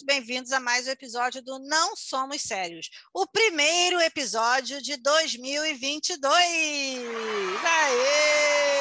muito 0.00 0.06
bem-vindos 0.06 0.50
a 0.52 0.60
mais 0.60 0.86
um 0.86 0.90
episódio 0.90 1.42
do 1.42 1.58
Não 1.58 1.94
Somos 1.94 2.40
Sérios, 2.40 2.88
o 3.12 3.26
primeiro 3.26 4.00
episódio 4.00 4.80
de 4.80 4.96
2022. 4.96 6.32
Aê! 7.62 8.80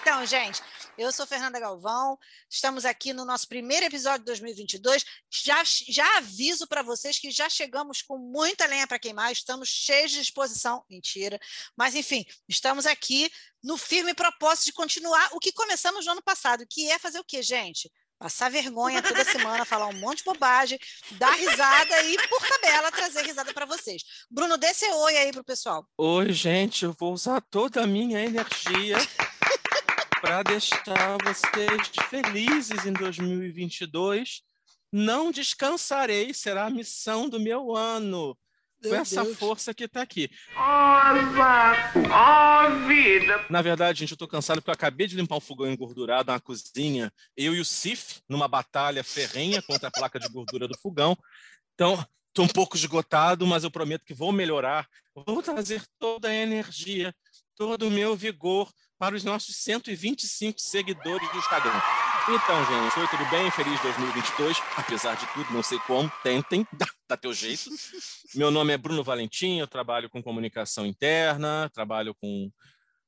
Então, 0.00 0.26
gente, 0.26 0.60
eu 0.98 1.12
sou 1.12 1.24
Fernanda 1.24 1.60
Galvão, 1.60 2.18
estamos 2.50 2.84
aqui 2.84 3.12
no 3.12 3.24
nosso 3.24 3.46
primeiro 3.46 3.86
episódio 3.86 4.20
de 4.20 4.24
2022. 4.24 5.04
Já, 5.30 5.62
já 5.64 6.16
aviso 6.16 6.66
para 6.66 6.82
vocês 6.82 7.20
que 7.20 7.30
já 7.30 7.48
chegamos 7.48 8.02
com 8.02 8.18
muita 8.18 8.66
lenha 8.66 8.88
para 8.88 8.98
queimar, 8.98 9.30
estamos 9.30 9.68
cheios 9.68 10.10
de 10.10 10.18
disposição. 10.18 10.84
Mentira. 10.90 11.38
Mas, 11.76 11.94
enfim, 11.94 12.26
estamos 12.48 12.86
aqui 12.86 13.30
no 13.62 13.78
firme 13.78 14.14
propósito 14.14 14.64
de 14.66 14.72
continuar 14.72 15.28
o 15.32 15.38
que 15.38 15.52
começamos 15.52 16.06
no 16.06 16.12
ano 16.12 16.22
passado, 16.22 16.66
que 16.68 16.90
é 16.90 16.98
fazer 16.98 17.20
o 17.20 17.24
quê, 17.24 17.40
gente? 17.40 17.88
Passar 18.22 18.52
vergonha 18.52 19.02
toda 19.02 19.24
semana, 19.24 19.64
falar 19.64 19.88
um 19.88 19.98
monte 19.98 20.18
de 20.18 20.24
bobagem, 20.26 20.78
dar 21.18 21.32
risada 21.32 22.02
e, 22.04 22.16
por 22.28 22.40
tabela, 22.46 22.92
trazer 22.92 23.26
risada 23.26 23.52
para 23.52 23.66
vocês. 23.66 24.04
Bruno, 24.30 24.56
dê 24.56 24.72
seu 24.72 24.94
oi 24.96 25.16
aí 25.16 25.32
pro 25.32 25.42
pessoal. 25.42 25.84
Oi, 25.98 26.32
gente, 26.32 26.84
eu 26.84 26.94
vou 26.96 27.12
usar 27.12 27.40
toda 27.40 27.82
a 27.82 27.86
minha 27.86 28.20
energia 28.20 28.96
para 30.20 30.44
deixar 30.44 31.18
vocês 31.24 31.90
felizes 32.08 32.86
em 32.86 32.92
2022. 32.92 34.42
Não 34.92 35.32
descansarei, 35.32 36.32
será 36.32 36.66
a 36.66 36.70
missão 36.70 37.28
do 37.28 37.40
meu 37.40 37.74
ano. 37.74 38.38
Meu 38.82 38.90
com 38.90 38.96
essa 38.96 39.22
Deus. 39.22 39.38
força 39.38 39.72
que 39.72 39.84
está 39.84 40.02
aqui. 40.02 40.28
Ó 40.56 41.02
vida! 42.86 43.46
Na 43.48 43.62
verdade, 43.62 44.00
gente, 44.00 44.10
eu 44.10 44.14
estou 44.14 44.28
cansado 44.28 44.60
porque 44.60 44.70
eu 44.70 44.74
acabei 44.74 45.06
de 45.06 45.16
limpar 45.16 45.36
um 45.36 45.40
fogão 45.40 45.70
engordurado 45.70 46.32
na 46.32 46.40
cozinha. 46.40 47.12
Eu 47.36 47.54
e 47.54 47.60
o 47.60 47.64
Cif, 47.64 48.20
numa 48.28 48.48
batalha 48.48 49.04
ferrenha 49.04 49.62
contra 49.62 49.88
a 49.88 49.90
placa 49.90 50.18
de 50.18 50.28
gordura 50.28 50.66
do 50.66 50.78
fogão. 50.78 51.16
Então, 51.74 52.04
estou 52.28 52.44
um 52.44 52.48
pouco 52.48 52.76
esgotado, 52.76 53.46
mas 53.46 53.64
eu 53.64 53.70
prometo 53.70 54.04
que 54.04 54.14
vou 54.14 54.32
melhorar. 54.32 54.86
Vou 55.14 55.42
trazer 55.42 55.82
toda 55.98 56.28
a 56.28 56.34
energia, 56.34 57.14
todo 57.56 57.86
o 57.86 57.90
meu 57.90 58.16
vigor 58.16 58.70
para 58.98 59.14
os 59.14 59.24
nossos 59.24 59.56
125 59.56 60.60
seguidores 60.60 61.30
do 61.30 61.38
Instagram. 61.38 61.80
Então, 62.28 62.64
gente, 62.64 63.00
oi, 63.00 63.08
tudo 63.08 63.24
bem? 63.30 63.50
Feliz 63.50 63.80
2022. 63.80 64.56
Apesar 64.76 65.16
de 65.16 65.26
tudo, 65.32 65.52
não 65.52 65.62
sei 65.62 65.78
como, 65.80 66.10
tentem, 66.22 66.64
dá, 66.72 66.86
dá 67.08 67.16
teu 67.16 67.34
jeito. 67.34 67.68
Meu 68.34 68.50
nome 68.50 68.72
é 68.72 68.78
Bruno 68.78 69.02
Valentim, 69.02 69.58
eu 69.58 69.66
trabalho 69.66 70.08
com 70.08 70.22
comunicação 70.22 70.86
interna, 70.86 71.68
trabalho 71.74 72.14
com 72.14 72.50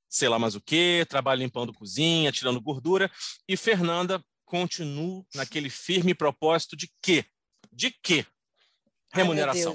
sei 0.09 0.29
lá 0.29 0.39
mais 0.39 0.55
o 0.55 0.61
que, 0.61 1.07
trabalho 1.09 1.41
limpando 1.41 1.73
cozinha, 1.73 2.33
tirando 2.33 2.61
gordura. 2.61 3.11
E 3.49 3.57
Fernanda, 3.57 4.23
continuo 4.45 5.25
naquele 5.35 5.71
firme 5.71 6.15
propósito 6.15 6.77
de 6.77 6.91
quê? 7.01 7.25
De 7.73 7.91
quê? 8.03 8.27
remuneração. 9.15 9.75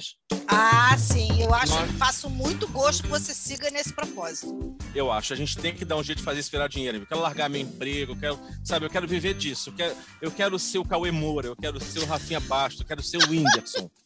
Ah, 0.52 0.98
sim, 0.98 1.42
eu 1.42 1.54
acho 1.54 1.74
Nós... 1.74 1.92
faço 1.92 2.28
muito 2.28 2.68
gosto 2.70 3.04
que 3.04 3.10
você 3.10 3.36
siga 3.36 3.70
nesse 3.70 3.94
propósito. 3.94 4.76
Eu 4.96 5.12
acho, 5.12 5.32
a 5.32 5.36
gente 5.36 5.56
tem 5.56 5.76
que 5.76 5.86
dar 5.86 5.96
um 5.96 6.04
jeito 6.04 6.20
de 6.20 6.24
fazer 6.24 6.40
isso 6.40 6.50
virar 6.50 6.68
dinheiro. 6.68 6.98
Eu 6.98 7.06
quero 7.06 7.22
largar 7.22 7.48
meu 7.48 7.62
emprego, 7.62 8.14
eu 8.14 8.16
quero, 8.16 8.40
sabe, 8.64 8.88
eu 8.88 8.90
quero 8.90 9.08
viver 9.08 9.36
disso. 9.36 9.70
Eu 9.70 9.74
quero, 9.74 9.96
eu 10.20 10.32
quero 10.32 10.58
ser 10.58 10.80
o 10.80 10.86
Cauê 10.86 11.12
Moura, 11.12 11.48
eu 11.48 11.56
quero 11.56 11.80
ser 11.80 12.00
o 12.00 12.06
Rafinha 12.06 12.40
Basto, 12.40 12.82
eu 12.82 12.88
quero 12.88 13.04
ser 13.04 13.18
o 13.18 13.30
Whindersson. 13.30 13.90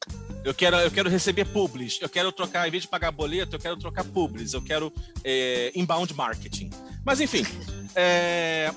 Eu 0.44 0.54
quero, 0.54 0.76
eu 0.76 0.92
quero 0.92 1.10
receber 1.10 1.46
publis, 1.46 2.00
eu 2.02 2.10
quero 2.10 2.30
trocar, 2.30 2.68
em 2.68 2.72
vez 2.72 2.84
de 2.84 2.90
pagar 2.90 3.12
boleto, 3.14 3.56
eu 3.56 3.60
quero 3.60 3.78
trocar 3.78 4.04
publis, 4.04 4.52
eu 4.52 4.62
quero 4.62 4.92
é, 5.24 5.72
inbound 5.74 6.14
marketing. 6.14 6.70
Mas 7.06 7.22
enfim, 7.22 7.46
é, 7.96 8.70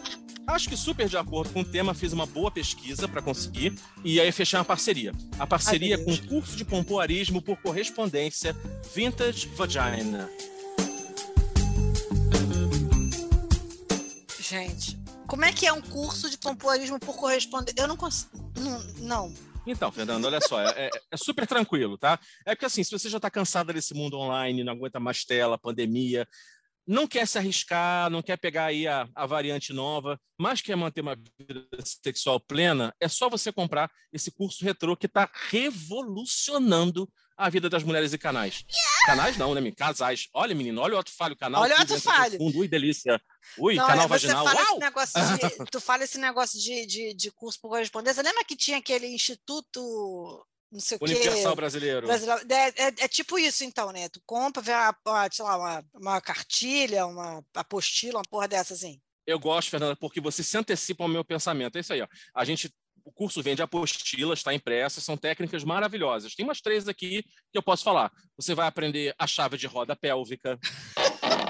Acho 0.47 0.69
que 0.69 0.77
super 0.77 1.09
de 1.09 1.17
acordo 1.17 1.53
com 1.53 1.61
o 1.61 1.65
tema, 1.65 1.93
fiz 1.93 2.13
uma 2.13 2.25
boa 2.25 2.51
pesquisa 2.51 3.09
para 3.09 3.21
conseguir 3.21 3.75
e 4.05 4.21
aí 4.21 4.31
fechar 4.31 4.59
uma 4.59 4.65
parceria. 4.65 5.13
A 5.39 5.47
parceria 5.47 5.97
Ai, 5.97 6.05
com 6.05 6.13
o 6.13 6.27
curso 6.29 6.57
de 6.57 6.65
pompoarismo 6.65 7.43
por 7.43 7.57
correspondência 7.57 8.55
Vintage 8.95 9.49
Vagina. 9.49 10.31
Gente, 14.39 14.97
como 15.27 15.45
é 15.45 15.53
que 15.53 15.67
é 15.67 15.73
um 15.73 15.83
curso 15.83 16.31
de 16.31 16.39
pompoarismo 16.39 17.01
por 17.01 17.17
correspondência? 17.17 17.83
Eu 17.83 17.89
não 17.89 17.97
consigo. 17.97 18.31
Não. 18.57 18.79
não. 18.99 19.35
Então, 19.67 19.91
Fernando, 19.91 20.27
olha 20.27 20.41
só, 20.41 20.61
é, 20.63 20.87
é, 20.87 20.91
é, 21.11 21.17
super 21.17 21.45
tranquilo, 21.45 21.99
tá? 21.99 22.21
É 22.45 22.55
porque 22.55 22.67
assim, 22.67 22.85
se 22.85 22.93
você 22.93 23.11
já 23.11 23.17
está 23.17 23.29
cansado 23.29 23.73
desse 23.73 23.95
mundo 23.95 24.17
online, 24.17 24.63
não 24.63 24.75
aguenta 24.75 25.01
mais 25.01 25.25
tela, 25.25 25.59
pandemia, 25.59 26.27
não 26.87 27.07
quer 27.07 27.27
se 27.27 27.37
arriscar, 27.37 28.09
não 28.11 28.23
quer 28.23 28.37
pegar 28.37 28.67
aí 28.67 28.87
a, 28.87 29.09
a, 29.15 29.27
variante 29.27 29.73
nova, 29.73 30.21
mas 30.39 30.61
quer 30.61 30.77
manter 30.77 31.01
uma 31.01 31.17
vida 31.17 31.67
sexual 31.85 32.39
plena, 32.39 32.95
é 33.01 33.09
só 33.09 33.29
você 33.29 33.53
comprar 33.53 33.91
esse 34.13 34.31
curso 34.31 34.65
retrô 34.65 34.97
que 34.97 35.07
está 35.07 35.29
revolucionando 35.49 37.11
a 37.37 37.51
vida 37.51 37.69
das 37.69 37.83
mulheres 37.83 38.13
e 38.13 38.19
canais. 38.19 38.65
Yeah! 38.71 39.07
Canais 39.07 39.37
não, 39.37 39.55
né, 39.55 39.73
Casais. 39.73 40.29
Olha, 40.33 40.55
menino, 40.55 40.81
olha 40.81 40.97
o 40.97 40.99
Otto 40.99 41.13
Falho, 41.13 41.37
canal. 41.37 41.63
Olha 41.63 41.77
o 41.77 41.83
Otto 41.83 42.01
Falho. 42.01 42.39
Fundo, 42.39 42.59
ui, 42.59 42.69
delícia. 42.69 43.21
Ui, 43.59 43.75
não, 43.75 43.87
canal 43.87 44.09
vaginal. 44.09 44.45
Fala 44.45 44.61
Uau! 44.61 44.73
Esse 44.73 44.81
negócio 44.81 45.21
de, 45.21 45.71
tu 45.71 45.81
fala 45.81 46.05
esse 46.05 46.19
negócio 46.19 46.61
de, 46.61 46.87
de, 46.87 47.15
de 47.15 47.31
curso 47.31 47.61
por 47.61 47.69
correspondência. 47.69 48.23
Lembra 48.23 48.45
que 48.45 48.57
tinha 48.57 48.79
aquele 48.79 49.07
instituto 49.07 50.47
não 50.71 50.81
sei 50.81 50.99
o 51.01 51.05
Universal 51.05 51.53
quê. 51.53 51.57
brasileiro. 51.57 52.07
brasileiro. 52.07 52.43
É, 52.51 52.69
é, 52.69 52.87
é, 52.87 53.09
tipo 53.09 53.39
isso, 53.39 53.65
então, 53.65 53.93
né? 53.93 54.09
Tu 54.09 54.21
compra, 54.27 54.63
vê 54.63 54.73
uma, 54.73 54.97
uma, 55.07 55.29
sei 55.31 55.45
lá, 55.45 55.57
uma, 55.57 55.85
uma 55.95 56.21
cartilha, 56.21 57.07
uma 57.07 57.45
apostila, 57.55 58.19
uma 58.19 58.25
porra 58.29 58.49
dessa 58.49 58.75
assim. 58.75 59.01
Eu 59.27 59.39
gosto, 59.39 59.71
Fernanda, 59.71 59.97
porque 59.97 60.21
você 60.21 60.43
se 60.43 60.57
antecipa 60.57 61.05
ao 61.05 61.09
meu 61.09 61.25
pensamento. 61.25 61.77
É 61.77 61.81
isso 61.81 61.93
aí, 61.93 62.03
ó. 62.03 62.07
A 62.35 62.45
gente 62.45 62.73
o 63.07 63.13
curso 63.13 63.41
vende 63.41 63.63
apostilas, 63.63 64.41
está 64.41 64.53
impressa, 64.53 65.01
são 65.01 65.17
técnicas 65.17 65.63
maravilhosas. 65.63 66.35
Tem 66.35 66.45
umas 66.45 66.61
três 66.61 66.89
aqui 66.89 67.23
que 67.53 67.57
eu 67.57 67.63
posso 67.63 67.85
falar. 67.85 68.11
Você 68.37 68.53
vai 68.53 68.67
aprender 68.67 69.15
a 69.17 69.29
chave 69.29 69.57
de 69.57 69.69
roda 69.69 69.95
pélvica, 69.95 70.59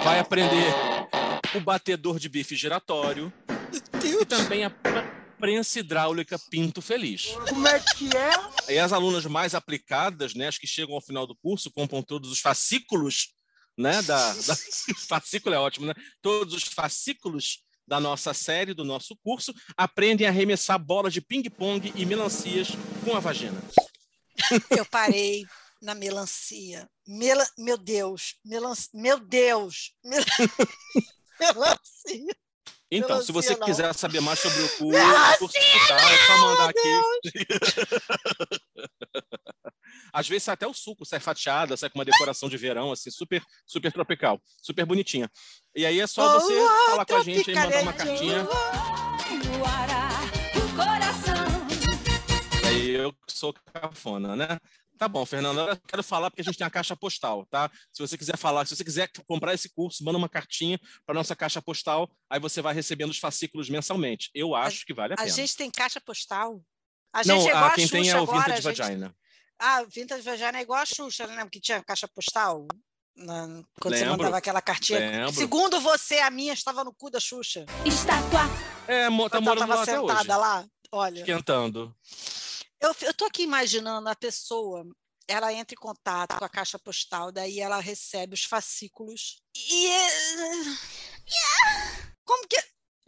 vai 0.05 0.19
aprender 0.19 0.71
o 1.55 1.61
batedor 1.61 2.19
de 2.19 2.29
bife 2.29 2.55
giratório 2.55 3.33
e 3.73 4.25
também 4.27 4.65
a 4.67 4.71
prensa 5.39 5.79
hidráulica 5.79 6.39
Pinto 6.51 6.83
Feliz. 6.83 7.33
Como 7.49 7.67
é 7.69 7.81
que 7.81 8.09
é? 8.17 8.73
E 8.73 8.79
as 8.79 8.93
alunas 8.93 9.25
mais 9.27 9.55
aplicadas, 9.55 10.35
né, 10.35 10.49
as 10.49 10.59
que 10.59 10.67
chegam 10.67 10.95
ao 10.95 11.01
final 11.01 11.27
do 11.27 11.37
curso, 11.37 11.71
compram 11.71 12.03
todos 12.03 12.31
os 12.31 12.41
fascículos, 12.41 13.35
né, 13.77 14.03
da, 14.03 14.33
da... 14.33 14.57
fascículo 15.09 15.55
é 15.55 15.59
ótimo, 15.59 15.87
né? 15.87 15.95
Todos 16.23 16.55
os 16.55 16.65
fascículos 16.65 17.63
da 17.87 18.01
nossa 18.01 18.35
série, 18.35 18.75
do 18.75 18.85
nosso 18.85 19.17
curso, 19.17 19.55
aprendem 19.77 20.27
a 20.27 20.31
arremessar 20.31 20.79
bolas 20.79 21.13
de 21.13 21.21
ping-pong 21.21 21.93
e 21.95 22.05
melancias 22.05 22.69
com 23.05 23.17
a 23.17 23.21
vagina. 23.21 23.63
Eu 24.71 24.85
parei 24.85 25.45
na 25.81 25.95
melancia. 25.95 26.89
Mela... 27.07 27.47
Meu 27.57 27.79
Deus, 27.79 28.37
melan... 28.45 28.75
meu 28.93 29.21
Deus, 29.21 29.93
mel... 30.05 30.21
melancia. 31.39 32.37
Então, 32.91 33.21
se 33.21 33.33
você 33.33 33.57
não. 33.57 33.67
quiser 33.67 33.93
saber 33.95 34.21
mais 34.21 34.39
sobre 34.39 34.63
o 34.63 34.69
curso, 34.77 35.39
curso 35.39 35.59
tá, 35.89 35.97
é 35.97 36.27
só 36.27 36.39
mandar 36.39 36.71
aqui. 36.71 37.01
Às 40.13 40.29
vezes 40.29 40.45
sai 40.45 40.55
até 40.55 40.67
o 40.67 40.73
suco, 40.73 41.05
sai 41.05 41.21
fatiada, 41.21 41.77
sai 41.77 41.91
com 41.91 41.99
uma 41.99 42.05
decoração 42.05 42.49
de 42.49 42.57
verão, 42.57 42.93
assim, 42.93 43.11
super, 43.11 43.43
super 43.67 43.93
tropical, 43.93 44.41
super 44.63 44.87
bonitinha. 44.87 45.31
E 45.75 45.85
aí 45.85 46.01
é 46.01 46.07
só 46.07 46.41
você 46.41 46.55
oh, 46.59 46.91
falar 46.91 47.05
com 47.05 47.17
a 47.17 47.23
gente 47.23 47.51
e 47.51 47.55
mandar 47.55 47.83
uma 47.83 47.93
cartinha. 47.93 48.47
Aí 52.67 52.91
eu 52.91 53.13
sou 53.29 53.53
cafona, 53.73 54.37
né? 54.37 54.59
Tá 54.99 55.07
bom, 55.09 55.27
Fernando, 55.27 55.61
eu 55.61 55.77
quero 55.87 56.03
falar 56.03 56.31
porque 56.31 56.41
a 56.41 56.45
gente 56.45 56.57
tem 56.57 56.67
a 56.67 56.71
caixa 56.71 56.97
postal, 56.97 57.47
tá? 57.47 57.71
Se 57.93 58.01
você 58.01 58.17
quiser 58.17 58.37
falar, 58.39 58.67
se 58.67 58.75
você 58.75 58.83
quiser 58.83 59.11
comprar 59.27 59.53
esse 59.53 59.69
curso, 59.69 60.03
manda 60.03 60.17
uma 60.17 60.29
cartinha 60.29 60.81
para 61.05 61.15
nossa 61.15 61.37
caixa 61.37 61.61
postal, 61.61 62.11
aí 62.31 62.41
você 62.41 62.63
vai 62.63 62.73
recebendo 62.73 63.11
os 63.11 63.19
fascículos 63.19 63.69
mensalmente. 63.69 64.31
Eu 64.35 64.55
acho 64.55 64.83
a, 64.83 64.87
que 64.87 64.95
vale 64.95 65.13
a, 65.13 65.15
a 65.15 65.17
pena. 65.19 65.29
A 65.29 65.31
gente 65.31 65.55
tem 65.55 65.71
caixa 65.71 66.01
postal? 66.01 66.63
A 67.13 67.23
gente 67.23 67.29
Não, 67.29 67.47
é 67.47 67.51
igual 67.51 67.65
a 67.65 67.71
quem 67.73 67.89
tem 67.89 68.09
é 68.09 68.15
o 68.15 68.23
agora, 68.23 68.41
Vintage 68.41 68.63
gente... 68.63 68.79
Vagina. 68.79 69.17
Ah, 69.59 69.85
Vintage 69.85 70.23
Vagina 70.23 70.59
é 70.59 70.63
igual 70.63 70.81
a 70.81 70.87
Xuxa, 70.87 71.27
né? 71.27 71.47
Que 71.51 71.61
tinha 71.61 71.83
caixa 71.83 72.09
postal. 72.09 72.67
Na... 73.15 73.63
quando 73.81 73.95
Lembro. 73.95 74.11
você 74.11 74.17
mandava 74.17 74.37
aquela 74.37 74.61
cartinha. 74.61 74.99
Lembro. 74.99 75.33
Segundo 75.33 75.81
você, 75.81 76.19
a 76.19 76.31
minha 76.31 76.53
estava 76.53 76.85
no 76.85 76.95
cu 76.95 77.11
da 77.11 77.19
Xuxa. 77.19 77.65
Está 77.85 78.21
com 78.31 78.37
a... 78.37 78.47
É, 78.87 79.05
tá 79.29 79.41
morando 79.41 79.69
lá 79.69 79.83
até 79.83 79.99
hoje. 79.99 80.29
lá, 80.29 80.67
olha. 80.93 81.21
Esquentando. 81.21 81.95
Eu 82.81 82.93
estou 82.93 83.27
aqui 83.29 83.43
imaginando 83.43 84.09
a 84.09 84.15
pessoa, 84.15 84.85
ela 85.27 85.53
entra 85.53 85.75
em 85.75 85.81
contato 85.81 86.39
com 86.39 86.45
a 86.45 86.49
caixa 86.49 86.79
postal, 86.79 87.33
daí 87.33 87.61
ela 87.61 87.81
recebe 87.81 88.35
os 88.35 88.45
fascículos 88.45 89.41
e 89.57 89.89
como 92.25 92.47
que 92.47 92.57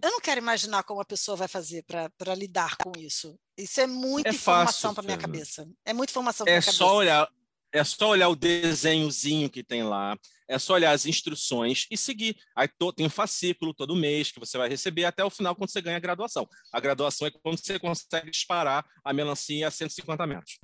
eu 0.00 0.10
não 0.12 0.20
quero 0.20 0.40
imaginar 0.40 0.84
como 0.84 1.00
a 1.00 1.04
pessoa 1.04 1.36
vai 1.36 1.48
fazer 1.48 1.84
para 1.84 2.34
lidar 2.34 2.76
com 2.76 2.92
isso. 2.96 3.38
Isso 3.56 3.80
é 3.80 3.86
muita 3.86 4.28
é 4.28 4.32
informação 4.32 4.94
para 4.94 5.02
minha 5.02 5.18
cabeça. 5.18 5.68
É 5.84 5.92
muita 5.92 6.12
informação 6.12 6.44
para 6.44 6.52
é 6.52 6.54
minha 6.54 6.62
cabeça. 6.62 6.84
É 6.84 6.86
só 6.86 6.94
olhar 6.94 7.28
É 7.72 7.84
só 7.84 8.08
olhar 8.08 8.28
o 8.28 8.36
desenhozinho 8.36 9.50
que 9.50 9.62
tem 9.62 9.82
lá, 9.82 10.16
é 10.48 10.58
só 10.58 10.74
olhar 10.74 10.92
as 10.92 11.04
instruções 11.04 11.86
e 11.90 11.96
seguir. 11.96 12.36
Aí 12.56 12.66
to, 12.66 12.92
tem 12.92 13.06
um 13.06 13.10
fascículo 13.10 13.74
todo 13.74 13.94
mês 13.94 14.32
que 14.32 14.40
você 14.40 14.56
vai 14.56 14.68
receber 14.68 15.04
até 15.04 15.22
o 15.22 15.30
final, 15.30 15.54
quando 15.54 15.70
você 15.70 15.82
ganha 15.82 15.98
a 15.98 16.00
graduação. 16.00 16.48
A 16.72 16.80
graduação 16.80 17.28
é 17.28 17.30
quando 17.30 17.58
você 17.58 17.78
consegue 17.78 18.30
disparar 18.30 18.84
a 19.04 19.12
melancia 19.12 19.68
a 19.68 19.70
150 19.70 20.26
metros. 20.26 20.58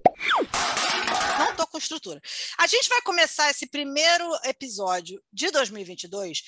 Não 1.39 1.51
estou 1.51 1.67
com 1.67 1.77
estrutura. 1.77 2.21
A 2.59 2.67
gente 2.67 2.89
vai 2.89 3.03
começar 3.03 3.51
esse 3.51 3.67
primeiro 3.67 4.25
episódio 4.45 5.23
de 5.31 5.51
2022 5.51 6.43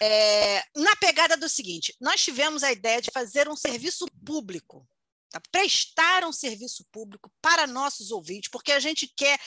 é, 0.00 0.62
na 0.76 0.94
pegada 0.96 1.36
do 1.36 1.48
seguinte: 1.48 1.94
nós 1.98 2.22
tivemos 2.22 2.62
a 2.62 2.70
ideia 2.70 3.00
de 3.00 3.10
fazer 3.10 3.48
um 3.48 3.56
serviço 3.56 4.06
público, 4.26 4.86
tá? 5.30 5.40
prestar 5.50 6.24
um 6.24 6.32
serviço 6.32 6.84
público 6.92 7.32
para 7.40 7.66
nossos 7.66 8.10
ouvintes, 8.10 8.50
porque 8.50 8.72
a 8.72 8.80
gente 8.80 9.10
quer 9.16 9.38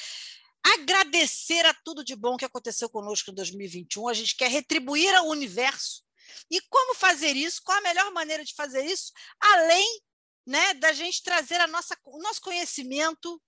agradecer 0.73 1.65
a 1.65 1.73
tudo 1.73 2.03
de 2.03 2.15
bom 2.15 2.37
que 2.37 2.45
aconteceu 2.45 2.89
conosco 2.89 3.31
em 3.31 3.35
2021, 3.35 4.07
a 4.07 4.13
gente 4.13 4.35
quer 4.35 4.49
retribuir 4.49 5.13
ao 5.15 5.27
universo. 5.27 6.03
E 6.49 6.59
como 6.61 6.95
fazer 6.95 7.35
isso? 7.35 7.61
Qual 7.63 7.77
a 7.77 7.81
melhor 7.81 8.11
maneira 8.11 8.43
de 8.43 8.53
fazer 8.53 8.83
isso? 8.85 9.11
Além 9.39 10.01
né, 10.45 10.75
da 10.75 10.93
gente 10.93 11.23
trazer 11.23 11.59
a 11.59 11.67
nossa, 11.67 11.97
o 12.05 12.21
nosso 12.21 12.39
conhecimento 12.39 13.41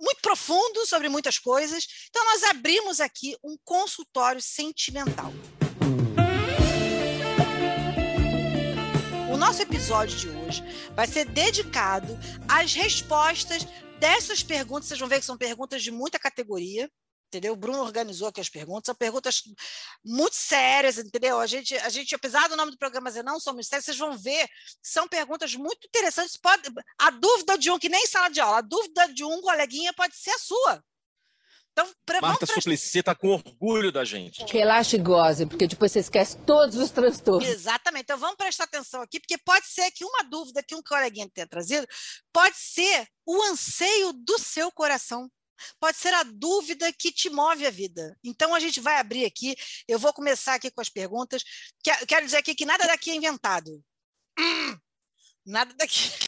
muito 0.00 0.20
profundo 0.20 0.84
sobre 0.86 1.08
muitas 1.08 1.38
coisas. 1.38 1.86
Então, 2.08 2.24
nós 2.24 2.42
abrimos 2.44 3.00
aqui 3.00 3.36
um 3.42 3.56
consultório 3.64 4.42
sentimental. 4.42 5.32
O 9.32 9.36
nosso 9.36 9.62
episódio 9.62 10.16
de 10.16 10.28
hoje 10.28 10.62
vai 10.94 11.06
ser 11.06 11.24
dedicado 11.26 12.18
às 12.48 12.72
respostas 12.74 13.66
dessas 13.98 14.42
perguntas, 14.42 14.88
vocês 14.88 15.00
vão 15.00 15.08
ver 15.08 15.20
que 15.20 15.26
são 15.26 15.36
perguntas 15.36 15.82
de 15.82 15.90
muita 15.90 16.18
categoria, 16.18 16.90
entendeu? 17.28 17.52
O 17.52 17.56
Bruno 17.56 17.80
organizou 17.80 18.28
aqui 18.28 18.40
as 18.40 18.48
perguntas, 18.48 18.86
são 18.86 18.94
perguntas 18.94 19.42
muito 20.04 20.36
sérias, 20.36 20.98
entendeu? 20.98 21.40
A 21.40 21.46
gente, 21.46 21.76
a 21.78 21.88
gente 21.88 22.14
apesar 22.14 22.48
do 22.48 22.56
nome 22.56 22.70
do 22.70 22.78
programa 22.78 23.10
dizer 23.10 23.24
não 23.24 23.40
são 23.40 23.54
mistérios, 23.54 23.86
vocês 23.86 23.98
vão 23.98 24.16
ver 24.16 24.48
são 24.82 25.08
perguntas 25.08 25.54
muito 25.54 25.86
interessantes. 25.86 26.36
Pode, 26.36 26.62
a 26.98 27.10
dúvida 27.10 27.58
de 27.58 27.70
um, 27.70 27.78
que 27.78 27.88
nem 27.88 28.06
sala 28.06 28.28
de 28.28 28.40
aula, 28.40 28.58
a 28.58 28.62
dúvida 28.62 29.12
de 29.12 29.24
um 29.24 29.40
coleguinha 29.40 29.92
pode 29.92 30.16
ser 30.16 30.30
a 30.30 30.38
sua. 30.38 30.84
Então, 31.74 31.92
pra, 32.06 32.20
Marta 32.20 32.46
prestar... 32.46 32.54
Suplicy 32.54 33.00
está 33.00 33.16
com 33.16 33.30
orgulho 33.30 33.90
da 33.90 34.04
gente. 34.04 34.44
Relaxe 34.44 34.94
e 34.94 34.98
goze, 34.98 35.44
porque 35.44 35.66
depois 35.66 35.90
você 35.90 35.98
esquece 35.98 36.36
todos 36.46 36.76
os 36.76 36.88
transtornos. 36.90 37.48
Exatamente. 37.48 38.04
Então, 38.04 38.16
vamos 38.16 38.36
prestar 38.36 38.64
atenção 38.64 39.02
aqui, 39.02 39.18
porque 39.18 39.36
pode 39.38 39.66
ser 39.66 39.90
que 39.90 40.04
uma 40.04 40.22
dúvida 40.22 40.62
que 40.62 40.76
um 40.76 40.82
coleguinha 40.82 41.28
tenha 41.34 41.48
trazido 41.48 41.84
pode 42.32 42.56
ser 42.56 43.08
o 43.26 43.42
anseio 43.42 44.12
do 44.12 44.38
seu 44.38 44.70
coração. 44.70 45.28
Pode 45.80 45.96
ser 45.96 46.14
a 46.14 46.22
dúvida 46.22 46.92
que 46.92 47.10
te 47.10 47.28
move 47.28 47.66
a 47.66 47.70
vida. 47.70 48.16
Então, 48.22 48.54
a 48.54 48.60
gente 48.60 48.80
vai 48.80 48.98
abrir 48.98 49.24
aqui. 49.24 49.56
Eu 49.88 49.98
vou 49.98 50.12
começar 50.12 50.54
aqui 50.54 50.70
com 50.70 50.80
as 50.80 50.88
perguntas. 50.88 51.42
Quero 52.06 52.24
dizer 52.24 52.36
aqui 52.36 52.54
que 52.54 52.64
nada 52.64 52.86
daqui 52.86 53.10
é 53.10 53.16
inventado. 53.16 53.82
Nada 55.46 55.74
daqui 55.74 56.24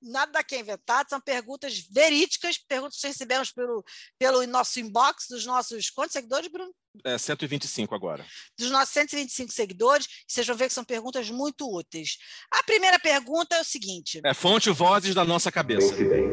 nada 0.00 0.32
daqui 0.32 0.54
é 0.54 0.60
inventado, 0.60 1.08
são 1.08 1.20
perguntas 1.20 1.78
verídicas, 1.90 2.58
perguntas 2.58 3.00
que 3.00 3.06
recebemos 3.06 3.50
pelo, 3.52 3.84
pelo 4.18 4.46
nosso 4.46 4.80
inbox 4.80 5.26
dos 5.28 5.44
nossos. 5.44 5.90
Quantos 5.90 6.12
seguidores, 6.12 6.48
Bruno? 6.48 6.72
É, 7.04 7.16
125 7.16 7.94
agora. 7.94 8.24
Dos 8.58 8.70
nossos 8.70 8.90
125 8.94 9.52
seguidores, 9.52 10.06
vocês 10.26 10.46
vão 10.46 10.56
ver 10.56 10.68
que 10.68 10.74
são 10.74 10.84
perguntas 10.84 11.30
muito 11.30 11.68
úteis. 11.70 12.16
A 12.50 12.62
primeira 12.62 12.98
pergunta 12.98 13.56
é 13.56 13.60
o 13.60 13.64
seguinte: 13.64 14.20
É 14.24 14.34
fonte 14.34 14.70
vozes 14.70 15.14
da 15.14 15.24
nossa 15.24 15.52
cabeça. 15.52 15.88
Pense 15.88 16.04
bem, 16.04 16.28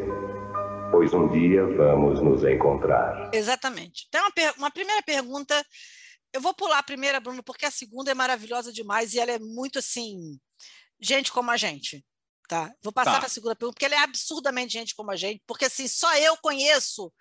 pois 0.91 1.13
um 1.13 1.27
dia 1.31 1.65
vamos 1.65 2.21
nos 2.21 2.43
encontrar. 2.43 3.29
Exatamente. 3.33 4.05
Então, 4.07 4.21
uma, 4.21 4.53
uma 4.57 4.71
primeira 4.71 5.01
pergunta. 5.03 5.65
Eu 6.33 6.41
vou 6.41 6.53
pular 6.53 6.79
a 6.79 6.83
primeira, 6.83 7.21
Bruno, 7.21 7.41
porque 7.41 7.65
a 7.65 7.71
segunda 7.71 8.11
é 8.11 8.13
maravilhosa 8.13 8.73
demais 8.73 9.13
e 9.13 9.19
ela 9.19 9.31
é 9.31 9.39
muito 9.39 9.79
assim. 9.79 10.37
Gente 10.99 11.31
como 11.31 11.49
a 11.49 11.55
gente. 11.55 12.03
Tá? 12.47 12.71
Vou 12.83 12.93
passar 12.93 13.13
tá. 13.13 13.17
para 13.19 13.27
a 13.27 13.29
segunda 13.29 13.55
pergunta, 13.55 13.73
porque 13.75 13.85
ela 13.85 13.95
é 13.95 14.03
absurdamente 14.03 14.73
gente 14.73 14.95
como 14.95 15.11
a 15.11 15.15
gente, 15.15 15.41
porque 15.47 15.65
assim, 15.65 15.87
só 15.87 16.15
eu 16.17 16.37
conheço 16.37 17.11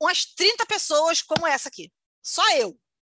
umas 0.00 0.24
30 0.24 0.64
pessoas 0.66 1.22
como 1.22 1.46
essa 1.46 1.68
aqui. 1.68 1.92
Só 2.22 2.42
eu. 2.56 2.78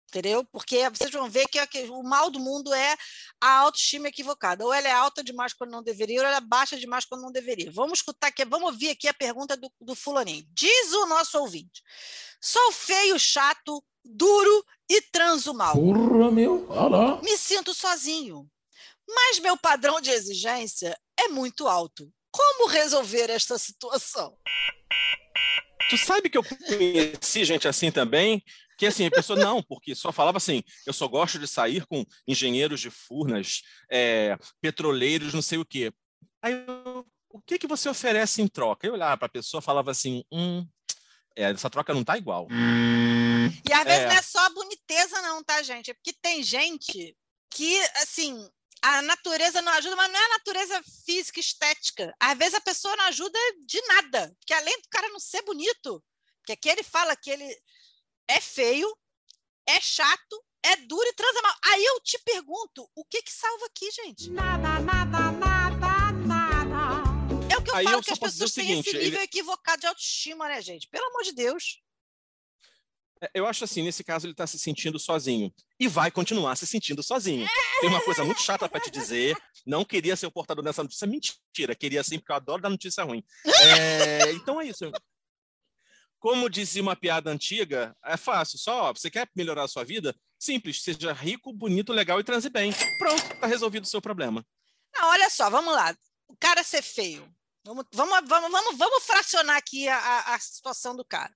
Entendeu? 0.09 0.45
Porque 0.51 0.87
vocês 0.91 1.09
vão 1.09 1.27
ver 1.27 1.47
que 1.47 1.59
o 1.89 2.03
mal 2.03 2.29
do 2.29 2.39
mundo 2.39 2.71
é 2.71 2.95
a 3.41 3.57
autoestima 3.59 4.09
equivocada. 4.09 4.63
Ou 4.63 4.71
ela 4.71 4.87
é 4.87 4.91
alta 4.91 5.23
demais 5.23 5.53
quando 5.53 5.71
não 5.71 5.81
deveria, 5.81 6.21
ou 6.21 6.27
ela 6.27 6.37
é 6.37 6.41
baixa 6.41 6.77
demais 6.77 7.03
quando 7.03 7.21
não 7.21 7.31
deveria. 7.31 7.71
Vamos 7.71 7.99
escutar 7.99 8.27
aqui, 8.27 8.45
vamos 8.45 8.71
ouvir 8.73 8.91
aqui 8.91 9.07
a 9.07 9.13
pergunta 9.13 9.57
do, 9.57 9.71
do 9.81 9.95
fulaninho. 9.95 10.45
Diz 10.49 10.93
o 10.93 11.07
nosso 11.07 11.39
ouvinte: 11.39 11.81
sou 12.39 12.71
feio, 12.71 13.17
chato, 13.17 13.83
duro 14.05 14.63
e 14.87 15.01
transo 15.01 15.51
mal. 15.51 15.73
Porra, 15.73 16.29
meu. 16.29 16.69
Olá. 16.69 17.19
Me 17.23 17.35
sinto 17.35 17.73
sozinho. 17.73 18.47
Mas 19.13 19.39
meu 19.39 19.57
padrão 19.57 20.01
de 20.01 20.09
exigência 20.09 20.97
é 21.19 21.27
muito 21.27 21.67
alto. 21.67 22.11
Como 22.31 22.67
resolver 22.67 23.29
esta 23.29 23.57
situação? 23.57 24.37
Tu 25.89 25.97
sabe 25.97 26.29
que 26.29 26.37
eu 26.37 26.43
conheci 26.43 27.45
gente 27.45 27.67
assim 27.67 27.91
também, 27.91 28.43
que 28.77 28.85
assim, 28.85 29.05
a 29.05 29.11
pessoa 29.11 29.37
não, 29.37 29.61
porque 29.61 29.93
só 29.93 30.11
falava 30.11 30.37
assim, 30.37 30.63
eu 30.85 30.93
só 30.93 31.07
gosto 31.07 31.37
de 31.37 31.47
sair 31.47 31.85
com 31.85 32.03
engenheiros 32.27 32.79
de 32.79 32.89
furnas, 32.89 33.61
é, 33.91 34.37
petroleiros, 34.59 35.33
não 35.33 35.41
sei 35.41 35.57
o 35.57 35.65
quê. 35.65 35.91
Aí 36.41 36.53
eu, 36.53 37.05
o 37.29 37.41
que 37.41 37.59
que 37.59 37.67
você 37.67 37.89
oferece 37.89 38.41
em 38.41 38.47
troca? 38.47 38.87
Eu 38.87 38.93
olhava 38.93 39.17
para 39.17 39.25
a 39.27 39.31
pessoa 39.31 39.61
falava 39.61 39.91
assim, 39.91 40.23
hum, 40.31 40.67
é, 41.35 41.51
essa 41.51 41.69
troca 41.69 41.93
não 41.93 42.03
tá 42.03 42.17
igual. 42.17 42.47
E 43.67 43.73
às 43.73 43.83
vezes 43.83 44.01
é. 44.01 44.07
não 44.07 44.15
é 44.15 44.21
só 44.21 44.39
a 44.45 44.49
boniteza 44.49 45.21
não, 45.21 45.43
tá, 45.43 45.61
gente? 45.61 45.91
É 45.91 45.93
porque 45.93 46.13
tem 46.21 46.43
gente 46.43 47.15
que, 47.49 47.79
assim, 48.01 48.49
a 48.83 49.01
natureza 49.01 49.61
não 49.61 49.71
ajuda, 49.71 49.95
mas 49.95 50.11
não 50.11 50.19
é 50.19 50.25
a 50.25 50.29
natureza 50.29 50.83
física 51.05 51.39
estética. 51.39 52.13
Às 52.19 52.37
vezes 52.37 52.53
a 52.55 52.61
pessoa 52.61 52.93
não 52.97 53.05
ajuda 53.05 53.39
de 53.65 53.81
nada, 53.87 54.35
porque 54.37 54.53
além 54.53 54.75
do 54.81 54.89
cara 54.89 55.07
não 55.07 55.21
ser 55.21 55.41
bonito, 55.43 56.03
que 56.45 56.51
aqui 56.51 56.67
ele 56.67 56.83
fala 56.83 57.15
que 57.15 57.31
ele 57.31 57.57
é 58.27 58.41
feio, 58.41 58.93
é 59.65 59.79
chato, 59.79 60.45
é 60.61 60.75
duro 60.75 61.07
e 61.07 61.13
transa 61.13 61.41
mal. 61.41 61.55
Aí 61.71 61.85
eu 61.85 62.01
te 62.01 62.19
pergunto, 62.25 62.89
o 62.93 63.05
que 63.05 63.21
que 63.21 63.31
salva 63.31 63.65
aqui, 63.67 63.89
gente? 63.89 64.29
Nada, 64.29 64.79
nada, 64.81 65.31
nada, 65.31 66.11
nada. 66.27 67.03
É 67.49 67.57
o 67.57 67.63
que 67.63 67.71
eu 67.71 67.75
Aí 67.75 67.85
falo 67.85 67.97
eu 67.97 68.03
que 68.03 68.11
as 68.11 68.19
pessoas 68.19 68.51
têm 68.51 68.65
seguinte, 68.65 68.89
esse 68.89 68.97
nível 68.97 69.19
ele... 69.19 69.23
equivocado 69.23 69.79
de 69.79 69.87
autoestima, 69.87 70.49
né, 70.49 70.61
gente? 70.61 70.89
Pelo 70.89 71.05
amor 71.07 71.23
de 71.23 71.31
Deus. 71.31 71.81
É, 73.23 73.29
eu 73.33 73.47
acho 73.47 73.63
assim, 73.63 73.81
nesse 73.81 74.03
caso 74.03 74.25
ele 74.25 74.33
está 74.33 74.45
se 74.45 74.59
sentindo 74.59 74.99
sozinho 74.99 75.53
e 75.79 75.87
vai 75.87 76.11
continuar 76.11 76.57
se 76.57 76.67
sentindo 76.67 77.01
sozinho. 77.01 77.47
Tem 77.79 77.89
uma 77.89 78.01
coisa 78.01 78.25
muito 78.25 78.41
chata 78.41 78.67
para 78.67 78.81
te 78.81 78.91
dizer. 78.91 79.37
Não 79.65 79.85
queria 79.85 80.15
ser 80.17 80.27
o 80.27 80.31
portador 80.31 80.61
dessa 80.61 80.83
notícia, 80.83 81.07
mentira. 81.07 81.73
Queria 81.73 82.03
sim, 82.03 82.19
porque 82.19 82.33
eu 82.33 82.35
adoro 82.35 82.61
dar 82.61 82.69
notícia 82.69 83.03
ruim. 83.03 83.23
É, 83.61 84.31
então 84.33 84.59
é 84.59 84.65
isso. 84.65 84.91
Como 86.19 86.49
dizia 86.49 86.81
uma 86.81 86.95
piada 86.95 87.31
antiga, 87.31 87.95
é 88.03 88.17
fácil. 88.17 88.57
Só, 88.59 88.89
ó, 88.89 88.93
você 88.93 89.09
quer 89.09 89.29
melhorar 89.35 89.63
a 89.63 89.67
sua 89.69 89.85
vida? 89.85 90.13
Simples, 90.37 90.81
seja 90.81 91.13
rico, 91.13 91.53
bonito, 91.53 91.93
legal 91.93 92.19
e 92.19 92.23
transe 92.23 92.49
bem. 92.49 92.73
Pronto, 92.97 93.23
está 93.33 93.47
resolvido 93.47 93.85
o 93.85 93.89
seu 93.89 94.01
problema. 94.01 94.45
Não, 94.93 95.09
olha 95.09 95.29
só, 95.29 95.49
vamos 95.49 95.73
lá. 95.73 95.95
O 96.27 96.35
cara 96.35 96.63
ser 96.63 96.81
feio. 96.81 97.25
Vamos, 97.65 97.85
vamos, 97.93 98.19
vamos, 98.27 98.51
vamos, 98.51 98.77
vamos 98.77 99.03
fracionar 99.05 99.55
aqui 99.55 99.87
a, 99.87 100.33
a, 100.33 100.39
situação 100.39 100.93
do 100.93 101.05
cara. 101.05 101.33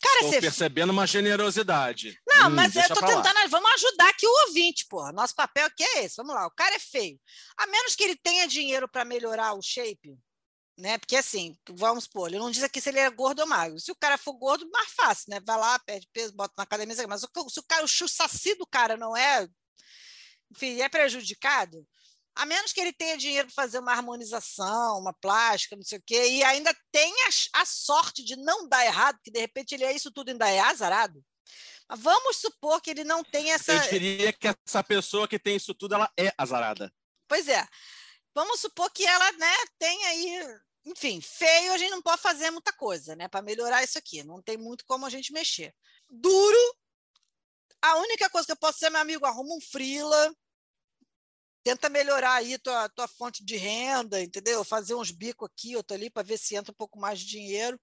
Cara, 0.00 0.14
Estou 0.16 0.32
você... 0.32 0.40
percebendo 0.40 0.90
uma 0.90 1.06
generosidade. 1.06 2.18
Não, 2.26 2.48
hum, 2.48 2.54
mas 2.54 2.74
eu 2.74 2.80
estou 2.80 2.96
tentando. 2.96 3.50
Vamos 3.50 3.72
ajudar 3.74 4.08
aqui 4.08 4.26
o 4.26 4.46
ouvinte, 4.46 4.86
porra. 4.86 5.12
Nosso 5.12 5.34
papel 5.34 5.66
aqui 5.66 5.84
é 5.84 6.04
esse. 6.04 6.16
Vamos 6.16 6.34
lá. 6.34 6.46
O 6.46 6.50
cara 6.52 6.74
é 6.74 6.78
feio. 6.78 7.20
A 7.58 7.66
menos 7.66 7.94
que 7.94 8.02
ele 8.02 8.16
tenha 8.16 8.48
dinheiro 8.48 8.88
para 8.88 9.04
melhorar 9.04 9.52
o 9.52 9.60
shape, 9.60 10.18
né? 10.78 10.96
Porque 10.96 11.16
assim, 11.16 11.54
vamos 11.68 12.04
supor, 12.04 12.28
ele 12.28 12.38
não 12.38 12.50
diz 12.50 12.62
aqui 12.62 12.80
se 12.80 12.88
ele 12.88 13.00
é 13.00 13.10
gordo 13.10 13.40
ou 13.40 13.46
magro. 13.46 13.78
Se 13.78 13.92
o 13.92 13.96
cara 13.96 14.16
for 14.16 14.32
gordo, 14.32 14.70
mais 14.70 14.90
fácil, 14.92 15.26
né? 15.28 15.40
Vai 15.44 15.58
lá, 15.58 15.78
perde 15.80 16.08
peso, 16.14 16.32
bota 16.34 16.54
na 16.56 16.64
academia. 16.64 16.96
Mas 17.06 17.20
se 17.20 17.26
o, 17.26 17.62
cara, 17.64 17.84
o 17.84 17.88
saci 17.88 18.54
do 18.54 18.66
cara 18.66 18.96
não 18.96 19.14
é. 19.14 19.46
Enfim, 20.50 20.80
é 20.80 20.88
prejudicado, 20.88 21.86
a 22.38 22.46
menos 22.46 22.72
que 22.72 22.80
ele 22.80 22.92
tenha 22.92 23.18
dinheiro 23.18 23.48
para 23.48 23.64
fazer 23.64 23.80
uma 23.80 23.90
harmonização, 23.90 25.00
uma 25.00 25.12
plástica, 25.12 25.74
não 25.74 25.82
sei 25.82 25.98
o 25.98 26.02
quê, 26.06 26.28
e 26.28 26.44
ainda 26.44 26.72
tenha 26.92 27.28
a 27.52 27.64
sorte 27.64 28.22
de 28.22 28.36
não 28.36 28.68
dar 28.68 28.86
errado, 28.86 29.18
que 29.24 29.30
de 29.30 29.40
repente 29.40 29.74
ele 29.74 29.82
é 29.82 29.92
isso 29.92 30.12
tudo 30.12 30.30
ainda 30.30 30.48
é 30.48 30.60
azarado. 30.60 31.20
Mas 31.88 31.98
vamos 31.98 32.36
supor 32.36 32.80
que 32.80 32.90
ele 32.90 33.02
não 33.02 33.24
tenha 33.24 33.54
essa. 33.54 33.72
Eu 33.72 33.90
diria 33.90 34.32
que 34.32 34.46
essa 34.46 34.84
pessoa 34.84 35.26
que 35.26 35.36
tem 35.36 35.56
isso 35.56 35.74
tudo, 35.74 35.96
ela 35.96 36.08
é 36.16 36.32
azarada. 36.38 36.92
Pois 37.26 37.48
é. 37.48 37.66
Vamos 38.32 38.60
supor 38.60 38.88
que 38.92 39.04
ela 39.04 39.32
né, 39.32 39.54
tem 39.76 40.04
aí. 40.06 40.58
Enfim, 40.84 41.20
feio, 41.20 41.72
a 41.72 41.78
gente 41.78 41.90
não 41.90 42.00
pode 42.00 42.22
fazer 42.22 42.52
muita 42.52 42.72
coisa, 42.72 43.16
né? 43.16 43.26
Para 43.26 43.42
melhorar 43.42 43.82
isso 43.82 43.98
aqui. 43.98 44.22
Não 44.22 44.40
tem 44.40 44.56
muito 44.56 44.84
como 44.84 45.04
a 45.04 45.10
gente 45.10 45.32
mexer. 45.32 45.74
Duro, 46.08 46.76
a 47.82 47.96
única 47.96 48.30
coisa 48.30 48.46
que 48.46 48.52
eu 48.52 48.56
posso 48.56 48.78
ser, 48.78 48.90
meu 48.90 49.00
amigo, 49.00 49.26
arruma 49.26 49.56
um 49.56 49.60
frila, 49.60 50.32
tenta 51.62 51.88
melhorar 51.88 52.34
aí 52.34 52.58
tua, 52.58 52.88
tua 52.88 53.08
fonte 53.08 53.44
de 53.44 53.56
renda, 53.56 54.20
entendeu? 54.22 54.64
Fazer 54.64 54.94
uns 54.94 55.10
bicos 55.10 55.48
aqui, 55.50 55.76
outro 55.76 55.96
ali, 55.96 56.10
para 56.10 56.22
ver 56.22 56.38
se 56.38 56.56
entra 56.56 56.72
um 56.72 56.74
pouco 56.74 56.98
mais 56.98 57.20
de 57.20 57.26
dinheiro. 57.26 57.80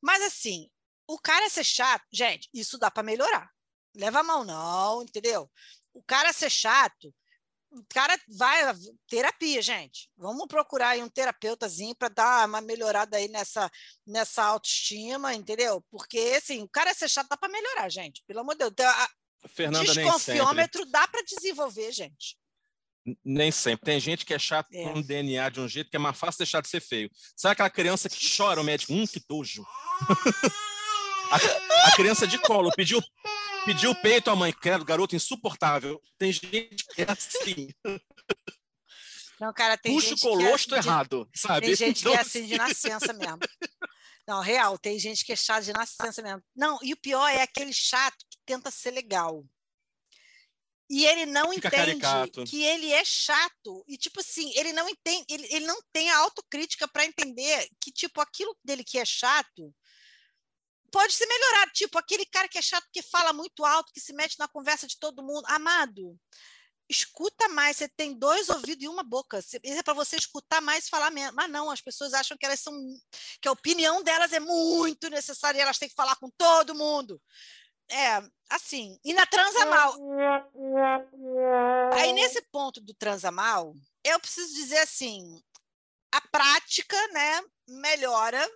Mas, 0.00 0.22
assim, 0.22 0.68
o 1.06 1.18
cara 1.18 1.48
ser 1.48 1.64
chato, 1.64 2.04
gente, 2.12 2.48
isso 2.52 2.78
dá 2.78 2.90
para 2.90 3.02
melhorar. 3.02 3.50
Leva 3.94 4.20
a 4.20 4.22
mão, 4.22 4.44
não, 4.44 5.02
entendeu? 5.02 5.50
O 5.92 6.02
cara 6.02 6.32
ser 6.32 6.50
chato, 6.50 7.14
o 7.70 7.84
cara 7.88 8.18
vai 8.28 8.60
terapia, 9.08 9.62
gente. 9.62 10.10
Vamos 10.16 10.46
procurar 10.46 10.90
aí 10.90 11.02
um 11.02 11.08
terapeutazinho 11.08 11.94
para 11.94 12.08
dar 12.08 12.48
uma 12.48 12.60
melhorada 12.60 13.16
aí 13.16 13.28
nessa, 13.28 13.70
nessa 14.06 14.44
autoestima, 14.44 15.34
entendeu? 15.34 15.82
Porque 15.90 16.34
assim, 16.36 16.62
o 16.62 16.68
cara 16.68 16.94
ser 16.94 17.08
chato 17.08 17.28
dá 17.28 17.36
para 17.36 17.52
melhorar, 17.52 17.88
gente. 17.88 18.22
Pelo 18.26 18.40
amor 18.40 18.54
de 18.54 18.70
Deus. 18.70 18.90
A, 18.90 19.10
Fernanda, 19.48 19.92
desconfiômetro 19.92 20.84
dá 20.86 21.08
para 21.08 21.22
desenvolver, 21.22 21.92
gente. 21.92 22.36
Nem 23.24 23.50
sempre. 23.50 23.84
Tem 23.84 23.98
gente 23.98 24.24
que 24.24 24.32
é 24.32 24.38
chato 24.38 24.68
é. 24.72 24.84
com 24.84 25.00
DNA 25.00 25.48
de 25.48 25.60
um 25.60 25.68
jeito 25.68 25.90
que 25.90 25.96
é 25.96 25.98
mais 25.98 26.16
fácil 26.16 26.38
deixar 26.38 26.60
de 26.60 26.68
ser 26.68 26.80
feio. 26.80 27.10
Sabe 27.36 27.52
aquela 27.54 27.70
criança 27.70 28.08
que 28.08 28.36
chora 28.36 28.60
o 28.60 28.64
médico? 28.64 28.92
Hum, 28.92 29.06
que 29.06 29.20
tojo. 29.20 29.64
a, 31.30 31.88
a, 31.88 31.96
criança 31.96 32.26
de 32.26 32.38
colo 32.38 32.70
pediu, 32.76 33.02
pediu 33.64 33.94
peito 33.96 34.30
à 34.30 34.36
mãe. 34.36 34.52
Credo, 34.52 34.84
garoto 34.84 35.16
insuportável. 35.16 36.00
Tem 36.16 36.32
gente 36.32 36.84
que 36.94 37.02
é 37.02 37.06
assim. 37.08 37.68
Não, 39.40 39.52
cara, 39.52 39.76
tem 39.76 39.94
Puxa 39.94 40.10
gente 40.10 40.24
o 40.24 40.30
colostro 40.30 40.68
que 40.68 40.74
é, 40.76 40.78
errado, 40.78 41.28
sabe? 41.34 41.66
Tem 41.66 41.74
gente 41.74 42.00
então, 42.00 42.12
que 42.12 42.18
é 42.18 42.20
assim 42.20 42.46
de 42.46 42.56
nascença 42.56 43.12
mesmo. 43.12 43.38
Não, 44.26 44.40
real, 44.40 44.78
tem 44.78 44.96
gente 45.00 45.24
que 45.24 45.32
é 45.32 45.36
chato 45.36 45.64
de 45.64 45.72
nascença 45.72 46.22
mesmo. 46.22 46.40
Não, 46.54 46.78
e 46.80 46.92
o 46.92 46.96
pior 46.96 47.28
é 47.28 47.42
aquele 47.42 47.72
chato 47.72 48.24
que 48.30 48.38
tenta 48.46 48.70
ser 48.70 48.92
legal. 48.92 49.44
E 50.92 51.06
ele 51.06 51.24
não 51.24 51.50
Fica 51.54 51.68
entende 51.68 51.98
caricato. 52.00 52.44
que 52.44 52.62
ele 52.62 52.92
é 52.92 53.02
chato. 53.02 53.82
E, 53.88 53.96
tipo 53.96 54.20
assim, 54.20 54.52
ele 54.54 54.74
não 54.74 54.86
entende, 54.86 55.24
ele, 55.30 55.46
ele 55.50 55.66
não 55.66 55.80
tem 55.90 56.10
a 56.10 56.18
autocrítica 56.18 56.86
para 56.86 57.06
entender 57.06 57.66
que, 57.80 57.90
tipo, 57.90 58.20
aquilo 58.20 58.54
dele 58.62 58.84
que 58.84 58.98
é 58.98 59.04
chato 59.06 59.74
pode 60.90 61.14
ser 61.14 61.24
melhorado. 61.24 61.70
Tipo, 61.72 61.98
aquele 61.98 62.26
cara 62.26 62.46
que 62.46 62.58
é 62.58 62.62
chato, 62.62 62.86
que 62.92 63.00
fala 63.00 63.32
muito 63.32 63.64
alto, 63.64 63.90
que 63.90 64.00
se 64.02 64.12
mete 64.12 64.38
na 64.38 64.46
conversa 64.46 64.86
de 64.86 64.98
todo 64.98 65.22
mundo. 65.22 65.46
Amado, 65.46 66.14
escuta 66.90 67.48
mais. 67.48 67.78
Você 67.78 67.88
tem 67.88 68.12
dois 68.12 68.50
ouvidos 68.50 68.84
e 68.84 68.88
uma 68.88 69.02
boca. 69.02 69.40
É 69.64 69.82
para 69.82 69.94
você 69.94 70.16
escutar 70.16 70.60
mais 70.60 70.84
e 70.84 70.90
falar 70.90 71.10
menos. 71.10 71.34
Mas 71.34 71.50
não, 71.50 71.70
as 71.70 71.80
pessoas 71.80 72.12
acham 72.12 72.36
que 72.36 72.44
elas 72.44 72.60
são. 72.60 72.74
que 73.40 73.48
a 73.48 73.52
opinião 73.52 74.02
delas 74.02 74.30
é 74.34 74.40
muito 74.40 75.08
necessária 75.08 75.56
e 75.56 75.62
elas 75.62 75.78
têm 75.78 75.88
que 75.88 75.94
falar 75.94 76.16
com 76.16 76.28
todo 76.36 76.74
mundo 76.74 77.18
é, 77.90 78.22
assim, 78.50 78.98
e 79.04 79.12
na 79.12 79.26
transa 79.26 79.66
mal. 79.66 79.94
Aí, 81.94 82.12
nesse 82.12 82.42
ponto 82.50 82.80
do 82.80 82.94
transa 82.94 83.30
mal, 83.30 83.74
eu 84.04 84.18
preciso 84.20 84.54
dizer 84.54 84.78
assim, 84.78 85.42
a 86.12 86.20
prática, 86.20 86.96
né, 87.08 87.42
melhora, 87.68 88.46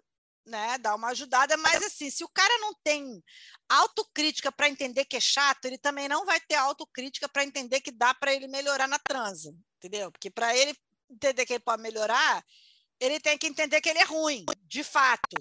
né, 0.47 0.79
dá 0.79 0.95
uma 0.95 1.09
ajudada, 1.09 1.57
mas 1.57 1.83
assim, 1.83 2.11
se 2.11 2.23
o 2.23 2.29
cara 2.29 2.57
não 2.59 2.73
tem 2.85 3.23
autocrítica 3.69 4.53
para 4.53 4.69
entender 4.69 5.05
que 5.05 5.17
é 5.17 5.21
chato, 5.21 5.65
ele 5.65 5.79
também 5.79 6.09
não 6.09 6.25
vai 6.25 6.41
ter 6.41 6.55
autocrítica 6.55 7.29
para 7.29 7.45
entender 7.45 7.81
que 7.81 7.91
dá 7.91 8.15
para 8.15 8.33
ele 8.33 8.47
melhorar 8.47 8.87
na 8.87 8.99
transa, 8.99 9.55
entendeu? 9.77 10.13
Porque 10.13 10.31
para 10.31 10.57
ele 10.57 10.77
entender 11.11 11.45
que 11.45 11.55
ele 11.55 11.65
pode 11.65 11.83
melhorar, 11.83 12.45
ele 13.01 13.21
tem 13.21 13.37
que 13.37 13.47
entender 13.47 13.81
que 13.81 13.89
ele 13.89 13.99
é 13.99 14.05
ruim, 14.05 14.45
de 14.63 14.85
fato, 14.85 15.37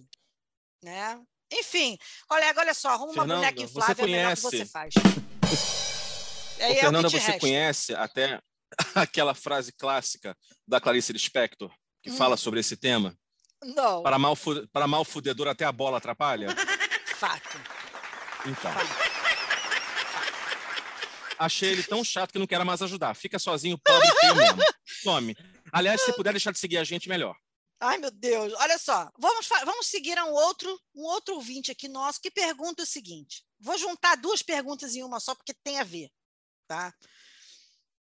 né? 0.83 1.21
Enfim, 1.51 1.97
colega, 2.27 2.59
olha 2.59 2.73
só, 2.73 2.89
arruma 2.89 3.13
Fernanda, 3.13 3.33
uma 3.33 3.39
boneca 3.41 3.61
inflável, 3.61 3.95
você 3.95 4.01
conhece... 4.01 4.13
é 4.13 4.17
melhor 4.17 4.35
que 4.35 4.41
você 4.41 4.65
faz. 4.65 4.93
Ô, 6.55 6.75
Fernanda, 6.79 7.09
você 7.09 7.17
resta. 7.17 7.39
conhece 7.39 7.95
até 7.95 8.41
aquela 8.95 9.33
frase 9.33 9.71
clássica 9.71 10.35
da 10.67 10.81
Clarice 10.81 11.13
Lispector, 11.13 11.71
que 12.01 12.09
hum. 12.09 12.17
fala 12.17 12.37
sobre 12.37 12.59
esse 12.59 12.75
tema? 12.75 13.15
Não. 13.63 14.03
Para 14.03 14.19
mal, 14.19 14.37
para 14.71 14.87
mal 14.87 15.05
fudedor 15.05 15.47
até 15.47 15.65
a 15.65 15.71
bola 15.71 15.97
atrapalha? 15.97 16.47
Fato. 17.17 17.59
Então. 18.45 18.71
Achei 21.37 21.71
ele 21.71 21.83
tão 21.83 22.03
chato 22.03 22.31
que 22.31 22.39
não 22.39 22.47
quero 22.47 22.65
mais 22.65 22.81
ajudar. 22.81 23.13
Fica 23.15 23.37
sozinho, 23.37 23.77
pobre 23.77 24.07
feio 24.19 24.35
mesmo. 24.35 24.61
Some. 25.03 25.35
Aliás, 25.71 26.01
se 26.01 26.13
puder 26.13 26.31
deixar 26.31 26.51
de 26.51 26.59
seguir 26.59 26.77
a 26.77 26.83
gente, 26.83 27.09
melhor. 27.09 27.35
Ai, 27.79 27.97
meu 27.97 28.11
Deus. 28.11 28.53
Olha 28.53 28.77
só, 28.77 29.11
vamos, 29.17 29.47
vamos 29.47 29.87
seguir 29.87 30.17
a 30.17 30.25
um 30.25 30.31
outro, 30.31 30.81
um 30.93 31.03
outro 31.03 31.35
ouvinte 31.35 31.71
aqui 31.71 31.87
nosso 31.87 32.21
que 32.21 32.31
pergunta 32.31 32.83
o 32.83 32.85
seguinte. 32.85 33.45
Vou 33.59 33.77
juntar 33.77 34.15
duas 34.15 34.41
perguntas 34.41 34.95
em 34.95 35.03
uma 35.03 35.19
só, 35.19 35.35
porque 35.35 35.53
tem 35.53 35.79
a 35.79 35.83
ver. 35.83 36.09
Tá? 36.67 36.93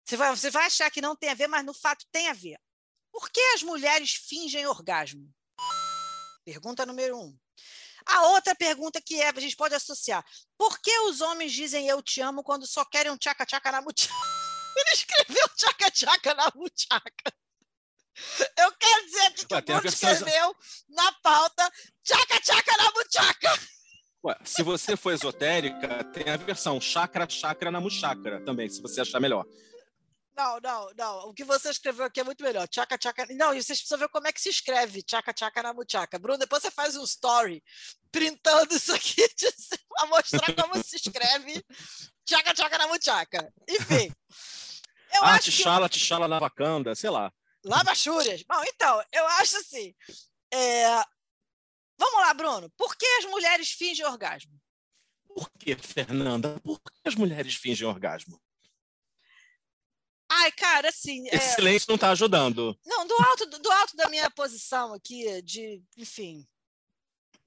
Você 0.05 0.17
vai, 0.17 0.35
você 0.35 0.49
vai 0.49 0.65
achar 0.65 0.91
que 0.91 1.01
não 1.01 1.15
tem 1.15 1.29
a 1.29 1.33
ver, 1.35 1.47
mas 1.47 1.65
no 1.65 1.73
fato 1.73 2.05
tem 2.11 2.27
a 2.29 2.33
ver. 2.33 2.59
Por 3.11 3.29
que 3.29 3.41
as 3.55 3.63
mulheres 3.63 4.13
fingem 4.13 4.65
orgasmo? 4.67 5.33
Pergunta 6.43 6.85
número 6.85 7.17
um. 7.17 7.37
A 8.05 8.27
outra 8.27 8.53
pergunta 8.53 9.01
que 9.01 9.21
é, 9.21 9.29
a 9.29 9.39
gente 9.39 9.55
pode 9.55 9.75
associar. 9.75 10.25
Por 10.57 10.79
que 10.79 10.91
os 11.01 11.21
homens 11.21 11.53
dizem 11.53 11.87
eu 11.87 12.01
te 12.01 12.21
amo 12.21 12.43
quando 12.43 12.67
só 12.67 12.83
querem 12.83 13.11
um 13.11 13.17
tchaca-tchaca 13.17 13.71
na 13.71 13.81
muchaca? 13.81 14.13
Ele 14.75 14.89
escreveu 14.93 15.49
tchaca-tchaca 15.55 16.33
na 16.33 16.51
muchaca. 16.55 17.33
Eu 18.57 18.71
quero 18.73 19.05
dizer 19.05 19.33
que 19.33 19.55
o 19.55 19.61
Bruno 19.61 19.87
escreveu 19.87 20.55
na 20.89 21.11
pauta 21.23 21.71
tchaca 22.03 22.39
tchaca 22.39 22.77
na 22.77 22.91
muchaca. 22.91 23.59
Ué, 24.25 24.37
se 24.45 24.63
você 24.63 24.95
for 24.95 25.11
esotérica, 25.11 26.03
tem 26.05 26.31
a 26.31 26.37
versão 26.37 26.79
chakra 26.79 27.27
chakra 27.29 27.69
na 27.69 27.81
muchakra 27.81 28.43
também, 28.45 28.69
se 28.69 28.81
você 28.81 29.01
achar 29.01 29.19
melhor. 29.19 29.45
Não, 30.35 30.59
não, 30.61 30.89
não. 30.97 31.29
O 31.29 31.33
que 31.33 31.43
você 31.43 31.69
escreveu 31.69 32.05
aqui 32.05 32.19
é 32.19 32.23
muito 32.23 32.43
melhor. 32.43 32.67
Tchaca, 32.67 32.97
tchaca. 32.97 33.27
Não, 33.35 33.53
e 33.53 33.61
vocês 33.61 33.79
precisam 33.79 33.99
ver 33.99 34.09
como 34.09 34.27
é 34.27 34.31
que 34.31 34.41
se 34.41 34.49
escreve 34.49 35.03
tchaca, 35.03 35.31
tchaca 35.31 35.61
na 35.61 35.73
muchaca. 35.73 36.17
Bruno, 36.17 36.39
depois 36.39 36.63
você 36.63 36.71
faz 36.71 36.95
um 36.95 37.03
story 37.03 37.63
printando 38.11 38.73
isso 38.73 38.93
aqui 38.93 39.27
para 39.89 40.07
mostrar 40.07 40.55
como 40.55 40.83
se 40.83 40.95
escreve 40.95 41.63
tchaca, 42.25 42.53
tchaca 42.53 42.77
na 42.77 42.87
muchaca. 42.87 43.53
Enfim. 43.69 44.11
Eu 45.13 45.23
ah, 45.23 45.37
tchala, 45.37 45.87
que... 45.87 45.99
tchala 45.99 46.27
na 46.27 46.39
vacanda, 46.39 46.95
sei 46.95 47.11
lá. 47.11 47.31
Lavachúrias. 47.63 48.43
Bom, 48.43 48.61
então, 48.65 49.03
eu 49.11 49.25
acho 49.27 49.57
assim. 49.57 49.95
É... 50.53 50.85
Vamos 51.97 52.19
lá, 52.21 52.33
Bruno. 52.33 52.69
Por 52.77 52.95
que 52.95 53.05
as 53.05 53.25
mulheres 53.25 53.71
fingem 53.71 54.05
orgasmo? 54.05 54.59
Por 55.27 55.49
que, 55.51 55.75
Fernanda? 55.75 56.59
Por 56.63 56.79
que 56.81 56.91
as 57.05 57.15
mulheres 57.15 57.55
fingem 57.55 57.87
orgasmo? 57.87 58.41
Ai, 60.29 60.51
cara, 60.51 60.89
assim. 60.89 61.27
Esse 61.27 61.35
é... 61.35 61.55
silêncio 61.55 61.87
não 61.87 61.95
está 61.95 62.11
ajudando. 62.11 62.77
Não, 62.85 63.07
do 63.07 63.13
alto, 63.13 63.45
do 63.45 63.71
alto 63.71 63.95
da 63.95 64.09
minha 64.09 64.29
posição 64.31 64.93
aqui, 64.93 65.41
de, 65.41 65.81
enfim, 65.97 66.45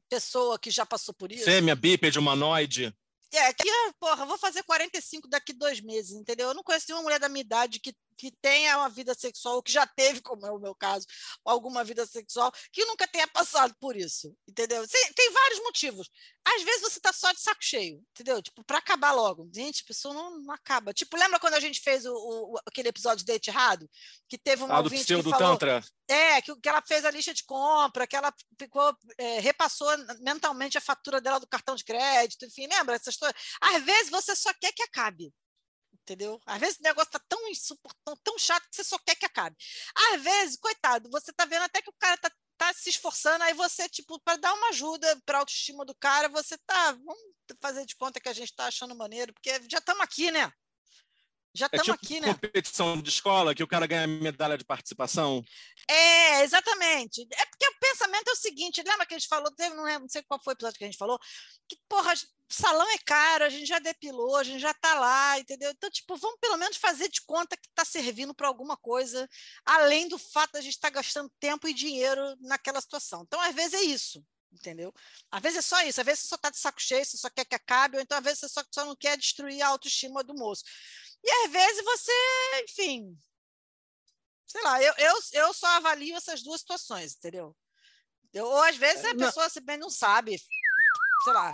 pessoa 0.09 0.59
que 0.59 0.71
já 0.71 0.87
passou 0.87 1.13
por 1.15 1.33
isso. 1.33 1.45
Fêmea, 1.45 1.75
bípede, 1.75 2.19
humanoide. 2.19 2.97
É, 3.33 3.53
que, 3.53 3.69
porra, 3.99 4.25
vou 4.25 4.39
fazer 4.39 4.63
45 4.63 5.29
daqui 5.29 5.53
dois 5.53 5.81
meses, 5.81 6.13
entendeu? 6.13 6.49
Eu 6.49 6.55
não 6.55 6.63
conheci 6.63 6.93
uma 6.93 7.03
mulher 7.03 7.19
da 7.19 7.29
minha 7.29 7.43
idade 7.43 7.81
que 7.81 7.95
que 8.17 8.31
tenha 8.41 8.79
uma 8.79 8.89
vida 8.89 9.15
sexual, 9.15 9.57
ou 9.57 9.63
que 9.63 9.73
já 9.73 9.87
teve, 9.87 10.21
como 10.21 10.47
é 10.47 10.51
o 10.51 10.59
meu 10.59 10.75
caso, 10.75 11.07
alguma 11.45 11.85
vida 11.85 12.07
sexual, 12.07 12.53
que 12.73 12.85
nunca 12.85 13.07
tenha 13.07 13.29
passado 13.29 13.75
por 13.81 13.97
isso, 13.97 14.35
entendeu? 14.49 14.85
Tem 15.15 15.33
vários 15.33 15.61
motivos. 15.61 16.09
Às 16.45 16.63
vezes 16.63 16.81
você 16.81 16.99
está 16.99 17.13
só 17.13 17.33
de 17.33 17.41
saco 17.41 17.63
cheio, 17.63 18.01
entendeu? 18.13 18.41
Tipo, 18.41 18.65
para 18.65 18.79
acabar 18.79 19.13
logo. 19.13 19.51
Gente, 19.53 19.83
a 19.83 19.87
pessoa 19.87 20.15
não, 20.15 20.39
não, 20.39 20.55
acaba. 20.55 20.95
Tipo, 20.95 21.17
lembra 21.17 21.41
quando 21.41 21.55
a 21.55 21.61
gente 21.61 21.81
fez 21.81 22.07
o, 22.07 22.15
o 22.15 22.57
aquele 22.65 22.89
episódio 22.89 23.25
de 23.25 23.33
Date 23.33 23.51
Errado? 23.51 23.91
Que 24.29 24.39
teve 24.39 24.63
um 24.63 24.73
ah, 24.73 24.79
ouvinte 24.79 25.05
que 25.05 25.23
do 25.23 25.31
falou... 25.31 25.59
Tantra. 25.59 25.85
É, 26.09 26.41
que, 26.41 26.55
que 26.55 26.69
ela 26.69 26.81
fez 26.83 27.05
a 27.05 27.11
lista 27.11 27.35
de 27.35 27.45
compra, 27.45 28.07
que 28.07 28.15
ela 28.15 28.33
ficou, 28.57 28.97
é, 29.19 29.41
repassou 29.41 29.89
mentalmente 30.21 30.79
a 30.79 30.81
fatura 30.81 31.21
dela 31.21 31.41
do 31.41 31.49
cartão 31.49 31.75
de 31.75 31.85
crédito, 31.85 32.47
enfim, 32.47 32.69
lembra 32.69 32.95
essas 32.95 33.17
coisas? 33.17 33.37
Às 33.61 33.83
vezes 33.83 34.11
você 34.11 34.37
só 34.37 34.53
quer 34.55 34.73
que 34.73 34.85
acabe 34.85 35.33
entendeu? 36.07 36.41
Às 36.47 36.61
vezes 36.61 36.79
o 36.79 36.83
negócio 36.83 37.11
tá 37.11 37.21
tão 37.29 37.49
insuportável, 37.49 38.21
tão 38.23 38.39
chato 38.39 38.69
que 38.71 38.77
você 38.77 38.85
só 38.85 38.97
quer 38.99 39.17
que 39.17 39.27
acabe. 39.27 39.57
Às 40.13 40.23
vezes, 40.23 40.57
coitado, 40.57 41.11
você 41.11 41.33
tá 41.33 41.45
vendo 41.45 41.63
até 41.63 41.83
que 41.83 41.91
o 41.91 41.95
cara 41.99 42.17
tá, 42.17 42.31
tá 42.57 42.73
se 42.73 42.91
esforçando, 42.91 43.43
aí 43.43 43.53
você, 43.55 43.89
tipo, 43.89 44.21
para 44.21 44.39
dar 44.39 44.55
uma 44.55 44.69
ajuda 44.69 45.21
para 45.27 45.39
a 45.39 45.41
autoestima 45.41 45.85
do 45.85 45.95
cara, 45.97 46.29
você 46.29 46.57
tá, 46.59 46.93
vamos 46.93 47.21
fazer 47.61 47.85
de 47.85 47.97
conta 47.97 48.21
que 48.21 48.29
a 48.29 48.33
gente 48.33 48.55
tá 48.55 48.67
achando 48.67 48.95
maneiro, 48.95 49.35
porque 49.35 49.51
já 49.69 49.79
estamos 49.79 50.03
aqui, 50.03 50.31
né? 50.31 50.51
Já 51.57 51.67
estamos 51.67 51.89
é 51.89 51.93
tipo 51.93 52.05
aqui, 52.05 52.21
né? 52.21 52.35
competição 52.35 53.01
de 53.01 53.09
escola 53.09 53.55
que 53.55 53.63
o 53.63 53.67
cara 53.67 53.87
ganha 53.87 54.07
medalha 54.07 54.59
de 54.59 54.65
participação. 54.65 55.43
É, 55.89 56.43
exatamente. 56.43 57.27
É 57.33 57.47
porque 57.47 57.67
o 57.67 57.79
pensamento 57.81 58.29
é 58.29 58.33
o 58.33 58.37
seguinte, 58.37 58.83
lembra 58.87 59.07
que 59.07 59.15
a 59.15 59.19
gente 59.19 59.29
falou, 59.29 59.51
teve, 59.53 59.75
não, 59.75 59.85
não 60.01 60.09
sei 60.09 60.23
qual 60.23 60.39
foi 60.43 60.53
o 60.53 60.57
episódio 60.57 60.77
que 60.77 60.85
a 60.85 60.87
gente 60.87 60.99
falou, 60.99 61.19
que, 61.67 61.79
porra, 61.89 62.13
salão 62.49 62.89
é 62.91 62.99
caro, 62.99 63.45
a 63.45 63.49
gente 63.49 63.67
já 63.67 63.79
depilou, 63.79 64.37
a 64.37 64.45
gente 64.45 64.61
já 64.61 64.71
está 64.71 64.95
lá, 64.95 65.39
entendeu? 65.39 65.71
Então, 65.71 65.91
tipo, 65.91 66.17
vamos 66.17 66.39
pelo 66.41 66.57
menos 66.57 66.77
fazer 66.77 67.09
de 67.09 67.23
conta 67.23 67.57
que 67.57 67.69
está 67.69 67.85
servindo 67.85 68.35
para 68.35 68.47
alguma 68.47 68.77
coisa, 68.77 69.29
além 69.65 70.09
do 70.09 70.19
fato 70.19 70.53
de 70.53 70.59
a 70.59 70.61
gente 70.61 70.75
estar 70.75 70.91
tá 70.91 70.95
gastando 70.95 71.33
tempo 71.41 71.67
e 71.69 71.75
dinheiro 71.75 72.37
naquela 72.41 72.81
situação. 72.81 73.23
Então, 73.23 73.41
às 73.41 73.55
vezes 73.55 73.75
é 73.75 73.83
isso, 73.83 74.25
entendeu? 74.53 74.93
Às 75.31 75.43
vezes 75.43 75.59
é 75.59 75.63
só 75.63 75.83
isso, 75.83 76.01
às 76.01 76.07
vezes 76.07 76.21
você 76.21 76.29
só 76.29 76.37
está 76.37 76.51
de 76.51 76.59
saco 76.59 76.81
cheio, 76.81 77.05
você 77.05 77.17
só 77.17 77.29
quer 77.31 77.45
que 77.45 77.55
acabe, 77.55 77.97
ou 77.97 78.03
então 78.03 78.17
às 78.17 78.25
vezes 78.25 78.41
você 78.41 78.49
só, 78.49 78.63
só 78.71 78.85
não 78.85 78.95
quer 78.95 79.17
destruir 79.19 79.61
a 79.63 79.69
autoestima 79.69 80.23
do 80.23 80.35
moço. 80.35 80.63
E 81.25 81.31
às 81.45 81.51
vezes 81.51 81.85
você, 81.85 82.13
enfim, 82.65 83.19
sei 84.47 84.63
lá, 84.63 84.81
eu, 84.81 84.95
eu, 84.99 85.15
eu 85.33 85.53
só 85.53 85.67
avalio 85.67 86.17
essas 86.17 86.43
duas 86.43 86.61
situações, 86.61 87.17
entendeu? 87.17 87.57
Eu, 88.33 88.47
ou 88.47 88.63
às 88.63 88.77
vezes 88.77 89.05
a 89.05 89.11
é, 89.11 89.15
pessoa 89.15 89.49
simplesmente 89.49 89.83
não 89.83 89.91
sabe, 89.91 90.39
sei 91.25 91.33
lá, 91.33 91.53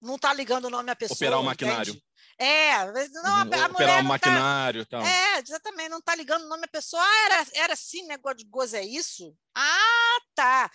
não 0.00 0.18
tá 0.18 0.32
ligando 0.32 0.66
o 0.66 0.70
nome 0.70 0.90
à 0.90 0.96
pessoa. 0.96 1.16
Operar 1.16 1.40
o 1.40 1.44
maquinário. 1.44 1.90
entende? 1.90 2.06
É, 2.38 2.84
não, 3.22 3.34
a, 3.34 3.40
a 3.40 3.44
mulher 3.44 3.70
Operar 3.70 3.94
o 3.94 3.96
tá, 3.96 4.02
maquinário 4.02 4.82
e 4.82 4.84
tal. 4.84 5.02
é, 5.02 5.38
exatamente, 5.38 5.88
não 5.88 6.02
tá 6.02 6.14
ligando 6.14 6.44
o 6.44 6.48
nome 6.48 6.64
à 6.64 6.68
pessoa. 6.68 7.02
Ah, 7.02 7.24
era, 7.26 7.46
era 7.54 7.72
assim, 7.72 8.06
negócio 8.06 8.38
de 8.38 8.44
gozo 8.44 8.76
é 8.76 8.84
isso? 8.84 9.34
Ah, 9.54 10.18
tá. 10.34 10.70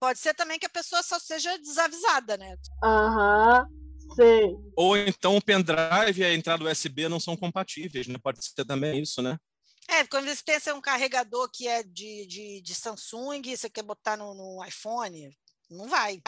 Pode 0.00 0.18
ser 0.18 0.34
também 0.34 0.58
que 0.58 0.66
a 0.66 0.70
pessoa 0.70 1.02
só 1.02 1.18
seja 1.18 1.56
desavisada, 1.58 2.36
né? 2.36 2.56
Aham, 2.82 3.66
sei. 4.16 4.56
Ou 4.76 4.96
então 4.96 5.36
o 5.36 5.42
pendrive 5.42 6.20
e 6.20 6.24
a 6.24 6.34
entrada 6.34 6.64
USB 6.64 7.08
não 7.08 7.20
são 7.20 7.36
compatíveis, 7.36 8.08
né? 8.08 8.18
Pode 8.22 8.44
ser 8.44 8.64
também 8.64 9.00
isso, 9.00 9.22
né? 9.22 9.38
É, 9.88 10.04
quando 10.06 10.26
você 10.26 10.42
tem 10.60 10.72
um 10.72 10.80
carregador 10.80 11.48
que 11.52 11.68
é 11.68 11.82
de, 11.82 12.26
de, 12.26 12.60
de 12.60 12.74
Samsung 12.74 13.42
e 13.44 13.56
você 13.56 13.68
quer 13.68 13.82
botar 13.82 14.16
no, 14.16 14.34
no 14.34 14.64
iPhone, 14.64 15.30
não 15.70 15.88
vai. 15.88 16.20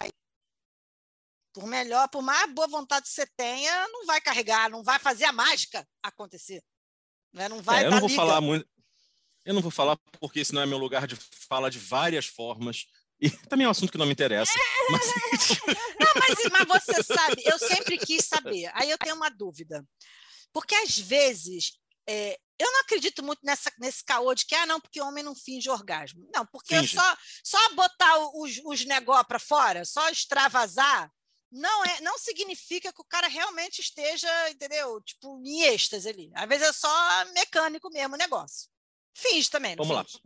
Por 1.57 1.65
melhor, 1.65 2.07
por 2.09 2.21
mais 2.21 2.53
boa 2.53 2.67
vontade 2.67 3.07
que 3.07 3.11
você 3.11 3.25
tenha, 3.35 3.87
não 3.87 4.05
vai 4.05 4.21
carregar, 4.21 4.69
não 4.69 4.83
vai 4.83 4.99
fazer 4.99 5.25
a 5.25 5.31
mágica 5.31 5.87
acontecer. 6.03 6.63
Né? 7.33 7.49
Não 7.49 7.63
vai 7.63 7.81
É, 7.83 7.87
eu 7.87 7.91
não 7.91 7.99
vou 7.99 8.07
liga. 8.07 8.21
falar 8.21 8.39
muito. 8.41 8.69
Eu 9.43 9.55
não 9.55 9.61
vou 9.63 9.71
falar 9.71 9.97
porque 10.19 10.39
esse 10.39 10.53
não 10.53 10.61
é 10.61 10.67
meu 10.67 10.77
lugar 10.77 11.07
de 11.07 11.15
fala 11.49 11.71
de 11.71 11.79
várias 11.79 12.27
formas. 12.27 12.85
E 13.19 13.31
também 13.49 13.65
é 13.65 13.67
um 13.67 13.71
assunto 13.71 13.91
que 13.91 13.97
não 13.97 14.05
me 14.05 14.11
interessa. 14.11 14.51
Mas 14.91 15.07
Não, 15.99 16.07
mas, 16.15 16.67
mas 16.67 16.85
você 16.85 17.01
sabe, 17.01 17.41
eu 17.43 17.57
sempre 17.57 17.97
quis 17.97 18.25
saber. 18.25 18.69
Aí 18.75 18.91
eu 18.91 18.97
tenho 18.99 19.15
uma 19.15 19.29
dúvida. 19.29 19.83
Porque 20.53 20.75
às 20.75 20.95
vezes 20.99 21.71
é, 22.07 22.37
eu 22.59 22.71
não 22.71 22.81
acredito 22.81 23.23
muito 23.23 23.39
nessa, 23.43 23.71
nesse 23.79 24.05
caô 24.05 24.35
de 24.35 24.45
que, 24.45 24.53
ah, 24.53 24.67
não, 24.67 24.79
porque 24.79 25.01
homem 25.01 25.23
não 25.23 25.35
finge 25.35 25.71
orgasmo. 25.71 26.29
Não, 26.33 26.45
porque 26.45 26.75
Finge. 26.75 26.95
só, 26.95 27.17
só 27.43 27.73
botar 27.73 28.17
os, 28.35 28.61
os 28.63 28.85
negócios 28.85 29.27
para 29.27 29.39
fora, 29.39 29.83
só 29.83 30.07
extravasar, 30.09 31.11
não, 31.51 31.85
é, 31.85 32.01
não 32.01 32.17
significa 32.17 32.91
que 32.91 33.01
o 33.01 33.05
cara 33.05 33.27
realmente 33.27 33.79
esteja, 33.79 34.27
entendeu? 34.49 35.01
Tipo, 35.01 35.41
em 35.43 35.63
êxtase 35.63 36.09
ali. 36.09 36.31
Às 36.33 36.47
vezes 36.47 36.67
é 36.67 36.73
só 36.73 37.25
mecânico 37.33 37.89
mesmo 37.89 38.15
o 38.15 38.17
negócio. 38.17 38.69
Finge 39.13 39.49
também. 39.49 39.75
Vamos 39.75 39.95
lá. 39.95 40.03
finge? 40.03 40.21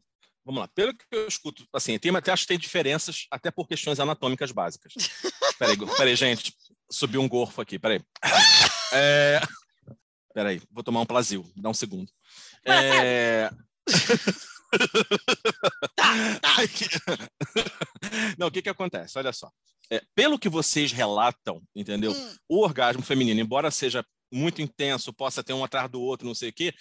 vamos 0.45 0.61
lá. 0.61 0.67
Pelo 0.69 0.93
que 0.93 1.05
eu 1.11 1.27
escuto, 1.27 1.65
assim, 1.73 1.97
tem, 1.97 2.15
até 2.15 2.31
acho 2.31 2.43
que 2.43 2.49
tem 2.49 2.59
diferenças, 2.59 3.27
até 3.31 3.51
por 3.51 3.67
questões 3.67 3.99
anatômicas 3.99 4.51
básicas. 4.51 4.93
Peraí, 5.57 5.77
peraí, 5.97 6.15
gente. 6.15 6.55
Subiu 6.91 7.21
um 7.21 7.29
gorfo 7.29 7.61
aqui, 7.61 7.79
peraí. 7.79 8.01
É... 8.93 9.39
Peraí, 10.33 10.61
vou 10.69 10.83
tomar 10.83 10.99
um 10.99 11.05
Plasil, 11.05 11.49
dá 11.55 11.69
um 11.69 11.73
segundo. 11.73 12.11
É... 12.65 13.49
Não, 18.37 18.47
o 18.47 18.51
que 18.51 18.61
que 18.61 18.69
acontece? 18.69 19.17
Olha 19.17 19.33
só. 19.33 19.49
É, 19.89 20.01
pelo 20.15 20.39
que 20.39 20.49
vocês 20.49 20.91
relatam, 20.91 21.61
entendeu? 21.75 22.11
Hum, 22.11 22.35
o 22.47 22.63
orgasmo 22.63 23.01
feminino, 23.01 23.41
embora 23.41 23.69
seja 23.69 24.05
muito 24.31 24.61
intenso, 24.61 25.13
possa 25.13 25.43
ter 25.43 25.53
um 25.53 25.63
atrás 25.63 25.89
do 25.89 26.01
outro, 26.01 26.25
não 26.25 26.35
sei 26.35 26.49
o 26.49 26.53
quê, 26.53 26.73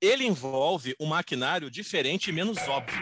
ele 0.00 0.24
envolve 0.24 0.94
um 1.00 1.06
maquinário 1.06 1.70
diferente 1.70 2.28
e 2.28 2.32
menos 2.32 2.58
óbvio. 2.68 3.00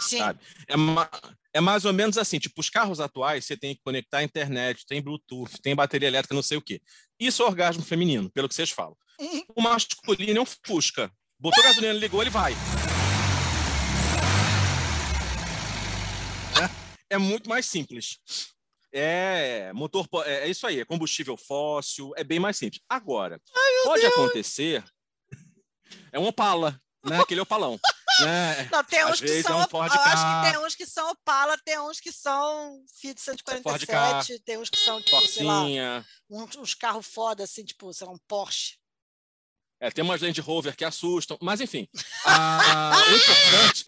sim. 0.00 0.18
Sabe? 0.18 0.40
É, 0.66 0.76
ma- 0.76 1.10
é 1.58 1.60
mais 1.60 1.84
ou 1.84 1.92
menos 1.92 2.16
assim, 2.16 2.38
tipo, 2.38 2.60
os 2.60 2.70
carros 2.70 3.00
atuais, 3.00 3.44
você 3.44 3.56
tem 3.56 3.74
que 3.74 3.82
conectar 3.82 4.18
a 4.18 4.22
internet, 4.22 4.86
tem 4.86 5.02
Bluetooth, 5.02 5.60
tem 5.60 5.74
bateria 5.74 6.06
elétrica, 6.06 6.32
não 6.32 6.42
sei 6.42 6.56
o 6.56 6.62
quê. 6.62 6.80
Isso 7.18 7.42
é 7.42 7.46
orgasmo 7.46 7.82
feminino, 7.82 8.30
pelo 8.30 8.48
que 8.48 8.54
vocês 8.54 8.70
falam. 8.70 8.96
Uhum. 9.18 9.44
O 9.56 9.60
masculino 9.60 10.38
é 10.38 10.40
um 10.40 10.46
Fusca. 10.64 11.10
Botou 11.36 11.60
gasolina, 11.64 11.94
ligou, 11.94 12.22
ele 12.22 12.30
vai. 12.30 12.52
É, 17.10 17.16
é 17.16 17.18
muito 17.18 17.48
mais 17.48 17.66
simples. 17.66 18.18
É 18.92 19.72
motor, 19.72 20.06
é, 20.26 20.44
é 20.44 20.48
isso 20.48 20.64
aí, 20.64 20.78
é 20.78 20.84
combustível 20.84 21.36
fóssil, 21.36 22.12
é 22.16 22.22
bem 22.22 22.38
mais 22.38 22.56
simples. 22.56 22.80
Agora, 22.88 23.40
pode 23.82 24.06
acontecer. 24.06 24.84
É 26.12 26.20
um 26.20 26.26
Opala, 26.26 26.80
né? 27.04 27.20
Aquele 27.20 27.40
Opalão. 27.40 27.80
Né? 28.20 28.68
Não, 28.70 28.84
tem 28.84 29.00
Às 29.00 29.10
uns 29.12 29.20
que 29.20 29.26
vezes 29.26 29.44
é 29.44 29.48
são. 29.48 29.58
um 29.58 29.62
Op- 29.62 29.70
Ford 29.70 29.92
eu 29.94 30.00
acho 30.00 30.22
que 30.44 30.50
tem 30.52 30.60
uns 30.66 30.74
que 30.74 30.86
são 30.86 31.10
Opala, 31.10 31.58
tem 31.64 31.78
uns 31.80 32.00
que 32.00 32.12
são 32.12 32.84
Fiat 33.00 33.20
Ford 33.20 33.38
147, 33.46 34.38
tem 34.40 34.58
uns 34.58 34.68
que 34.70 34.78
são, 34.78 35.00
tipo, 35.02 35.20
sei 35.26 35.44
lá, 35.44 35.60
Forcinha. 35.60 36.06
uns, 36.30 36.56
uns 36.56 36.74
carros 36.74 37.06
foda, 37.06 37.44
assim, 37.44 37.64
tipo, 37.64 37.92
sei 37.92 38.06
lá, 38.06 38.12
um 38.12 38.18
Porsche. 38.28 38.76
É, 39.80 39.90
tem 39.90 40.02
umas 40.04 40.20
Land 40.20 40.40
Rover 40.40 40.76
que 40.76 40.84
assustam, 40.84 41.38
mas 41.40 41.60
enfim. 41.60 41.88
a- 42.24 42.92
o 43.08 43.16
importante. 43.16 43.84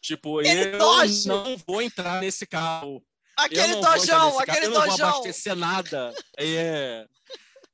Tipo, 0.00 0.38
Aquele 0.40 0.74
eu 0.74 0.78
Dodge. 0.78 1.26
não 1.28 1.56
vou 1.66 1.80
entrar 1.82 2.20
nesse 2.20 2.46
carro. 2.46 3.04
Aquele 3.36 3.74
dojão, 3.76 4.38
aquele 4.38 4.66
Eu 4.66 4.70
não 4.70 4.80
vou 4.82 4.90
dojão. 4.90 5.08
abastecer 5.08 5.56
nada. 5.56 6.14
É. 6.38 7.06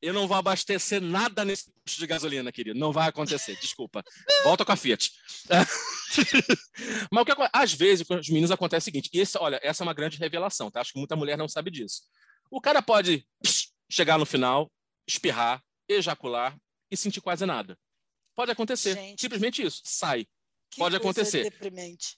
Eu 0.02 0.14
não 0.14 0.26
vou 0.26 0.36
abastecer 0.36 1.00
nada 1.00 1.44
nesse 1.44 1.70
posto 1.70 1.98
de 1.98 2.06
gasolina, 2.06 2.50
querido. 2.50 2.78
Não 2.78 2.90
vai 2.90 3.08
acontecer, 3.08 3.54
desculpa. 3.60 4.02
Volta 4.44 4.64
com 4.64 4.72
a 4.72 4.76
Fiat. 4.76 5.10
Mas 7.12 7.22
o 7.22 7.24
que 7.24 7.32
às 7.52 7.72
vezes 7.74 8.06
com 8.06 8.14
os 8.14 8.28
meninos 8.28 8.50
acontece 8.50 8.84
o 8.84 8.86
seguinte, 8.86 9.10
e 9.12 9.20
esse, 9.20 9.36
olha, 9.38 9.60
essa 9.62 9.82
é 9.82 9.86
uma 9.86 9.92
grande 9.94 10.16
revelação, 10.16 10.70
tá? 10.70 10.80
Acho 10.80 10.92
que 10.92 10.98
muita 10.98 11.16
mulher 11.16 11.36
não 11.36 11.48
sabe 11.48 11.70
disso. 11.70 12.02
O 12.50 12.60
cara 12.60 12.80
pode 12.80 13.26
pss, 13.42 13.68
chegar 13.90 14.18
no 14.18 14.24
final, 14.24 14.72
espirrar, 15.06 15.62
ejacular 15.88 16.56
e 16.90 16.96
sentir 16.96 17.20
quase 17.20 17.44
nada. 17.44 17.78
Pode 18.34 18.50
acontecer. 18.50 18.94
Gente. 18.94 19.20
Simplesmente 19.20 19.62
isso. 19.62 19.82
Sai. 19.84 20.24
Que 20.70 20.78
Pode 20.78 20.98
coisa 20.98 21.20
acontecer. 21.20 21.42
deprimente. 21.44 22.16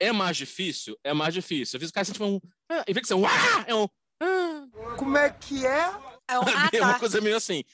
É 0.00 0.10
mais 0.12 0.36
difícil? 0.36 0.98
É 1.04 1.12
mais 1.12 1.34
difícil. 1.34 1.76
Às 1.76 1.80
vezes 1.80 1.90
o 1.90 1.94
cara 1.94 2.04
sente 2.04 2.22
um. 2.22 2.40
Ah, 2.68 2.84
em 2.86 2.92
vez 2.92 3.02
de 3.02 3.08
ser 3.08 3.14
um. 3.14 3.26
Ah, 3.26 3.64
é 3.66 3.74
um. 3.74 3.86
Ah, 4.20 4.66
Como 4.96 5.16
é 5.16 5.30
que 5.30 5.66
é? 5.66 6.13
É 6.28 6.38
um, 6.38 6.42
ah, 6.48 6.70
é 6.72 6.80
uma 6.80 6.92
tá. 6.94 6.98
coisa 6.98 7.20
meio 7.20 7.36
assim. 7.36 7.64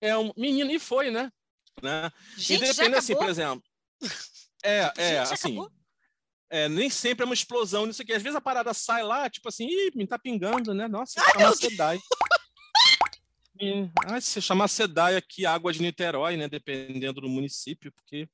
É 0.00 0.16
um 0.16 0.32
menino 0.36 0.70
e 0.70 0.78
foi, 0.78 1.10
né? 1.10 1.30
né? 1.82 2.10
Gente, 2.36 2.64
e 2.64 2.68
depende 2.68 2.96
assim, 2.96 3.14
por 3.14 3.28
exemplo. 3.28 3.62
É, 4.64 4.92
é, 4.96 5.24
Gente, 5.24 5.34
assim. 5.34 5.58
É, 6.50 6.68
nem 6.68 6.90
sempre 6.90 7.22
é 7.22 7.26
uma 7.26 7.32
explosão 7.32 7.86
nisso 7.86 8.02
aqui. 8.02 8.12
Às 8.12 8.22
vezes 8.22 8.34
a 8.36 8.40
parada 8.40 8.74
sai 8.74 9.04
lá, 9.04 9.30
tipo 9.30 9.48
assim, 9.48 9.68
ih, 9.68 9.92
me 9.94 10.04
tá 10.04 10.18
pingando, 10.18 10.74
né? 10.74 10.88
Nossa, 10.88 11.20
Ai, 11.20 11.32
chama 11.32 11.54
Sedai. 11.54 12.00
E, 13.60 13.88
ah, 14.06 14.20
se 14.20 14.42
chamar 14.42 14.66
Sedai 14.66 15.14
aqui, 15.14 15.46
água 15.46 15.72
de 15.72 15.80
Niterói, 15.80 16.36
né? 16.36 16.48
Dependendo 16.48 17.20
do 17.20 17.28
município, 17.28 17.92
porque. 17.92 18.28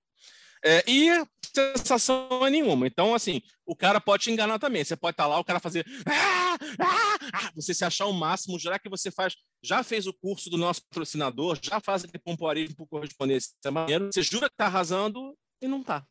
É, 0.64 0.82
e 0.88 1.10
sensação 1.54 2.44
é 2.46 2.50
nenhuma. 2.50 2.86
Então, 2.86 3.14
assim, 3.14 3.42
o 3.66 3.76
cara 3.76 4.00
pode 4.00 4.24
te 4.24 4.30
enganar 4.30 4.58
também. 4.58 4.82
Você 4.82 4.96
pode 4.96 5.12
estar 5.12 5.26
lá, 5.26 5.38
o 5.38 5.44
cara 5.44 5.60
fazer. 5.60 5.86
"Ah, 6.06 6.56
ah, 6.80 7.18
ah", 7.32 7.50
você 7.54 7.74
se 7.74 7.84
achar 7.84 8.06
o 8.06 8.12
máximo, 8.12 8.58
já 8.58 8.78
que 8.78 8.88
você 8.88 9.10
faz, 9.10 9.36
já 9.62 9.82
fez 9.84 10.06
o 10.06 10.12
curso 10.12 10.48
do 10.50 10.56
nosso 10.56 10.82
patrocinador, 10.88 11.58
já 11.62 11.80
faz 11.80 12.04
aquele 12.04 12.22
pompoarismo 12.22 12.76
por 12.76 12.86
correspondência 12.86 13.52
maneiro, 13.70 14.10
você 14.12 14.22
jura 14.22 14.48
que 14.48 14.56
tá 14.56 14.66
arrasando 14.66 15.36
e 15.60 15.68
não 15.68 15.82
tá. 15.82 16.04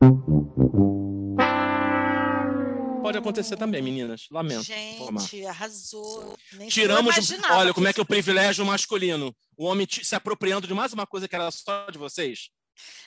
Pode 3.01 3.17
acontecer 3.17 3.57
também, 3.57 3.81
meninas. 3.81 4.27
Lamento. 4.31 4.71
informar. 4.71 5.21
Gente, 5.21 5.45
arrasou. 5.45 6.37
Nem 6.53 6.69
Tiramos. 6.69 7.15
Olha 7.51 7.73
como 7.73 7.87
é 7.87 7.91
que 7.91 7.99
é 7.99 8.03
o 8.03 8.05
privilégio 8.05 8.65
masculino. 8.65 9.35
O 9.57 9.65
homem 9.65 9.85
se 9.89 10.15
apropriando 10.15 10.67
de 10.67 10.73
mais 10.73 10.93
uma 10.93 11.05
coisa 11.05 11.27
que 11.27 11.35
era 11.35 11.51
só 11.51 11.89
de 11.91 11.97
vocês. 11.97 12.49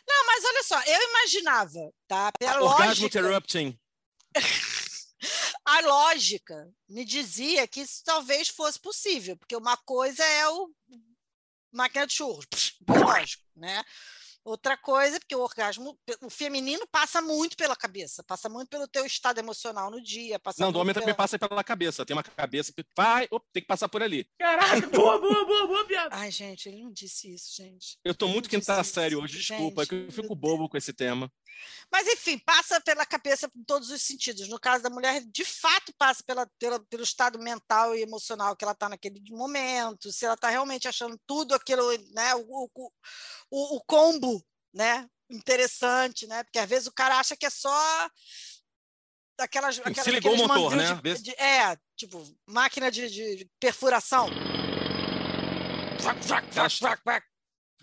Não, 0.07 0.27
mas 0.27 0.45
olha 0.45 0.63
só, 0.63 0.81
eu 0.83 1.11
imaginava, 1.11 1.93
tá? 2.07 2.33
Pela 2.39 2.63
Orgasmo 2.63 2.87
lógica, 2.87 3.07
interrupting. 3.07 3.79
a 5.65 5.81
lógica 5.81 6.73
me 6.89 7.05
dizia 7.05 7.67
que 7.67 7.81
isso 7.81 8.03
talvez 8.05 8.49
fosse 8.49 8.79
possível, 8.79 9.37
porque 9.37 9.57
uma 9.57 9.77
coisa 9.77 10.25
é 10.25 10.49
o 10.49 10.71
máquina 11.73 12.07
de 12.07 12.15
churros, 12.15 12.77
biológico, 12.81 13.45
né? 13.55 13.85
Outra 14.47 14.77
coisa, 14.77 15.19
porque 15.19 15.35
o 15.35 15.41
orgasmo, 15.41 15.99
o 16.23 16.31
feminino 16.31 16.87
passa 16.87 17.21
muito 17.21 17.57
pela 17.57 17.75
cabeça, 17.75 18.23
passa 18.23 18.49
muito 18.49 18.69
pelo 18.69 18.87
teu 18.87 19.05
estado 19.05 19.39
emocional 19.39 19.91
no 19.91 20.01
dia, 20.01 20.39
passa 20.39 20.63
Não, 20.63 20.71
do 20.71 20.79
homem 20.79 20.95
também 20.95 21.07
pela... 21.07 21.17
passa 21.17 21.37
pela 21.37 21.65
cabeça. 21.65 22.07
Tem 22.07 22.15
uma 22.17 22.23
cabeça 22.23 22.73
que 22.73 22.85
vai, 22.97 23.27
op, 23.29 23.45
tem 23.53 23.61
que 23.61 23.67
passar 23.67 23.89
por 23.89 24.05
ali. 24.05 24.25
Caraca, 24.39 24.87
boa, 24.87 25.19
boa, 25.21 25.45
boa, 25.45 25.67
boa, 25.67 25.85
piada. 25.85 26.15
Ai, 26.15 26.31
gente, 26.31 26.69
ele 26.69 26.81
não 26.85 26.93
disse 26.93 27.35
isso, 27.35 27.57
gente. 27.57 27.99
Eu 28.05 28.15
tô 28.15 28.27
Ele 28.27 28.35
muito 28.35 28.49
quinta 28.49 28.85
série 28.85 29.15
isso. 29.17 29.25
hoje, 29.25 29.39
desculpa, 29.39 29.83
é 29.83 29.87
que 29.87 29.95
eu 29.97 30.01
Gente, 30.03 30.13
fico 30.15 30.37
bobo 30.37 30.69
com 30.69 30.77
esse 30.77 30.93
tema. 30.93 31.29
Mas, 31.91 32.07
enfim, 32.07 32.39
passa 32.39 32.81
pela 32.83 33.07
cabeça 33.07 33.51
em 33.57 33.65
todos 33.65 33.91
os 33.91 34.03
sentidos. 34.03 34.47
No 34.49 34.61
caso 34.61 34.83
da 34.83 34.91
mulher, 34.91 35.23
de 35.27 35.45
fato, 35.45 35.93
passa 35.99 36.23
pela, 36.23 36.47
pela- 36.59 36.79
pelo 36.85 37.03
estado 37.03 37.39
mental 37.39 37.97
e 37.97 38.03
emocional 38.03 38.55
que 38.55 38.65
ela 38.65 38.73
está 38.75 38.89
naquele 38.89 39.21
momento, 39.31 40.13
se 40.13 40.25
ela 40.25 40.35
está 40.35 40.51
realmente 40.51 40.87
achando 40.87 41.19
tudo 41.27 41.55
aquilo, 41.55 41.91
né, 42.13 42.35
o, 42.35 42.69
o, 42.75 42.93
o, 43.51 43.77
o 43.77 43.81
combo, 43.87 44.36
né, 44.77 45.09
interessante, 45.31 46.27
né, 46.27 46.45
porque 46.45 46.59
às 46.59 46.69
vezes 46.69 46.87
o 46.87 46.93
cara 46.93 47.19
acha 47.19 47.35
que 47.35 47.47
é 47.47 47.51
só 47.51 48.11
aquelas, 49.39 49.79
aquelas 49.79 50.05
se 50.05 50.11
ligou 50.11 50.35
o 50.35 50.37
motor, 50.37 50.77
né? 50.77 50.95
de- 51.03 51.23
de- 51.23 51.31
é, 51.43 51.77
tipo, 51.97 52.23
máquina 52.47 52.91
de, 52.91 53.09
de 53.09 53.51
perfuração. 53.59 54.29
Vac, 56.01 56.19
vac, 56.25 56.45
vac, 56.45 56.55
Cara, 56.55 56.69
vac, 56.81 57.01
vac. 57.05 57.25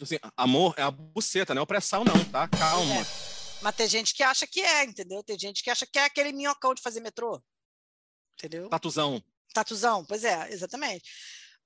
Assim, 0.01 0.17
amor 0.37 0.73
é 0.77 0.81
a 0.83 0.91
buceta, 0.91 1.53
não 1.53 1.61
é 1.61 1.63
o 1.63 1.67
pré-sal, 1.67 2.03
não, 2.05 2.13
tá? 2.31 2.47
Calma. 2.47 2.95
É. 2.95 3.05
Mas 3.61 3.75
tem 3.75 3.87
gente 3.87 4.13
que 4.13 4.21
acha 4.23 4.45
que 4.45 4.59
é, 4.61 4.83
entendeu? 4.83 5.23
Tem 5.23 5.37
gente 5.37 5.63
que 5.63 5.69
acha 5.69 5.85
que 5.85 5.97
é 5.97 6.05
aquele 6.05 6.31
minhocão 6.31 6.73
de 6.73 6.81
fazer 6.81 6.99
metrô. 6.99 7.41
Entendeu? 8.37 8.69
Tatuzão. 8.69 9.23
Tatuzão, 9.53 10.03
pois 10.05 10.23
é, 10.23 10.51
exatamente. 10.51 11.09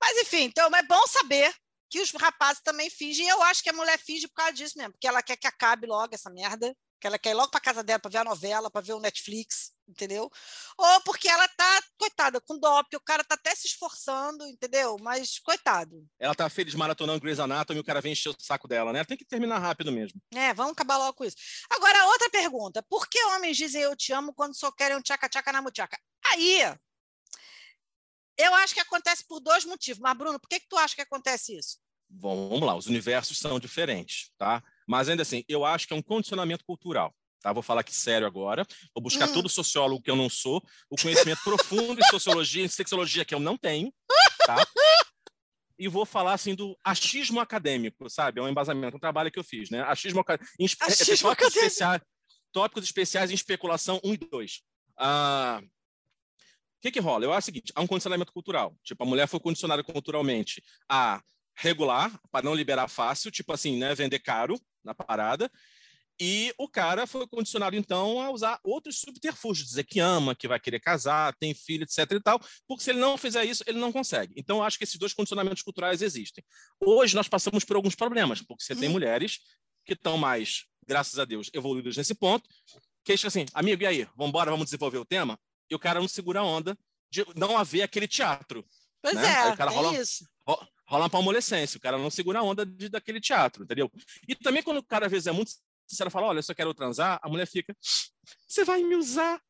Mas 0.00 0.16
enfim, 0.18 0.42
então 0.44 0.68
é 0.74 0.82
bom 0.82 1.06
saber 1.06 1.52
que 1.88 2.00
os 2.00 2.10
rapazes 2.12 2.62
também 2.62 2.90
fingem. 2.90 3.26
E 3.26 3.28
eu 3.28 3.42
acho 3.44 3.62
que 3.62 3.70
a 3.70 3.72
mulher 3.72 3.98
finge 3.98 4.28
por 4.28 4.34
causa 4.34 4.52
disso 4.52 4.76
mesmo, 4.76 4.92
porque 4.92 5.08
ela 5.08 5.22
quer 5.22 5.36
que 5.36 5.46
acabe 5.46 5.86
logo 5.86 6.14
essa 6.14 6.30
merda, 6.30 6.74
que 7.00 7.06
ela 7.06 7.18
quer 7.18 7.30
ir 7.30 7.34
logo 7.34 7.50
para 7.50 7.60
casa 7.60 7.82
dela 7.82 7.98
para 7.98 8.10
ver 8.10 8.18
a 8.18 8.24
novela, 8.24 8.70
para 8.70 8.80
ver 8.80 8.92
o 8.92 9.00
Netflix, 9.00 9.72
entendeu? 9.88 10.30
Ou 10.76 11.00
porque 11.02 11.28
ela 11.28 11.46
tá, 11.48 11.82
coitada, 11.96 12.40
com 12.40 12.58
porque 12.58 12.96
o 12.96 13.00
cara 13.00 13.22
tá 13.24 13.34
até 13.34 13.54
se 13.54 13.68
esforçando, 13.68 14.44
entendeu? 14.46 14.96
Mas, 15.00 15.38
coitado. 15.38 16.04
Ela 16.18 16.34
tá 16.34 16.48
feliz 16.50 16.74
maratonando 16.74 17.20
Grey's 17.20 17.38
Anatomy 17.38 17.78
e 17.78 17.80
o 17.80 17.84
cara 17.84 18.00
vem 18.00 18.12
encher 18.12 18.30
o 18.30 18.36
saco 18.38 18.66
dela, 18.66 18.92
né? 18.92 18.98
Ela 18.98 19.06
tem 19.06 19.16
que 19.16 19.24
terminar 19.24 19.58
rápido 19.58 19.92
mesmo. 19.92 20.20
É, 20.34 20.52
vamos 20.52 20.72
acabar 20.72 20.98
logo 20.98 21.14
com 21.14 21.24
isso. 21.24 21.36
Agora, 21.70 22.06
outra 22.06 22.28
pergunta. 22.30 22.82
Por 22.82 23.08
que 23.08 23.22
homens 23.26 23.56
dizem 23.56 23.82
eu 23.82 23.96
te 23.96 24.12
amo 24.12 24.34
quando 24.34 24.56
só 24.56 24.72
querem 24.72 24.96
um 24.96 25.02
tchaca-tchaca 25.02 25.52
na 25.52 25.62
muchaca? 25.62 25.98
Aí, 26.26 26.62
eu 28.38 28.54
acho 28.54 28.72
que 28.74 28.80
acontece 28.80 29.26
por 29.26 29.40
dois 29.40 29.64
motivos. 29.64 30.00
Mas, 30.00 30.16
Bruno, 30.16 30.38
por 30.40 30.48
que, 30.48 30.60
que 30.60 30.68
tu 30.68 30.76
acha 30.78 30.94
que 30.94 31.02
acontece 31.02 31.56
isso? 31.58 31.78
Bom, 32.08 32.48
vamos 32.48 32.66
lá, 32.66 32.74
os 32.74 32.86
universos 32.86 33.38
são 33.38 33.60
diferentes, 33.60 34.30
tá? 34.38 34.62
Mas 34.86 35.08
ainda 35.10 35.22
assim, 35.22 35.44
eu 35.46 35.64
acho 35.64 35.86
que 35.86 35.92
é 35.92 35.96
um 35.96 36.02
condicionamento 36.02 36.64
cultural. 36.64 37.14
Tá, 37.40 37.52
vou 37.52 37.62
falar 37.62 37.82
aqui 37.82 37.94
sério 37.94 38.26
agora. 38.26 38.66
Vou 38.94 39.02
buscar 39.02 39.28
Hum. 39.28 39.32
todo 39.32 39.48
sociólogo 39.48 40.02
que 40.02 40.10
eu 40.10 40.16
não 40.16 40.28
sou, 40.28 40.60
o 40.90 40.96
conhecimento 40.96 41.40
profundo 41.44 42.00
em 42.00 42.04
sociologia, 42.10 42.64
em 42.64 42.68
sexologia 42.68 43.24
que 43.24 43.34
eu 43.34 43.38
não 43.38 43.56
tenho, 43.56 43.92
tá? 44.46 44.56
E 45.78 45.86
vou 45.86 46.04
falar 46.04 46.32
assim 46.32 46.54
do 46.56 46.76
achismo 46.82 47.38
acadêmico, 47.38 48.10
sabe? 48.10 48.40
É 48.40 48.42
um 48.42 48.48
embasamento, 48.48 48.96
um 48.96 49.00
trabalho 49.00 49.30
que 49.30 49.38
eu 49.38 49.44
fiz, 49.44 49.70
né? 49.70 49.82
Achismo, 49.82 50.20
aca- 50.20 50.34
é, 50.34 50.64
Achismo 50.64 51.28
tópicos 51.28 51.30
acadêmico. 51.30 51.58
especiais, 51.66 52.02
tópicos 52.52 52.84
especiais 52.84 53.30
em 53.30 53.34
especulação 53.34 54.00
1 54.02 54.14
e 54.14 54.16
2. 54.16 54.62
Ah, 54.98 55.60
que 56.80 56.90
que 56.90 57.00
rola? 57.00 57.24
Eu 57.24 57.32
acho 57.32 57.44
o 57.44 57.46
seguinte, 57.46 57.72
há 57.74 57.80
um 57.80 57.86
condicionamento 57.86 58.32
cultural. 58.32 58.76
Tipo, 58.82 59.02
a 59.04 59.06
mulher 59.06 59.26
foi 59.26 59.40
condicionada 59.40 59.82
culturalmente 59.82 60.62
a 60.88 61.20
regular, 61.56 62.16
para 62.30 62.44
não 62.44 62.54
liberar 62.54 62.88
fácil, 62.88 63.30
tipo 63.30 63.52
assim, 63.52 63.78
né, 63.78 63.94
vender 63.94 64.20
caro 64.20 64.60
na 64.84 64.94
parada. 64.94 65.50
E 66.20 66.52
o 66.58 66.68
cara 66.68 67.06
foi 67.06 67.26
condicionado, 67.28 67.76
então, 67.76 68.20
a 68.20 68.30
usar 68.30 68.58
outros 68.64 68.98
subterfúgios, 68.98 69.68
dizer 69.68 69.84
que 69.84 70.00
ama, 70.00 70.34
que 70.34 70.48
vai 70.48 70.58
querer 70.58 70.80
casar, 70.80 71.32
tem 71.38 71.54
filho, 71.54 71.84
etc 71.84 72.10
e 72.10 72.20
tal, 72.20 72.40
porque 72.66 72.82
se 72.82 72.90
ele 72.90 72.98
não 72.98 73.16
fizer 73.16 73.44
isso, 73.44 73.62
ele 73.68 73.78
não 73.78 73.92
consegue. 73.92 74.34
Então, 74.36 74.58
eu 74.58 74.62
acho 74.64 74.76
que 74.78 74.84
esses 74.84 74.98
dois 74.98 75.14
condicionamentos 75.14 75.62
culturais 75.62 76.02
existem. 76.02 76.44
Hoje, 76.80 77.14
nós 77.14 77.28
passamos 77.28 77.64
por 77.64 77.76
alguns 77.76 77.94
problemas, 77.94 78.42
porque 78.42 78.64
você 78.64 78.74
tem 78.74 78.88
Hum. 78.88 78.92
mulheres 78.92 79.38
que 79.84 79.92
estão 79.92 80.18
mais, 80.18 80.64
graças 80.86 81.18
a 81.20 81.24
Deus, 81.24 81.50
evoluídas 81.54 81.96
nesse 81.96 82.14
ponto, 82.14 82.48
que 83.04 83.12
é 83.12 83.14
assim, 83.14 83.46
amigo, 83.54 83.82
e 83.82 83.86
aí, 83.86 84.04
vamos 84.16 84.30
embora, 84.30 84.50
vamos 84.50 84.66
desenvolver 84.66 84.98
o 84.98 85.04
tema? 85.04 85.38
E 85.70 85.74
o 85.74 85.78
cara 85.78 86.00
não 86.00 86.08
segura 86.08 86.40
a 86.40 86.44
onda 86.44 86.76
de 87.10 87.24
não 87.36 87.56
haver 87.56 87.82
aquele 87.82 88.06
teatro. 88.08 88.66
Pois 89.02 89.14
né? 89.14 89.26
Aí 89.26 89.48
é, 89.50 89.52
o 89.52 89.56
cara 89.56 89.72
é 89.72 89.74
rola- 89.74 89.98
isso. 90.00 90.26
ro- 90.46 90.66
rola 90.86 91.04
uma 91.04 91.10
palmolescência, 91.10 91.78
o 91.78 91.80
cara 91.80 91.96
não 91.98 92.10
segura 92.10 92.40
a 92.40 92.42
onda 92.42 92.64
de, 92.66 92.88
daquele 92.88 93.20
teatro, 93.20 93.64
entendeu? 93.64 93.90
E 94.26 94.34
também 94.34 94.62
quando 94.62 94.78
o 94.78 94.82
cara 94.82 95.06
às 95.06 95.12
vezes 95.12 95.26
é 95.26 95.32
muito 95.32 95.52
sincero, 95.86 96.10
fala, 96.10 96.26
olha, 96.28 96.38
eu 96.38 96.42
só 96.42 96.52
quero 96.54 96.74
transar, 96.74 97.18
a 97.22 97.28
mulher 97.28 97.46
fica, 97.46 97.74
você 98.46 98.64
vai 98.64 98.82
me 98.82 98.94
usar, 98.96 99.40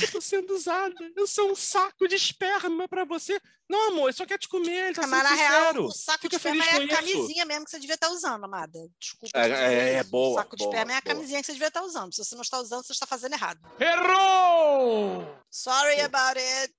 eu 0.00 0.12
tô 0.12 0.20
sendo 0.20 0.54
usada, 0.54 0.94
eu 1.16 1.26
sou 1.26 1.50
um 1.50 1.54
saco 1.54 2.06
de 2.08 2.14
esperma 2.14 2.88
pra 2.88 3.04
você. 3.04 3.40
Não, 3.68 3.88
amor, 3.88 4.08
ele 4.08 4.16
só 4.16 4.26
quer 4.26 4.38
te 4.38 4.48
comer, 4.48 4.86
ele 4.86 4.94
tá 4.94 5.06
Mas, 5.06 5.10
sendo 5.10 5.22
na 5.22 5.36
sincero. 5.36 5.72
real, 5.80 5.84
o 5.86 5.90
saco 5.92 6.22
Fica 6.22 6.28
de 6.30 6.36
esperma 6.36 6.64
feliz 6.64 6.74
é 6.74 6.76
com 6.76 6.94
a 6.94 7.02
isso. 7.02 7.12
camisinha 7.14 7.44
mesmo 7.44 7.64
que 7.64 7.70
você 7.70 7.78
devia 7.80 7.94
estar 7.94 8.10
usando, 8.10 8.44
amada. 8.44 8.78
Desculpa. 9.00 9.38
É, 9.38 9.48
é, 9.50 9.94
é 9.94 10.00
isso. 10.00 10.10
boa, 10.10 10.32
O 10.32 10.34
saco 10.42 10.56
de 10.56 10.64
boa, 10.64 10.70
esperma 10.74 10.92
é 10.92 10.96
a 10.96 11.00
boa. 11.00 11.14
camisinha 11.14 11.40
que 11.40 11.46
você 11.46 11.52
devia 11.52 11.68
estar 11.68 11.82
usando. 11.82 12.12
Se 12.14 12.24
você 12.24 12.34
não 12.34 12.42
está 12.42 12.60
usando, 12.60 12.84
você 12.86 12.92
está 12.92 13.06
fazendo 13.06 13.32
errado. 13.32 13.60
Errou! 13.80 15.26
Sorry 15.50 16.00
about 16.00 16.38
it. 16.38 16.74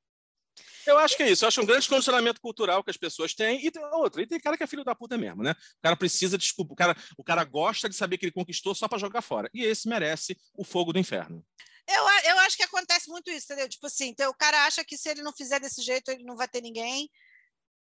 Eu 0.85 0.99
acho 0.99 1.17
que 1.17 1.23
é 1.23 1.31
isso. 1.31 1.43
Eu 1.43 1.47
acho 1.47 1.61
um 1.61 1.65
grande 1.65 1.89
condicionamento 1.89 2.39
cultural 2.39 2.83
que 2.83 2.91
as 2.91 2.97
pessoas 2.97 3.33
têm. 3.33 3.65
E 3.65 3.71
tem 3.71 3.83
outra, 3.85 4.21
e 4.21 4.27
tem 4.27 4.39
cara 4.39 4.55
que 4.55 4.63
é 4.63 4.67
filho 4.67 4.83
da 4.83 4.93
puta 4.93 5.17
mesmo, 5.17 5.41
né? 5.41 5.51
O 5.51 5.81
cara 5.81 5.95
precisa, 5.95 6.37
desculpa, 6.37 6.73
o 6.73 6.75
cara, 6.75 6.95
o 7.17 7.23
cara 7.23 7.43
gosta 7.43 7.89
de 7.89 7.95
saber 7.95 8.19
que 8.19 8.25
ele 8.25 8.31
conquistou 8.31 8.75
só 8.75 8.87
pra 8.87 8.99
jogar 8.99 9.21
fora. 9.23 9.49
E 9.53 9.63
esse 9.63 9.87
merece 9.89 10.37
o 10.55 10.63
fogo 10.63 10.93
do 10.93 10.99
inferno. 10.99 11.43
Eu, 11.87 12.03
eu 12.31 12.39
acho 12.39 12.57
que 12.57 12.63
acontece 12.63 13.09
muito 13.09 13.29
isso, 13.29 13.45
entendeu? 13.45 13.69
Tipo 13.69 13.87
assim, 13.87 14.07
então, 14.07 14.29
o 14.31 14.35
cara 14.35 14.65
acha 14.65 14.83
que 14.83 14.97
se 14.97 15.09
ele 15.09 15.21
não 15.21 15.31
fizer 15.33 15.59
desse 15.59 15.81
jeito, 15.81 16.09
ele 16.09 16.23
não 16.23 16.35
vai 16.35 16.47
ter 16.47 16.61
ninguém. 16.61 17.09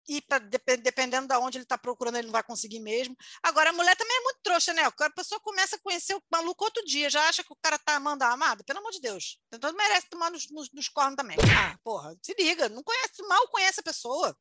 E 0.08 0.20
pra, 0.22 0.40
depe- 0.40 0.78
dependendo 0.78 1.28
de 1.28 1.36
onde 1.36 1.58
ele 1.58 1.64
está 1.64 1.78
procurando, 1.78 2.16
ele 2.18 2.26
não 2.28 2.32
vai 2.32 2.42
conseguir 2.44 2.80
mesmo. 2.80 3.16
Agora, 3.44 3.70
a 3.70 3.74
mulher 3.74 3.96
também 3.96 4.18
é 4.18 4.22
muito 4.22 4.40
trouxa, 4.42 4.74
né? 4.74 4.82
A 4.84 5.10
pessoa 5.12 5.40
começa 5.42 5.76
a 5.76 5.80
conhecer 5.80 6.16
o 6.16 6.24
maluco 6.32 6.64
outro 6.64 6.84
dia, 6.86 7.10
já 7.10 7.28
acha 7.30 7.44
que 7.44 7.54
o 7.54 7.58
cara 7.62 7.78
tá 7.78 7.96
amando 7.96 8.24
a 8.24 8.32
amada. 8.32 8.64
Pelo 8.64 8.80
amor 8.80 8.92
de 8.92 9.00
Deus. 9.00 9.40
Então 9.52 9.72
merece 9.74 10.10
tomar 10.10 10.32
nos, 10.32 10.50
nos, 10.50 10.72
nos 10.72 10.90
cornos 10.90 11.16
também. 11.16 11.38
Ah, 11.56 11.78
porra, 11.84 12.16
se 12.22 12.34
liga, 12.34 12.68
não 12.70 12.82
conhece, 12.82 13.22
mal 13.28 13.48
conhece 13.50 13.80
a 13.80 13.84
pessoa. 13.84 14.36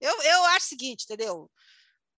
Eu, 0.00 0.22
eu 0.22 0.44
acho 0.46 0.66
o 0.66 0.68
seguinte, 0.70 1.04
entendeu? 1.04 1.50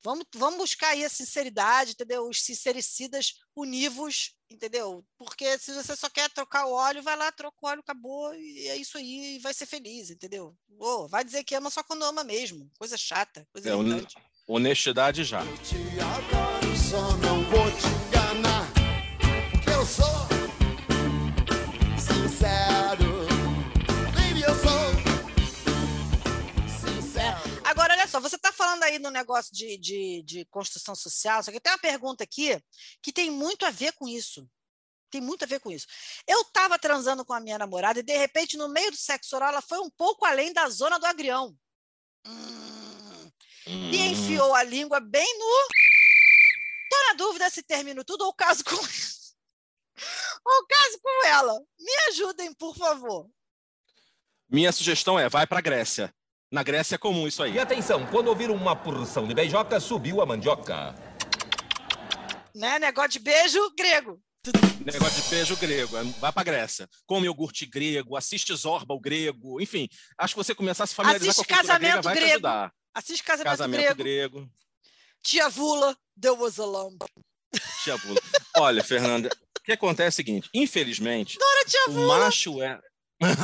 Vamos, 0.03 0.25
vamos 0.35 0.59
buscar 0.59 0.89
aí 0.89 1.03
a 1.03 1.09
sinceridade, 1.09 1.91
entendeu? 1.93 2.27
Os 2.27 2.43
sincericidas 2.43 3.33
univos, 3.55 4.35
entendeu? 4.53 5.03
Porque 5.17 5.57
se 5.57 5.73
você 5.73 5.95
só 5.95 6.09
quer 6.09 6.29
trocar 6.29 6.65
o 6.65 6.73
óleo, 6.73 7.01
vai 7.03 7.15
lá, 7.15 7.31
troca 7.31 7.57
o 7.61 7.67
óleo, 7.67 7.79
acabou, 7.81 8.33
e 8.35 8.67
é 8.67 8.75
isso 8.77 8.97
aí, 8.97 9.35
e 9.35 9.39
vai 9.39 9.53
ser 9.53 9.65
feliz, 9.65 10.09
entendeu? 10.09 10.55
Ô, 10.79 11.07
vai 11.07 11.23
dizer 11.23 11.43
que 11.43 11.55
ama 11.55 11.69
só 11.69 11.83
quando 11.83 12.03
ama 12.03 12.23
mesmo. 12.23 12.69
Coisa 12.77 12.97
chata, 12.97 13.47
coisa 13.51 13.69
É, 13.69 13.73
irritante. 13.75 14.15
Honestidade 14.47 15.23
já. 15.23 15.41
te 15.63 15.75
adoro, 15.99 16.75
só 16.77 17.17
não 17.17 17.43
vou 17.45 17.71
te 17.71 17.92
falando 28.73 28.83
aí 28.83 28.99
no 28.99 29.11
negócio 29.11 29.53
de, 29.53 29.77
de, 29.77 30.23
de 30.23 30.45
construção 30.45 30.95
social, 30.95 31.43
só 31.43 31.51
que 31.51 31.59
tem 31.59 31.71
uma 31.71 31.77
pergunta 31.77 32.23
aqui 32.23 32.59
que 33.01 33.13
tem 33.13 33.29
muito 33.29 33.65
a 33.65 33.69
ver 33.69 33.93
com 33.93 34.07
isso. 34.07 34.47
Tem 35.11 35.21
muito 35.21 35.43
a 35.43 35.47
ver 35.47 35.59
com 35.59 35.71
isso. 35.71 35.85
Eu 36.27 36.41
estava 36.41 36.79
transando 36.79 37.23
com 37.23 37.33
a 37.33 37.39
minha 37.39 37.57
namorada 37.57 37.99
e, 37.99 38.03
de 38.03 38.17
repente, 38.17 38.57
no 38.57 38.67
meio 38.67 38.89
do 38.89 38.97
sexo 38.97 39.35
oral, 39.35 39.49
ela 39.49 39.61
foi 39.61 39.77
um 39.79 39.89
pouco 39.91 40.25
além 40.25 40.51
da 40.51 40.67
zona 40.69 40.97
do 40.97 41.05
agrião. 41.05 41.55
Hum, 42.25 43.31
e 43.67 43.97
enfiou 44.07 44.55
a 44.55 44.63
língua 44.63 44.99
bem 44.99 45.37
no. 45.37 45.67
Tô 46.89 47.07
na 47.09 47.13
dúvida 47.13 47.49
se 47.49 47.61
termino 47.61 48.03
tudo 48.03 48.25
ou 48.25 48.33
caso 48.33 48.63
com. 48.63 48.75
ou 48.75 50.67
caso 50.67 50.99
com 50.99 51.27
ela. 51.27 51.59
Me 51.79 51.95
ajudem, 52.09 52.51
por 52.55 52.75
favor. 52.75 53.29
Minha 54.49 54.71
sugestão 54.71 55.19
é, 55.19 55.29
vai 55.29 55.45
pra 55.45 55.61
Grécia. 55.61 56.13
Na 56.53 56.61
Grécia 56.61 56.93
é 56.93 56.97
comum 56.99 57.27
isso 57.27 57.41
aí. 57.41 57.53
E 57.55 57.59
atenção, 57.59 58.05
quando 58.11 58.27
ouvir 58.27 58.51
uma 58.51 58.75
porção 58.75 59.27
de 59.27 59.33
beijoca, 59.33 59.79
subiu 59.79 60.21
a 60.21 60.25
mandioca. 60.27 60.93
Né? 62.53 62.77
Negócio 62.77 63.09
de 63.09 63.19
beijo 63.19 63.59
grego. 63.75 64.21
Negócio 64.85 65.23
de 65.23 65.29
beijo 65.31 65.57
grego. 65.57 65.97
é, 65.97 66.03
Vai 66.19 66.31
pra 66.31 66.43
Grécia. 66.43 66.87
Come 67.07 67.25
iogurte 67.25 67.65
grego, 67.65 68.15
assiste 68.15 68.53
Zorba 68.55 68.93
o 68.93 68.99
grego. 68.99 69.59
Enfim, 69.59 69.89
acho 70.15 70.35
que 70.35 70.43
você 70.43 70.53
começar 70.53 70.83
a 70.83 70.87
se 70.87 70.93
familiarizar 70.93 71.31
Assiste 71.31 71.47
com 71.47 71.53
a 71.55 71.57
cultura 71.57 71.79
grega 71.79 71.95
Casamento 71.95 72.03
vai 72.05 72.13
te 72.13 72.19
Grego. 72.19 72.33
ajudar. 72.33 72.73
Assiste 72.93 73.23
Casamento, 73.23 73.49
Casamento 73.49 73.95
Grego. 73.95 74.03
grego. 74.39 74.51
Tia 75.23 75.49
Vula, 75.49 75.97
There 76.21 76.35
was 76.37 76.59
a 76.59 76.65
lamb. 76.67 76.99
Tia 77.83 77.97
Vula. 77.97 78.21
Olha, 78.57 78.83
Fernanda, 78.83 79.29
o 79.57 79.63
que 79.63 79.71
acontece 79.71 80.05
é 80.05 80.09
o 80.09 80.25
seguinte, 80.25 80.49
infelizmente, 80.53 81.35
Adoro 81.41 81.65
Tia 81.67 81.85
o 81.87 81.91
Vula. 81.93 82.19
macho 82.19 82.61
é... 82.61 82.79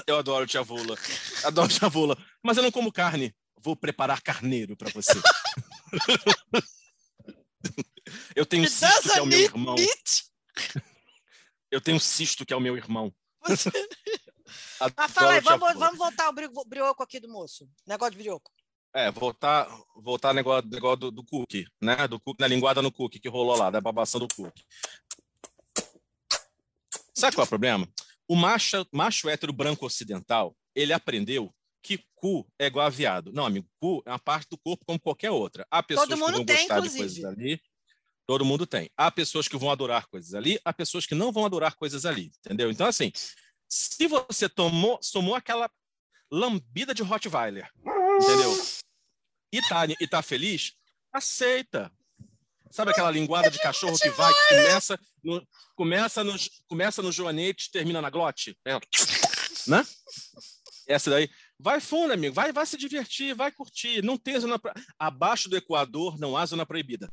Eu 0.08 0.18
adoro 0.18 0.46
Tia 0.48 0.62
Vula. 0.64 0.96
Adoro 1.44 1.68
Tia 1.68 1.90
Vula. 1.90 2.18
Mas 2.44 2.58
eu 2.58 2.64
não 2.64 2.72
como 2.72 2.92
carne. 2.92 3.36
Vou 3.62 3.76
preparar 3.76 4.22
carneiro 4.22 4.76
pra 4.78 4.90
você. 4.92 5.14
Eu 8.36 8.46
tenho 8.46 8.64
It 8.64 8.74
cisto 8.74 9.12
que 9.12 9.20
é 9.20 9.22
o 9.22 9.26
meu 9.26 9.40
irmão. 9.40 9.76
Eu 11.72 11.82
tenho 11.82 12.00
cisto 12.00 12.46
que 12.46 12.54
é 12.54 12.56
o 12.56 12.62
meu 12.62 12.76
irmão. 12.78 13.14
Você- 13.46 13.70
Mas 14.98 15.12
fala 15.12 15.34
aí, 15.34 15.42
vamos, 15.42 15.74
vamos 15.78 15.98
voltar 15.98 16.26
ao 16.26 16.34
bri- 16.34 16.50
brioco 16.66 17.04
aqui 17.04 17.20
do 17.20 17.28
moço. 17.28 17.70
Negócio 17.86 18.12
de 18.14 18.18
brioco. 18.18 18.50
É, 18.96 19.12
voltar, 19.12 19.68
voltar 19.98 20.34
negócio, 20.34 20.68
negócio 20.70 20.98
do, 20.98 21.12
do 21.12 21.24
cookie, 21.24 21.66
né? 21.82 22.08
Do 22.08 22.20
cookie, 22.20 22.42
na 22.42 22.48
linguada 22.48 22.82
no 22.82 22.92
cookie 22.92 23.20
que 23.20 23.30
rolou 23.30 23.56
lá, 23.58 23.70
da 23.70 23.80
babação 23.82 24.20
do 24.20 24.28
cookie. 24.34 24.64
Sabe 27.14 27.36
qual 27.36 27.44
é 27.44 27.46
o 27.46 27.50
problema? 27.50 27.88
O 28.30 28.36
macho, 28.36 28.86
macho 28.94 29.28
hétero 29.28 29.52
branco 29.52 29.86
ocidental, 29.86 30.56
ele 30.76 30.94
aprendeu 30.94 31.54
que 31.82 32.04
cu 32.14 32.48
é 32.60 32.68
igual 32.68 32.86
a 32.86 32.90
viado. 32.90 33.34
Não, 33.34 33.46
amigo, 33.46 33.68
cu 33.80 34.04
é 34.06 34.12
uma 34.12 34.20
parte 34.20 34.48
do 34.50 34.58
corpo 34.58 34.86
como 34.86 35.00
qualquer 35.00 35.32
outra. 35.32 35.66
Há 35.72 35.82
pessoas 35.82 36.08
Todo 36.08 36.18
que 36.18 36.24
mundo 36.24 36.36
vão 36.38 36.46
tem, 36.46 36.58
gostar 36.58 36.80
de 36.80 36.88
inclusive. 36.88 37.22
coisas 37.22 37.26
ali. 37.26 37.62
Todo 38.28 38.46
mundo 38.46 38.68
tem. 38.68 38.92
Há 38.96 39.10
pessoas 39.10 39.48
que 39.48 39.58
vão 39.58 39.72
adorar 39.72 40.08
coisas 40.08 40.36
ali, 40.36 40.60
há 40.64 40.72
pessoas 40.72 41.08
que 41.08 41.16
não 41.16 41.32
vão 41.32 41.46
adorar 41.46 41.76
coisas 41.76 42.06
ali, 42.06 42.32
entendeu? 42.46 42.70
Então, 42.70 42.86
assim, 42.86 43.12
se 43.68 44.08
você 44.08 44.48
tomou, 44.48 45.00
tomou 45.12 45.34
aquela 45.34 45.68
lambida 46.32 46.94
de 46.94 47.02
Rottweiler, 47.02 47.72
entendeu? 48.22 48.56
E 49.52 49.60
tá, 49.64 49.86
e 50.00 50.08
tá 50.08 50.22
feliz, 50.22 50.74
aceita. 51.12 51.92
Sabe 52.70 52.92
aquela 52.92 53.10
linguada 53.10 53.50
de 53.50 53.58
cachorro 53.58 53.98
que 53.98 54.10
vai, 54.12 54.32
que 54.32 54.50
começa 54.50 55.00
no, 55.24 55.46
começa 55.76 56.24
no, 56.24 56.36
começa 56.68 57.02
no 57.02 57.12
joanete, 57.12 57.72
termina 57.72 58.02
na 58.02 58.10
glote? 58.10 58.58
É, 58.66 58.74
né? 59.68 59.86
Essa 60.88 61.12
daí, 61.12 61.30
vai 61.60 61.80
fundo, 61.80 62.14
amigo, 62.14 62.34
vai, 62.34 62.52
vai 62.52 62.66
se 62.66 62.76
divertir, 62.76 63.36
vai 63.36 63.52
curtir. 63.52 64.04
Não 64.04 64.18
tem 64.18 64.40
zona 64.40 64.58
pra... 64.58 64.74
abaixo 64.98 65.48
do 65.48 65.56
Equador 65.56 66.18
não 66.20 66.36
há 66.36 66.46
zona 66.46 66.66
proibida. 66.66 67.12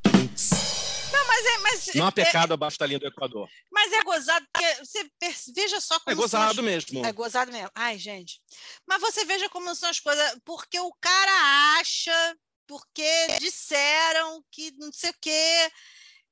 Não, 1.13 1.27
mas 1.27 1.47
é. 1.47 1.57
Mas, 1.59 1.95
Não 1.95 2.05
há 2.07 2.09
é- 2.09 2.13
pecado 2.13 2.55
abaixo 2.55 2.79
da 2.79 2.87
linha 2.87 2.99
do 2.99 3.07
Equador. 3.07 3.49
mas 3.73 3.93
é 3.93 4.03
gozado, 4.03 4.47
porque 4.53 4.75
você 4.85 5.11
veja 5.55 5.81
só 5.81 5.99
como 5.99 6.13
É 6.13 6.15
são 6.15 6.23
gozado 6.23 6.63
mesmo. 6.63 7.05
É 7.05 7.13
gozado 7.13 7.53
mesmo. 7.53 7.71
Ai, 7.75 7.99
gente. 7.99 8.41
Mas 8.87 9.01
você 9.01 9.25
veja 9.25 9.49
como 9.49 9.75
são 9.75 9.91
as 9.91 9.99
coisas. 10.01 10.39
Porque 10.45 10.79
o 10.79 10.93
cara 11.01 11.79
acha, 11.81 12.37
porque 12.69 13.39
disseram 13.41 14.43
que 14.51 14.73
não 14.79 14.93
sei 14.93 15.11
o 15.11 15.15
quê, 15.21 15.71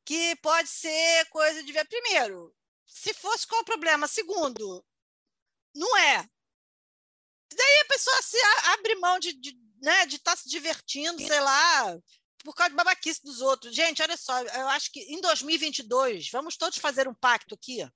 que 0.05 0.37
pode 0.37 0.69
ser 0.69 1.25
coisa 1.31 1.63
de 1.63 1.73
ver. 1.73 1.87
Primeiro, 1.87 2.55
se 2.87 3.15
fosse, 3.15 3.47
qual 3.47 3.63
o 3.63 3.65
problema? 3.65 4.07
Segundo, 4.07 4.85
não 5.75 5.97
é. 5.97 6.29
Daí 7.57 7.81
a 7.81 7.89
pessoa 7.89 8.23
se 8.23 8.37
abre 8.73 8.95
mão 8.97 9.19
de 9.19 9.31
estar 9.31 9.53
né, 9.81 10.07
de 10.07 10.19
tá 10.19 10.37
se 10.37 10.49
divertindo, 10.49 11.19
sei 11.19 11.41
lá, 11.41 11.99
por 12.43 12.55
causa 12.55 12.71
de 12.71 12.77
babaquice 12.77 13.23
dos 13.23 13.41
outros. 13.41 13.75
Gente, 13.75 14.03
olha 14.03 14.17
só, 14.17 14.41
eu 14.41 14.69
acho 14.69 14.91
que 14.93 15.01
em 15.01 15.21
2022, 15.21 16.31
vamos 16.31 16.57
todos 16.57 16.79
fazer 16.79 17.09
um 17.09 17.15
pacto 17.15 17.55
aqui. 17.55 17.87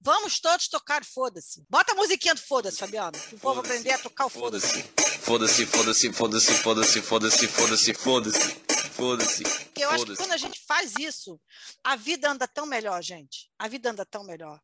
Vamos 0.00 0.38
todos 0.38 0.68
tocar 0.68 1.04
foda-se. 1.04 1.64
Bota 1.68 1.92
a 1.92 1.94
musiquinha 1.96 2.34
do 2.34 2.40
foda-se, 2.40 2.78
Fabiano. 2.78 3.18
O 3.32 3.38
povo 3.38 3.60
aprender 3.60 3.92
a 3.92 3.98
tocar 3.98 4.26
o 4.26 4.30
foda-se. 4.30 4.82
Foda-se, 5.22 5.66
foda-se, 5.66 6.12
foda-se, 6.12 6.54
foda-se, 6.54 7.02
foda-se, 7.02 7.02
foda-se, 7.02 7.48
foda-se, 7.48 7.94
foda-se. 7.94 8.67
Porque 8.98 9.84
eu 9.84 9.90
acho 9.90 10.04
que 10.04 10.10
Foda-se. 10.10 10.22
quando 10.22 10.32
a 10.32 10.36
gente 10.36 10.60
faz 10.66 10.92
isso, 10.98 11.40
a 11.84 11.94
vida 11.94 12.28
anda 12.28 12.48
tão 12.48 12.66
melhor, 12.66 13.00
gente. 13.00 13.48
A 13.56 13.68
vida 13.68 13.90
anda 13.90 14.04
tão 14.04 14.24
melhor. 14.24 14.60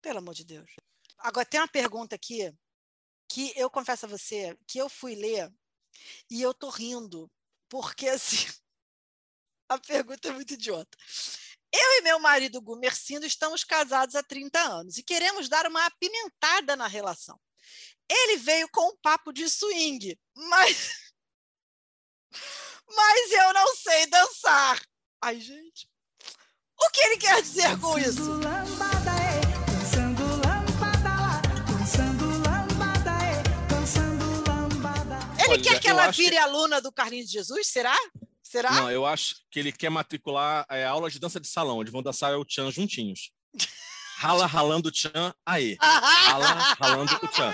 Pelo 0.00 0.18
amor 0.18 0.34
de 0.34 0.44
Deus. 0.44 0.70
Agora, 1.18 1.44
tem 1.44 1.60
uma 1.60 1.68
pergunta 1.68 2.14
aqui 2.14 2.54
que 3.28 3.52
eu 3.56 3.68
confesso 3.68 4.06
a 4.06 4.08
você 4.08 4.56
que 4.68 4.78
eu 4.78 4.88
fui 4.88 5.16
ler 5.16 5.52
e 6.30 6.40
eu 6.40 6.54
tô 6.54 6.68
rindo, 6.68 7.30
porque 7.68 8.08
assim, 8.08 8.36
a 9.68 9.78
pergunta 9.78 10.28
é 10.28 10.32
muito 10.32 10.54
idiota. 10.54 10.96
Eu 11.72 11.98
e 11.98 12.02
meu 12.02 12.20
marido 12.20 12.60
Gumercindo 12.60 13.26
estamos 13.26 13.64
casados 13.64 14.14
há 14.14 14.22
30 14.22 14.60
anos 14.60 14.96
e 14.96 15.02
queremos 15.02 15.48
dar 15.48 15.66
uma 15.66 15.86
apimentada 15.86 16.76
na 16.76 16.86
relação. 16.86 17.40
Ele 18.08 18.36
veio 18.36 18.68
com 18.70 18.90
um 18.90 18.96
papo 18.98 19.32
de 19.32 19.48
swing, 19.48 20.16
mas 20.36 21.01
mas 22.96 23.32
eu 23.32 23.52
não 23.54 23.76
sei 23.76 24.06
dançar. 24.06 24.80
Ai, 25.22 25.40
gente. 25.40 25.88
O 26.80 26.90
que 26.90 27.00
ele 27.00 27.16
quer 27.18 27.40
dizer 27.42 27.78
com 27.78 27.98
isso? 27.98 28.40
Ele 35.38 35.48
Olha, 35.54 35.62
quer 35.62 35.80
que 35.80 35.88
ela 35.88 36.06
acho 36.06 36.16
que- 36.18 36.24
vire 36.24 36.38
aluna 36.38 36.80
do 36.80 36.92
Carlinhos 36.92 37.26
de 37.26 37.32
Jesus? 37.32 37.66
Será? 37.68 37.96
Será? 38.42 38.70
Não, 38.72 38.90
eu 38.90 39.04
acho 39.06 39.36
que 39.50 39.58
ele 39.58 39.72
quer 39.72 39.90
matricular 39.90 40.66
é, 40.68 40.84
aula 40.84 41.10
de 41.10 41.18
dança 41.18 41.40
de 41.40 41.48
salão, 41.48 41.78
onde 41.78 41.90
vão 41.90 42.02
dançar 42.02 42.36
o 42.36 42.44
Tchan 42.44 42.70
juntinhos. 42.70 43.30
Rala, 44.18 44.46
ralando 44.46 44.88
o 44.88 44.92
Tchan, 44.92 45.34
aí. 45.44 45.76
Rala, 45.80 46.76
ralando 46.78 47.12
o 47.22 47.28
Tchan. 47.28 47.52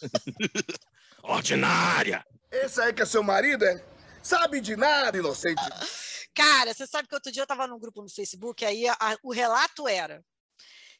Ordinária! 1.22 2.24
Esse 2.50 2.80
aí 2.80 2.92
que 2.92 3.02
é 3.02 3.06
seu 3.06 3.22
marido, 3.22 3.64
é? 3.64 3.84
Sabe 4.22 4.60
de 4.60 4.76
nada, 4.76 5.16
inocente. 5.16 5.60
Cara, 6.34 6.72
você 6.72 6.86
sabe 6.86 7.08
que 7.08 7.14
outro 7.14 7.32
dia 7.32 7.42
eu 7.42 7.44
estava 7.44 7.66
num 7.66 7.78
grupo 7.78 8.02
no 8.02 8.08
Facebook, 8.08 8.64
aí 8.64 8.86
a- 8.88 8.96
a- 9.00 9.16
o 9.22 9.32
relato 9.32 9.86
era 9.88 10.24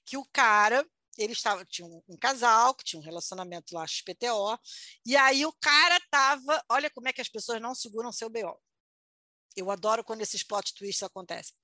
que 0.04 0.16
o 0.16 0.24
cara, 0.32 0.84
ele 1.16 1.32
estava, 1.32 1.64
tinha 1.64 1.86
um, 1.86 2.02
um 2.08 2.16
casal 2.16 2.74
que 2.74 2.82
tinha 2.84 3.00
um 3.00 3.04
relacionamento 3.04 3.72
lá 3.74 3.86
XPTO, 3.86 4.58
e 5.06 5.16
aí 5.16 5.46
o 5.46 5.52
cara 5.60 5.98
tava, 6.10 6.62
olha 6.68 6.90
como 6.90 7.08
é 7.08 7.12
que 7.12 7.20
as 7.20 7.28
pessoas 7.28 7.60
não 7.60 7.74
seguram 7.76 8.10
seu 8.10 8.28
BO. 8.28 8.60
Eu 9.56 9.70
adoro 9.70 10.02
quando 10.04 10.20
esses 10.22 10.42
plot 10.42 10.74
twists 10.74 11.02
acontecem. 11.02 11.54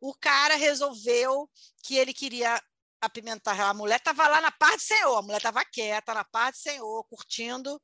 O 0.00 0.14
cara 0.14 0.54
resolveu 0.56 1.50
que 1.82 1.96
ele 1.96 2.12
queria 2.12 2.62
apimentar 3.04 3.58
a 3.60 3.74
mulher, 3.74 3.96
estava 3.96 4.26
lá 4.28 4.40
na 4.40 4.50
paz 4.52 4.76
do 4.76 4.82
Senhor, 4.82 5.16
a 5.16 5.22
mulher 5.22 5.36
estava 5.38 5.64
quieta, 5.64 6.14
na 6.14 6.24
paz 6.24 6.56
do 6.56 6.62
Senhor, 6.62 7.04
curtindo 7.04 7.80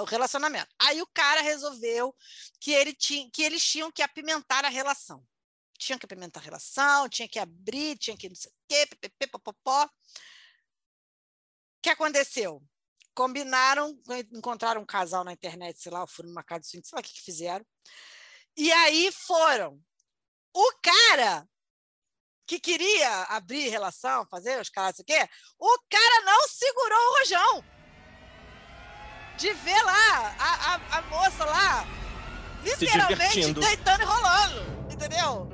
o 0.00 0.04
relacionamento. 0.04 0.74
Aí 0.78 1.00
o 1.00 1.06
cara 1.06 1.40
resolveu 1.40 2.14
que, 2.60 2.72
ele 2.72 2.92
tinha, 2.92 3.30
que 3.30 3.42
eles 3.42 3.64
tinham 3.64 3.90
que 3.92 4.02
apimentar 4.02 4.64
a 4.64 4.68
relação. 4.68 5.24
Tinham 5.78 5.98
que 5.98 6.06
apimentar 6.06 6.40
a 6.40 6.42
relação, 6.42 7.08
tinha 7.08 7.28
que 7.28 7.38
abrir, 7.38 7.98
tinha 7.98 8.16
que 8.16 8.28
não 8.28 8.36
sei 8.36 8.50
o 8.50 8.54
quê, 8.68 8.86
ppp, 8.86 9.26
popopó. 9.28 9.84
O 9.84 9.90
que 11.82 11.90
aconteceu? 11.90 12.62
Combinaram, 13.14 13.96
encontraram 14.32 14.82
um 14.82 14.86
casal 14.86 15.22
na 15.22 15.32
internet, 15.32 15.80
sei 15.80 15.92
lá, 15.92 16.06
foram 16.06 16.30
numa 16.30 16.42
casa 16.42 16.62
de 16.62 16.68
swing, 16.68 16.86
sei 16.86 16.96
lá 16.96 17.00
o 17.00 17.04
que, 17.04 17.12
que 17.12 17.22
fizeram. 17.22 17.66
E 18.56 18.72
aí 18.72 19.12
foram. 19.12 19.80
O 20.52 20.72
cara 20.80 21.48
que 22.46 22.58
queria 22.60 23.22
abrir 23.24 23.68
relação, 23.68 24.26
fazer 24.30 24.60
os 24.60 24.68
caras, 24.68 24.98
o 24.98 25.04
quê, 25.04 25.28
o 25.58 25.78
cara 25.90 26.24
não 26.24 26.48
segurou 26.48 26.98
o 26.98 27.18
rojão 27.18 27.64
de 29.36 29.52
ver 29.52 29.82
lá 29.82 30.36
a, 30.38 30.74
a, 30.74 30.98
a 30.98 31.02
moça 31.02 31.44
lá 31.44 31.86
literalmente 32.62 33.52
deitando 33.52 34.02
e 34.02 34.04
rolando, 34.04 34.92
entendeu? 34.92 35.48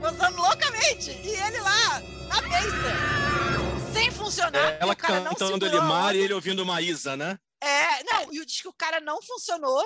Gozando 0.00 0.36
loucamente. 0.36 1.10
E 1.10 1.28
ele 1.30 1.60
lá, 1.60 2.00
na 2.28 2.40
beça, 2.42 3.92
sem 3.92 4.10
funcionar. 4.10 4.72
porque 4.72 4.82
Ela 4.82 4.92
o 4.92 4.96
cara 4.96 5.20
não 5.20 5.34
cantando 5.34 5.66
Elimar 5.66 6.06
onda. 6.06 6.14
e 6.14 6.20
ele 6.20 6.34
ouvindo 6.34 6.66
Maísa, 6.66 7.16
né? 7.16 7.38
É, 7.62 8.02
não, 8.04 8.32
e 8.32 8.44
diz 8.44 8.60
que 8.60 8.68
o 8.68 8.72
cara 8.72 9.00
não 9.00 9.22
funcionou. 9.22 9.84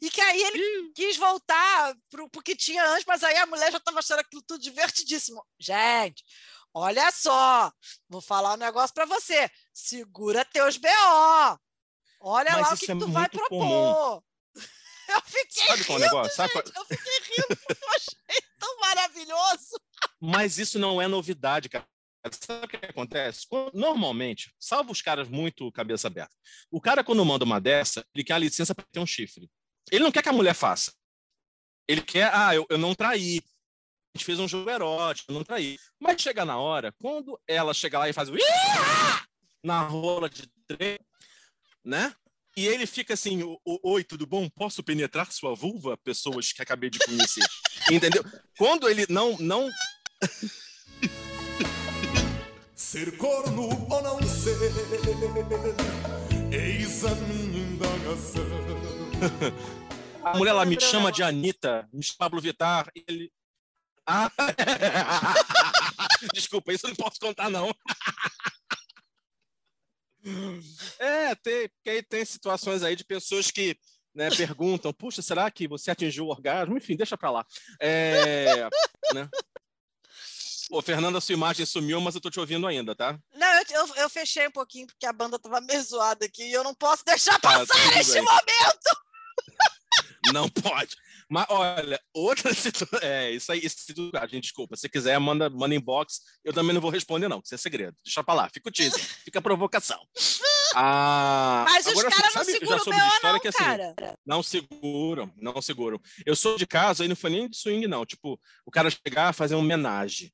E 0.00 0.10
que 0.10 0.20
aí 0.20 0.42
ele 0.42 0.92
quis 0.94 1.16
voltar 1.16 1.94
pro, 2.08 2.28
pro 2.30 2.42
que 2.42 2.56
tinha 2.56 2.84
antes, 2.90 3.04
mas 3.06 3.22
aí 3.22 3.36
a 3.36 3.46
mulher 3.46 3.70
já 3.70 3.78
estava 3.78 3.98
achando 3.98 4.20
aquilo 4.20 4.42
tudo 4.42 4.60
divertidíssimo. 4.62 5.44
Gente, 5.58 6.24
olha 6.72 7.10
só, 7.12 7.70
vou 8.08 8.22
falar 8.22 8.54
um 8.54 8.58
negócio 8.58 8.94
para 8.94 9.04
você. 9.04 9.50
Segura 9.72 10.44
teus 10.44 10.76
BO. 10.78 10.88
Olha 12.22 12.52
Mas 12.52 12.68
lá 12.68 12.74
o 12.74 12.76
que, 12.78 12.84
é 12.90 12.94
que 12.94 12.98
tu 12.98 13.12
vai 13.12 13.28
propor. 13.28 14.22
Eu 15.08 15.20
fiquei 15.22 15.66
Sabe 15.66 15.84
qual 15.84 15.98
é 15.98 16.02
rindo, 16.02 16.14
negócio? 16.14 16.36
Sabe 16.36 16.52
qual- 16.52 16.64
eu 16.64 16.84
fiquei 16.84 17.18
rindo, 17.36 17.56
porque 17.56 17.84
eu 17.84 17.88
achei 17.96 18.42
tão 18.60 18.78
maravilhoso. 18.78 19.80
Mas 20.20 20.56
isso 20.56 20.78
não 20.78 21.02
é 21.02 21.08
novidade, 21.08 21.68
cara. 21.68 21.84
Sabe 22.30 22.66
o 22.66 22.68
que 22.68 22.76
acontece? 22.76 23.44
Normalmente, 23.74 24.54
salvo 24.56 24.92
os 24.92 25.02
caras 25.02 25.28
muito 25.28 25.72
cabeça 25.72 26.06
aberta, 26.06 26.32
o 26.70 26.80
cara, 26.80 27.02
quando 27.02 27.24
manda 27.24 27.44
uma 27.44 27.60
dessa, 27.60 28.06
ele 28.14 28.22
quer 28.22 28.34
a 28.34 28.38
licença 28.38 28.72
para 28.72 28.84
ter 28.92 29.00
um 29.00 29.06
chifre. 29.06 29.50
Ele 29.90 30.04
não 30.04 30.12
quer 30.12 30.22
que 30.22 30.28
a 30.28 30.32
mulher 30.32 30.54
faça. 30.54 30.92
Ele 31.88 32.02
quer, 32.02 32.30
ah, 32.34 32.54
eu, 32.54 32.66
eu 32.68 32.78
não 32.78 32.94
traí. 32.94 33.40
A 34.14 34.18
gente 34.18 34.24
fez 34.24 34.38
um 34.40 34.48
jogo 34.48 34.68
erótico, 34.70 35.30
eu 35.30 35.34
não 35.34 35.44
traí. 35.44 35.78
Mas 35.98 36.20
chega 36.20 36.44
na 36.44 36.58
hora, 36.58 36.92
quando 37.00 37.40
ela 37.46 37.72
chega 37.72 37.98
lá 37.98 38.08
e 38.08 38.12
faz 38.12 38.28
o 38.28 38.34
na 39.62 39.82
rola 39.82 40.28
de 40.28 40.48
trem, 40.66 40.98
né? 41.84 42.14
E 42.56 42.66
ele 42.66 42.86
fica 42.86 43.14
assim, 43.14 43.42
"O- 43.42 43.60
o- 43.64 43.92
oi, 43.92 44.02
tudo 44.02 44.26
bom? 44.26 44.48
Posso 44.50 44.82
penetrar 44.82 45.30
sua 45.32 45.54
vulva? 45.54 45.96
Pessoas 45.98 46.52
que 46.52 46.60
acabei 46.60 46.90
de 46.90 46.98
conhecer. 46.98 47.44
Entendeu? 47.90 48.24
Quando 48.58 48.88
ele 48.88 49.06
não, 49.08 49.36
não 49.38 49.70
Ser 52.74 53.16
corno 53.16 53.68
ou 53.90 54.02
não 54.02 54.20
ser, 54.22 54.56
eis 56.50 57.04
a 57.04 57.14
minha 57.14 57.62
indagação. 57.62 59.09
A 60.24 60.36
mulher 60.36 60.52
lá 60.52 60.64
me 60.64 60.78
chama 60.80 61.10
de. 61.10 61.22
Anitta, 61.22 61.88
me 61.92 62.02
chama 62.02 62.18
Pablo 62.18 62.40
Vittar, 62.40 62.90
ele. 62.94 63.32
Ah! 64.06 64.30
Desculpa, 66.34 66.72
isso 66.72 66.86
eu 66.86 66.90
não 66.90 66.96
posso 66.96 67.18
contar, 67.20 67.48
não. 67.48 67.74
É, 70.98 71.34
tem, 71.36 71.66
porque 71.70 71.88
aí 71.88 72.02
tem 72.02 72.22
situações 72.26 72.82
aí 72.82 72.94
de 72.94 73.02
pessoas 73.02 73.50
que 73.50 73.74
né, 74.14 74.28
perguntam: 74.28 74.92
puxa, 74.92 75.22
será 75.22 75.50
que 75.50 75.66
você 75.66 75.90
atingiu 75.90 76.26
o 76.26 76.28
orgasmo? 76.28 76.76
Enfim, 76.76 76.94
deixa 76.94 77.16
pra 77.16 77.30
lá. 77.30 77.46
É, 77.80 78.68
né? 79.14 79.26
Ô, 80.70 80.82
Fernanda, 80.82 81.20
sua 81.20 81.32
imagem 81.32 81.64
sumiu, 81.64 82.00
mas 82.00 82.14
eu 82.14 82.20
tô 82.20 82.30
te 82.30 82.38
ouvindo 82.38 82.66
ainda, 82.66 82.94
tá? 82.94 83.18
Não, 83.34 83.48
eu, 83.54 83.64
eu, 83.70 83.94
eu 83.96 84.10
fechei 84.10 84.46
um 84.46 84.52
pouquinho 84.52 84.86
porque 84.86 85.06
a 85.06 85.12
banda 85.12 85.36
estava 85.36 85.60
meio 85.60 85.82
zoada 85.82 86.26
aqui 86.26 86.44
e 86.44 86.52
eu 86.52 86.62
não 86.62 86.74
posso 86.74 87.02
deixar 87.04 87.40
Tá, 87.40 87.58
passar 87.58 87.98
este 87.98 88.20
momento. 88.20 89.09
Não 90.32 90.48
pode. 90.48 90.96
Mas 91.28 91.46
olha, 91.48 92.00
outra 92.12 92.52
situação. 92.54 92.98
É, 93.02 93.30
isso 93.30 93.52
aí, 93.52 93.60
isso 93.64 93.94
tudo. 93.94 94.16
A 94.16 94.26
gente, 94.26 94.44
desculpa. 94.44 94.76
Se 94.76 94.88
quiser, 94.88 95.18
manda, 95.18 95.48
manda 95.48 95.74
inbox. 95.74 96.20
Eu 96.44 96.52
também 96.52 96.74
não 96.74 96.80
vou 96.80 96.90
responder, 96.90 97.28
não. 97.28 97.40
Isso 97.44 97.54
é 97.54 97.58
segredo. 97.58 97.96
Deixa 98.04 98.22
pra 98.24 98.34
lá. 98.34 98.48
Fica 98.52 98.68
o 98.68 98.72
teaser. 98.72 99.00
Fica 99.00 99.38
a 99.38 99.42
provocação. 99.42 100.00
Ah, 100.74 101.64
Mas 101.68 101.86
os 101.86 101.92
agora, 101.92 102.10
caras 102.10 102.34
não 102.34 102.44
seguram 102.44 102.76
o 102.76 102.84
BO, 102.84 102.92
não, 103.22 103.40
que 103.40 103.48
assim, 103.48 103.58
cara. 103.58 103.94
não 104.24 104.42
seguram, 104.42 105.32
não 105.36 105.62
seguram. 105.62 106.00
Eu 106.24 106.36
sou 106.36 106.56
de 106.56 106.66
casa, 106.66 107.02
aí 107.02 107.08
não 107.08 107.16
foi 107.16 107.30
nem 107.30 107.48
de 107.48 107.56
swing, 107.56 107.86
não. 107.88 108.06
Tipo, 108.06 108.38
o 108.64 108.70
cara 108.70 108.88
chegar, 108.88 109.32
fazer 109.34 109.56
um 109.56 109.60
homenagem. 109.60 110.32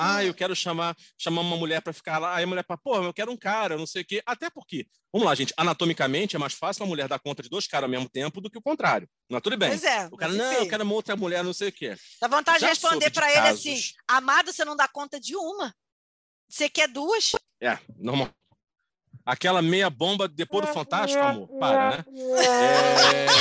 Ah, 0.00 0.24
eu 0.24 0.32
quero 0.32 0.54
chamar, 0.54 0.96
chamar 1.18 1.40
uma 1.40 1.56
mulher 1.56 1.82
para 1.82 1.92
ficar 1.92 2.18
lá. 2.18 2.36
Aí 2.36 2.44
a 2.44 2.46
mulher 2.46 2.64
fala, 2.64 2.78
pô, 2.78 3.02
eu 3.02 3.12
quero 3.12 3.32
um 3.32 3.36
cara, 3.36 3.76
não 3.76 3.86
sei 3.86 4.02
o 4.02 4.04
quê. 4.04 4.22
Até 4.24 4.48
porque, 4.48 4.86
vamos 5.12 5.26
lá, 5.26 5.34
gente, 5.34 5.52
anatomicamente 5.56 6.36
é 6.36 6.38
mais 6.38 6.52
fácil 6.54 6.84
uma 6.84 6.88
mulher 6.88 7.08
dar 7.08 7.18
conta 7.18 7.42
de 7.42 7.48
dois 7.48 7.66
caras 7.66 7.84
ao 7.84 7.90
mesmo 7.90 8.08
tempo 8.08 8.40
do 8.40 8.48
que 8.48 8.56
o 8.58 8.62
contrário. 8.62 9.08
Não, 9.28 9.40
tudo 9.40 9.56
bem. 9.56 9.70
Pois 9.70 9.82
é. 9.82 10.06
O 10.06 10.16
cara, 10.16 10.32
não, 10.32 10.52
eu 10.52 10.68
quero 10.68 10.84
uma 10.84 10.94
outra 10.94 11.16
mulher, 11.16 11.42
não 11.42 11.52
sei 11.52 11.70
o 11.70 11.72
quê. 11.72 11.96
Dá 12.20 12.28
vontade 12.28 12.60
Já 12.60 12.68
de 12.68 12.72
responder 12.74 13.10
para 13.10 13.28
ele 13.28 13.40
casos. 13.40 13.60
assim: 13.66 13.80
amado, 14.06 14.52
você 14.52 14.64
não 14.64 14.76
dá 14.76 14.86
conta 14.86 15.18
de 15.18 15.34
uma. 15.34 15.74
Você 16.48 16.68
quer 16.68 16.86
duas? 16.88 17.32
É, 17.60 17.76
normal. 17.98 18.30
Aquela 19.26 19.60
meia 19.60 19.90
bomba 19.90 20.26
depois 20.26 20.66
do 20.66 20.72
Fantástico, 20.72 21.20
amor. 21.22 21.48
Para, 21.58 21.98
né? 21.98 22.04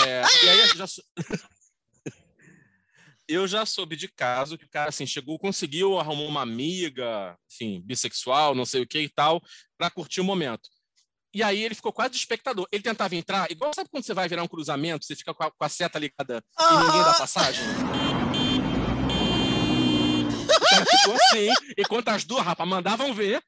É, 0.06 0.46
E 0.46 0.50
aí 0.50 0.68
já, 0.76 0.86
eu 3.28 3.48
já 3.48 3.66
soube 3.66 3.96
de 3.96 4.08
caso 4.08 4.58
que 4.58 4.66
o 4.66 4.70
cara 4.70 4.90
assim 4.90 5.06
chegou, 5.06 5.38
conseguiu 5.38 6.00
arrumar 6.00 6.24
uma 6.24 6.42
amiga, 6.42 7.38
assim, 7.50 7.82
bissexual, 7.82 8.56
não 8.56 8.66
sei 8.66 8.82
o 8.82 8.88
que 8.88 9.00
e 9.02 9.10
tal, 9.10 9.42
para 9.78 9.90
curtir 9.90 10.22
o 10.22 10.24
momento. 10.24 10.70
E 11.34 11.44
aí 11.44 11.62
ele 11.62 11.76
ficou 11.76 11.92
quase 11.92 12.12
de 12.12 12.18
espectador. 12.18 12.68
Ele 12.72 12.82
tentava 12.82 13.16
entrar, 13.16 13.52
igual 13.52 13.74
sabe 13.74 13.90
quando 13.90 14.06
você 14.06 14.14
vai 14.14 14.28
virar 14.30 14.44
um 14.44 14.48
cruzamento, 14.48 15.06
você 15.06 15.16
fica 15.16 15.34
com 15.34 15.44
a, 15.44 15.52
com 15.52 15.64
a 15.64 15.70
seta 15.70 16.00
ligada 16.00 16.44
e 16.60 16.78
ninguém 16.78 17.04
dá 17.04 17.14
passagem? 17.14 17.64
O 20.50 20.70
cara 20.70 20.86
ficou 20.86 21.16
assim, 21.16 21.50
enquanto 21.78 22.08
as 22.10 22.24
duas, 22.24 22.44
rapaz, 22.44 22.68
mandavam 22.70 23.14
ver, 23.14 23.44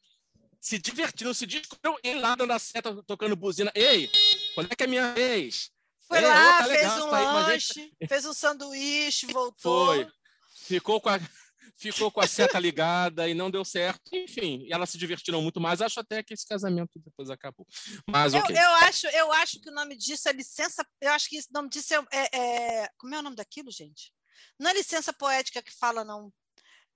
se 0.59 0.77
divertindo, 0.77 1.33
se 1.33 1.45
descobriu, 1.45 1.97
ele 2.03 2.19
lá 2.19 2.35
dando 2.35 2.51
a 2.51 2.59
seta, 2.59 3.01
tocando 3.07 3.35
buzina. 3.35 3.71
Ei, 3.73 4.09
quando 4.53 4.71
é 4.71 4.75
que 4.75 4.83
é 4.83 4.87
minha 4.87 5.13
vez? 5.13 5.71
Foi 6.09 6.17
É, 6.17 6.27
lá, 6.27 6.57
tá 6.57 6.65
fez 6.65 6.91
um 6.97 7.09
tá 7.09 7.31
lanche, 7.33 7.93
fez 8.07 8.25
um 8.25 8.33
sanduíche, 8.33 9.27
voltou. 9.27 9.85
Foi. 9.85 10.07
Ficou 10.55 10.99
com 10.99 11.09
a, 11.09 11.19
ficou 11.77 12.11
com 12.11 12.19
a 12.19 12.27
seta 12.27 12.57
ligada 12.59 13.29
e 13.29 13.35
não 13.35 13.51
deu 13.51 13.63
certo. 13.63 14.01
Enfim, 14.11 14.67
elas 14.71 14.89
se 14.89 14.97
divertiram 14.97 15.41
muito 15.41 15.61
mais. 15.61 15.81
Acho 15.81 15.99
até 15.99 16.23
que 16.23 16.33
esse 16.33 16.47
casamento 16.47 16.99
depois 16.99 17.29
acabou. 17.29 17.67
Mas 18.09 18.33
Eu, 18.33 18.39
ok. 18.39 18.55
eu, 18.57 18.69
acho, 18.87 19.07
eu 19.07 19.31
acho 19.33 19.61
que 19.61 19.69
o 19.69 19.73
nome 19.73 19.95
disso 19.95 20.27
é 20.27 20.31
licença. 20.33 20.83
Eu 20.99 21.11
acho 21.11 21.29
que 21.29 21.37
esse 21.37 21.51
nome 21.53 21.69
disso 21.69 21.93
é, 21.93 22.03
é- 22.11 22.37
é- 22.83 22.89
Como 22.97 23.13
é 23.13 23.19
o 23.19 23.23
nome 23.23 23.35
daquilo, 23.35 23.71
gente? 23.71 24.11
Não 24.59 24.71
é 24.71 24.73
licença 24.73 25.13
poética 25.13 25.61
que 25.61 25.71
fala, 25.71 26.03
não. 26.03 26.33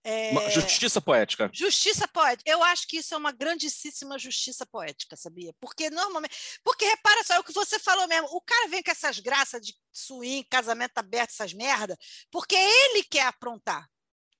É, 0.06 0.50
Justiça 0.50 1.00
poética. 1.00 1.50
Justiça 1.54 2.06
poética. 2.10 2.50
Eu 2.50 2.62
acho 2.62 2.86
que 2.88 2.98
isso 2.98 3.14
é 3.14 3.18
uma 3.18 3.32
grandíssima 3.32 4.20
justiça 4.20 4.66
poética, 4.66 5.16
sabia? 5.16 5.54
Porque 5.62 5.90
normalmente. 5.90 6.60
Porque 6.62 6.84
repara 6.86 7.24
só, 7.24 7.36
é 7.36 7.40
o 7.40 7.44
que 7.44 7.54
você 7.54 7.80
falou 7.80 8.06
mesmo. 8.08 8.28
O 8.32 8.42
cara 8.42 8.68
vem 8.68 8.84
com 8.84 8.92
essas 8.92 9.20
graças 9.20 9.66
de 9.66 9.74
swing, 9.94 10.46
casamento 10.50 10.98
aberto, 10.98 11.30
essas 11.30 11.54
merda, 11.54 11.98
porque 12.30 12.56
ele 12.56 13.04
quer 13.04 13.28
aprontar. 13.28 13.90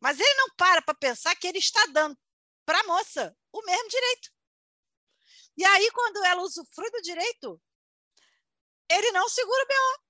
Mas 0.02 0.20
ele 0.20 0.34
não 0.34 0.50
para 0.58 0.82
para 0.82 0.94
pensar 0.94 1.34
que 1.36 1.48
ele 1.48 1.60
está 1.60 1.86
dando 1.86 2.18
para 2.66 2.80
a 2.82 2.84
moça 2.84 3.34
o 3.54 3.64
mesmo 3.64 3.88
direito. 3.88 4.30
E 5.56 5.64
aí, 5.64 5.90
quando 5.92 6.26
ela 6.26 6.42
usufrui 6.42 6.90
do 6.92 7.02
direito, 7.02 7.62
ele 8.90 9.12
não 9.12 9.30
segura 9.30 9.64
o 9.64 9.68
B.O. 9.68 10.04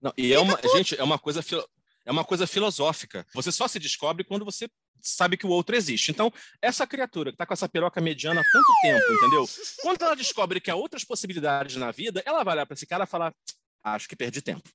Não, 0.00 0.12
e 0.16 0.32
é 0.32 0.38
uma, 0.38 0.58
gente, 0.74 0.98
é 0.98 1.02
uma 1.02 1.18
coisa 1.18 1.42
é 2.04 2.12
uma 2.12 2.24
coisa 2.24 2.46
filosófica. 2.46 3.26
Você 3.34 3.50
só 3.50 3.66
se 3.66 3.78
descobre 3.78 4.24
quando 4.24 4.44
você 4.44 4.68
sabe 5.00 5.36
que 5.36 5.46
o 5.46 5.50
outro 5.50 5.76
existe. 5.76 6.10
Então, 6.10 6.32
essa 6.60 6.86
criatura 6.86 7.30
que 7.30 7.34
está 7.34 7.46
com 7.46 7.54
essa 7.54 7.68
piroca 7.68 8.00
mediana 8.00 8.40
há 8.40 8.44
tanto 8.52 8.66
tempo, 8.82 9.12
entendeu? 9.12 9.48
Quando 9.82 10.02
ela 10.02 10.16
descobre 10.16 10.60
que 10.60 10.70
há 10.70 10.74
outras 10.74 11.04
possibilidades 11.04 11.76
na 11.76 11.90
vida, 11.90 12.22
ela 12.24 12.42
vai 12.42 12.54
olhar 12.54 12.66
para 12.66 12.74
esse 12.74 12.86
cara 12.86 13.04
e 13.04 13.06
falar: 13.06 13.34
acho 13.82 14.08
que 14.08 14.16
perdi 14.16 14.40
tempo. 14.40 14.68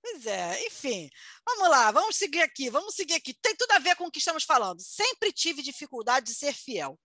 Pois 0.00 0.26
é, 0.26 0.66
enfim. 0.66 1.10
Vamos 1.44 1.68
lá, 1.68 1.90
vamos 1.90 2.16
seguir 2.16 2.40
aqui, 2.40 2.70
vamos 2.70 2.94
seguir 2.94 3.14
aqui. 3.14 3.34
Tem 3.34 3.54
tudo 3.56 3.72
a 3.72 3.78
ver 3.78 3.96
com 3.96 4.04
o 4.06 4.10
que 4.10 4.18
estamos 4.18 4.44
falando. 4.44 4.80
Sempre 4.80 5.32
tive 5.32 5.62
dificuldade 5.62 6.26
de 6.26 6.34
ser 6.34 6.54
fiel. 6.54 6.98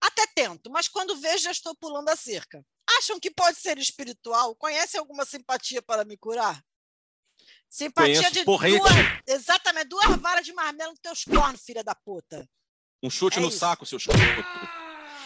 Até 0.00 0.26
tento, 0.34 0.70
mas 0.70 0.88
quando 0.88 1.16
vejo 1.16 1.44
já 1.44 1.52
estou 1.52 1.74
pulando 1.76 2.08
a 2.08 2.16
cerca. 2.16 2.64
Acham 2.98 3.18
que 3.18 3.30
pode 3.30 3.58
ser 3.58 3.78
espiritual? 3.78 4.54
Conhecem 4.56 4.98
alguma 4.98 5.24
simpatia 5.24 5.80
para 5.80 6.04
me 6.04 6.16
curar? 6.16 6.62
Simpatia 7.76 8.14
Conheço 8.16 8.32
de 8.34 8.44
porrete. 8.44 8.76
duas, 8.78 8.92
exatamente, 9.26 9.86
duas 9.88 10.04
varas 10.20 10.44
de 10.44 10.52
marmelo 10.52 10.90
nos 10.90 11.00
teus 11.00 11.24
cornos, 11.24 11.62
filha 11.64 11.82
da 11.82 11.94
puta. 11.94 12.46
Um 13.02 13.08
chute 13.08 13.38
É 13.38 13.40
no 13.40 13.48
isso. 13.48 13.58
saco, 13.58 13.86
seus 13.86 14.02
escroto. 14.02 14.22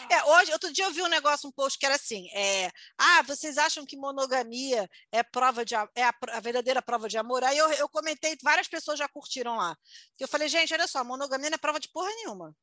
É, 0.09 0.23
hoje, 0.27 0.53
outro 0.53 0.73
dia 0.73 0.85
eu 0.85 0.93
vi 0.93 1.03
um 1.03 1.09
negócio, 1.09 1.49
um 1.49 1.53
post 1.53 1.77
que 1.77 1.85
era 1.85 1.97
assim: 1.97 2.29
é, 2.33 2.71
ah, 2.97 3.23
vocês 3.23 3.59
acham 3.59 3.85
que 3.85 3.97
monogamia 3.97 4.89
é 5.11 5.25
prova 5.25 5.65
de 5.65 5.75
a- 5.75 5.89
é 5.97 6.05
a, 6.05 6.15
a 6.35 6.39
verdadeira 6.41 6.81
prova 6.81 7.09
de 7.09 7.19
amor? 7.19 7.43
Aí 7.43 7.59
eu, 7.59 7.69
eu 7.73 7.89
comentei, 7.89 8.37
várias 8.41 8.69
pessoas 8.69 8.97
já 8.97 9.09
curtiram 9.09 9.57
lá. 9.57 9.77
Eu 10.21 10.29
falei, 10.29 10.49
gente, 10.49 10.73
olha 10.73 10.87
só, 10.87 11.03
monogamia 11.03 11.51
não 11.51 11.57
é 11.57 11.59
prova 11.59 11.81
de 11.81 11.89
porra 11.89 12.09
nenhuma. 12.15 12.55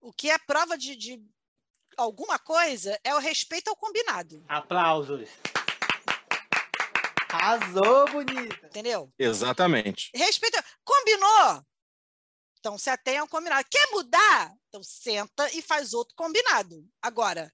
O 0.00 0.12
que 0.12 0.30
é 0.30 0.38
prova 0.38 0.78
de, 0.78 0.94
de 0.94 1.20
alguma 1.96 2.38
coisa 2.38 2.96
é 3.02 3.12
o 3.12 3.18
respeito 3.18 3.68
ao 3.68 3.76
combinado, 3.76 4.44
Aplausos. 4.48 5.28
Arrasou, 7.34 8.08
bonita. 8.10 8.66
entendeu? 8.66 9.12
Exatamente. 9.18 10.10
Respeito. 10.14 10.56
Combinou? 10.84 11.62
Então 12.58 12.78
se 12.78 12.88
atenha 12.88 13.20
ao 13.20 13.28
combinado. 13.28 13.66
Quer 13.70 13.90
mudar? 13.90 14.52
Então 14.68 14.82
senta 14.82 15.50
e 15.52 15.60
faz 15.60 15.92
outro 15.92 16.14
combinado. 16.16 16.82
Agora, 17.02 17.52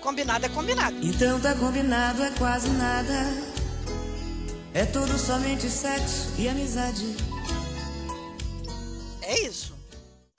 combinado 0.00 0.46
é 0.46 0.48
combinado. 0.48 0.96
Então 1.06 1.40
tá 1.40 1.54
combinado, 1.54 2.22
é 2.22 2.30
quase 2.36 2.68
nada. 2.70 3.12
É 4.74 4.86
tudo 4.86 5.18
somente 5.18 5.68
sexo 5.68 6.32
e 6.38 6.48
amizade. 6.48 7.04
É 9.22 9.40
isso. 9.40 9.78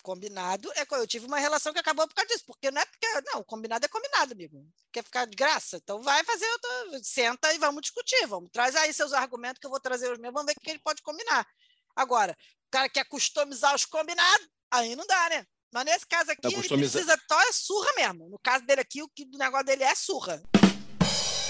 Combinado 0.02 0.72
é. 0.76 0.86
Eu 0.92 1.08
tive 1.08 1.26
uma 1.26 1.40
relação 1.40 1.72
que 1.74 1.80
acabou 1.80 2.08
por 2.08 2.14
causa 2.16 2.28
disso. 2.30 2.44
Porque 2.46 2.70
não 2.72 2.82
é 2.82 2.86
porque. 2.86 3.08
Não, 3.34 3.44
combinado 3.44 3.86
é 3.86 3.90
combinado, 3.90 4.34
amigo. 4.34 4.66
Quer 4.92 5.04
ficar 5.04 5.26
de 5.26 5.36
graça? 5.36 5.78
Então 5.78 6.02
vai 6.02 6.24
fazer. 6.24 6.46
outra- 6.52 7.04
Senta 7.04 7.54
e 7.54 7.58
vamos 7.58 7.82
discutir. 7.82 8.26
Vamos. 8.28 8.50
Traz 8.52 8.76
aí 8.76 8.94
seus 8.94 9.14
argumentos 9.14 9.60
que 9.60 9.66
eu 9.68 9.72
vou 9.72 9.80
trazer 9.80 10.12
os 10.12 10.18
meus. 10.20 10.34
Vamos 10.34 10.48
ver 10.52 10.58
o 10.58 10.62
que 10.62 10.70
ele 10.70 10.80
pode 10.80 11.02
combinar. 11.02 11.48
Agora, 11.96 12.38
o 12.68 12.72
cara 12.72 12.90
quer 12.90 13.06
customizar 13.06 13.76
os 13.76 13.86
combinados, 13.86 14.48
aí 14.72 14.96
não 14.96 15.06
dá, 15.06 15.30
né? 15.30 15.46
Mas 15.74 15.86
nesse 15.86 16.06
caso 16.06 16.32
aqui, 16.32 16.42
ele 16.48 16.68
precisa. 17.00 17.22
Só 17.30 17.42
é 17.42 17.52
surra 17.52 17.90
mesmo. 17.96 18.30
No 18.30 18.40
caso 18.40 18.66
dele 18.66 18.82
aqui, 18.82 19.02
o 19.02 19.10
que 19.10 19.26
do 19.26 19.38
negócio 19.38 19.66
dele 19.66 19.84
é 19.84 19.96
surra. 19.96 20.42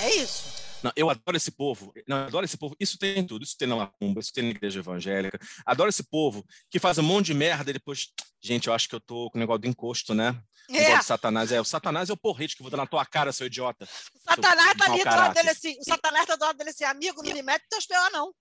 É 0.02 0.16
isso. 0.16 0.51
Não, 0.84 0.92
eu 0.96 1.10
adoro 1.10 1.38
esse 1.38 1.52
povo. 1.52 1.94
Não, 2.08 2.18
eu 2.18 2.24
adoro 2.26 2.46
esse 2.46 2.58
povo. 2.58 2.76
Isso 2.80 2.98
tem 2.98 3.20
em 3.20 3.26
tudo. 3.28 3.44
Isso 3.44 3.58
tem 3.58 3.68
na 3.68 3.76
macumba, 3.76 4.20
isso 4.20 4.34
tem 4.34 4.44
na 4.46 4.50
igreja 4.52 4.80
evangélica. 4.80 5.40
Adoro 5.66 5.90
esse 5.90 6.04
povo 6.04 6.46
que 6.70 6.80
faz 6.80 6.98
um 6.98 7.04
monte 7.04 7.28
de 7.28 7.34
merda 7.34 7.70
e 7.70 7.74
depois. 7.74 8.10
Gente, 8.42 8.68
eu 8.68 8.74
acho 8.74 8.90
que 8.90 8.96
eu 8.96 9.00
tô 9.00 9.30
com 9.30 9.38
o 9.38 9.40
negócio 9.40 9.60
do 9.62 9.68
encosto, 9.68 10.14
né? 10.14 10.32
O 10.70 10.74
negócio 10.74 10.96
É. 10.96 11.00
de 11.00 11.06
Satanás. 11.06 11.52
É, 11.52 11.62
o 11.62 11.66
Satanás 11.66 12.10
é 12.10 12.14
o 12.14 12.18
porrete 12.18 12.56
que 12.56 12.62
eu 12.62 12.64
vou 12.64 12.72
dar 12.72 12.78
na 12.78 12.88
tua 12.88 13.06
cara, 13.06 13.32
seu 13.32 13.48
idiota. 13.48 13.88
O 14.16 14.20
Satanás 14.20 14.74
tá 14.78 14.86
ali 14.86 15.04
do 15.04 15.10
lado 15.10 15.34
dele 15.36 15.50
assim. 15.50 15.78
O 15.80 15.84
Satanás 15.84 16.26
tá 16.26 16.36
do 16.36 16.44
lado 16.46 16.58
dele 16.58 16.70
assim, 16.72 16.84
amigo, 16.84 17.22
não 17.24 17.34
me 17.34 17.42
mete 17.44 17.64
teus 17.70 17.86
B.O., 17.86 18.10
não. 18.10 18.34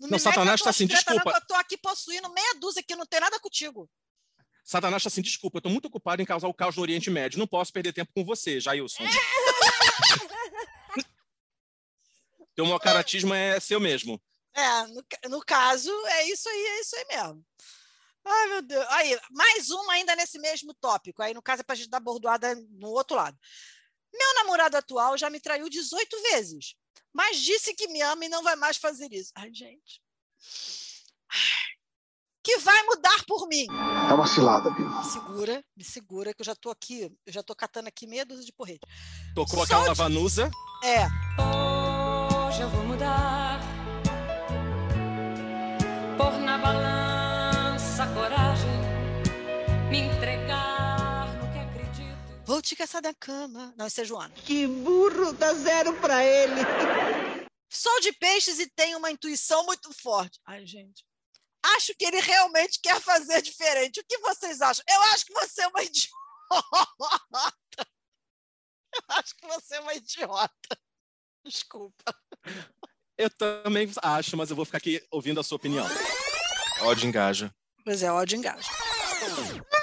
Não, 0.00 0.08
me 0.10 0.18
Satanás 0.18 0.52
mete 0.60 0.64
tá 0.64 0.70
assim, 0.70 0.84
não, 0.86 0.94
desculpa. 0.94 1.30
que 1.30 1.36
eu 1.36 1.46
tô 1.46 1.54
aqui 1.54 1.76
possuindo 1.78 2.32
meia 2.32 2.54
dúzia 2.60 2.82
que 2.82 2.96
não 2.96 3.06
tem 3.06 3.20
nada 3.20 3.38
contigo. 3.38 3.88
Satanás 4.64 5.00
está 5.02 5.08
assim, 5.08 5.22
desculpa, 5.22 5.58
eu 5.58 5.62
tô 5.62 5.68
muito 5.68 5.84
ocupado 5.86 6.20
em 6.22 6.24
causar 6.24 6.48
o 6.48 6.54
caos 6.54 6.74
no 6.74 6.82
Oriente 6.82 7.10
Médio. 7.10 7.38
Não 7.38 7.46
posso 7.46 7.72
perder 7.72 7.92
tempo 7.92 8.10
com 8.14 8.24
você, 8.24 8.58
Jailson. 8.58 9.04
Teu 12.54 12.64
mau 12.66 12.78
caratismo 12.78 13.34
é 13.34 13.58
seu 13.60 13.80
mesmo. 13.80 14.20
É, 14.54 14.86
no, 14.86 15.04
no 15.30 15.40
caso, 15.44 15.90
é 16.06 16.28
isso 16.28 16.48
aí, 16.48 16.56
é 16.66 16.80
isso 16.80 16.96
aí 16.96 17.04
mesmo. 17.16 17.44
Ai, 18.24 18.46
meu 18.48 18.62
Deus. 18.62 18.86
Aí, 18.90 19.18
mais 19.30 19.68
uma 19.70 19.92
ainda 19.94 20.14
nesse 20.16 20.38
mesmo 20.38 20.72
tópico. 20.74 21.22
Aí, 21.22 21.34
no 21.34 21.42
caso, 21.42 21.60
é 21.60 21.64
para 21.64 21.74
a 21.74 21.76
gente 21.76 21.90
dar 21.90 22.00
bordoada 22.00 22.54
no 22.70 22.88
outro 22.90 23.16
lado. 23.16 23.36
Meu 24.12 24.34
namorado 24.36 24.76
atual 24.76 25.18
já 25.18 25.28
me 25.28 25.40
traiu 25.40 25.68
18 25.68 26.22
vezes, 26.30 26.74
mas 27.12 27.40
disse 27.42 27.74
que 27.74 27.88
me 27.88 28.00
ama 28.00 28.24
e 28.24 28.28
não 28.28 28.42
vai 28.44 28.54
mais 28.54 28.76
fazer 28.76 29.12
isso. 29.12 29.32
Ai, 29.34 29.52
gente. 29.52 30.00
Que 32.42 32.58
vai 32.58 32.80
mudar 32.84 33.24
por 33.26 33.48
mim. 33.48 33.66
É 34.08 34.12
uma 34.14 34.26
cilada, 34.26 34.70
Bill. 34.70 34.88
Me 34.88 35.04
segura, 35.04 35.64
me 35.76 35.84
segura, 35.84 36.34
que 36.34 36.42
eu 36.42 36.46
já 36.46 36.54
tô 36.54 36.70
aqui, 36.70 37.10
eu 37.26 37.32
já 37.32 37.42
tô 37.42 37.54
catando 37.56 37.88
aqui 37.88 38.06
meia 38.06 38.24
dúzia 38.24 38.44
de 38.44 38.52
porrete. 38.52 38.86
Tocou 39.34 39.58
Só 39.58 39.64
aquela 39.64 39.88
de- 39.92 39.98
vanusa. 39.98 40.50
É, 40.84 41.06
Hoje 42.54 42.62
eu 42.62 42.70
vou 42.70 42.84
mudar. 42.84 43.58
Pôr 46.16 46.38
na 46.38 46.56
balança 46.56 48.04
a 48.04 48.14
coragem. 48.14 48.70
Me 49.90 49.98
entregar 49.98 51.34
no 51.34 51.52
que 51.52 51.58
acredito. 51.58 52.16
vou 52.46 52.62
te 52.62 52.76
caçar 52.76 53.02
da 53.02 53.12
cama. 53.12 53.74
Não, 53.76 53.88
isso 53.88 54.00
é 54.00 54.04
Joana. 54.04 54.32
Que 54.36 54.68
burro, 54.68 55.32
dá 55.32 55.52
zero 55.52 56.00
pra 56.00 56.24
ele. 56.24 56.60
Sou 57.68 58.00
de 58.00 58.12
peixes 58.12 58.60
e 58.60 58.70
tenho 58.70 58.98
uma 58.98 59.10
intuição 59.10 59.66
muito 59.66 59.92
forte. 59.92 60.40
Ai, 60.46 60.64
gente. 60.64 61.04
Acho 61.74 61.92
que 61.96 62.04
ele 62.04 62.20
realmente 62.20 62.78
quer 62.80 63.00
fazer 63.00 63.42
diferente. 63.42 63.98
O 63.98 64.04
que 64.08 64.18
vocês 64.18 64.62
acham? 64.62 64.84
Eu 64.88 65.02
acho 65.12 65.26
que 65.26 65.32
você 65.32 65.62
é 65.62 65.66
uma 65.66 65.82
idiota. 65.82 66.14
Eu 68.94 69.02
acho 69.08 69.34
que 69.34 69.44
você 69.48 69.74
é 69.74 69.80
uma 69.80 69.94
idiota. 69.94 70.78
Desculpa. 71.44 72.14
Eu 73.16 73.30
também 73.30 73.90
acho, 74.02 74.36
mas 74.36 74.50
eu 74.50 74.56
vou 74.56 74.64
ficar 74.64 74.78
aqui 74.78 75.02
ouvindo 75.10 75.38
a 75.38 75.42
sua 75.42 75.56
opinião. 75.56 75.86
Ódio 76.80 77.08
engaja. 77.08 77.54
Pois 77.84 78.02
é, 78.02 78.10
ódio 78.10 78.38
engaja. 78.38 78.68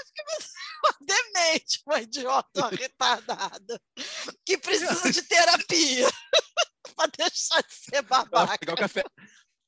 demente, 1.01 1.81
uma 1.85 2.01
idiota, 2.01 2.49
uma 2.55 2.69
retardada, 2.69 3.81
que 4.45 4.57
precisa 4.57 5.11
de 5.11 5.21
terapia 5.23 6.07
para 6.95 7.11
deixar 7.17 7.61
de 7.61 7.73
ser 7.73 8.01
babaca. 8.03 8.57
Pegar 8.57 8.73
o 8.73 8.77
café. 8.77 9.03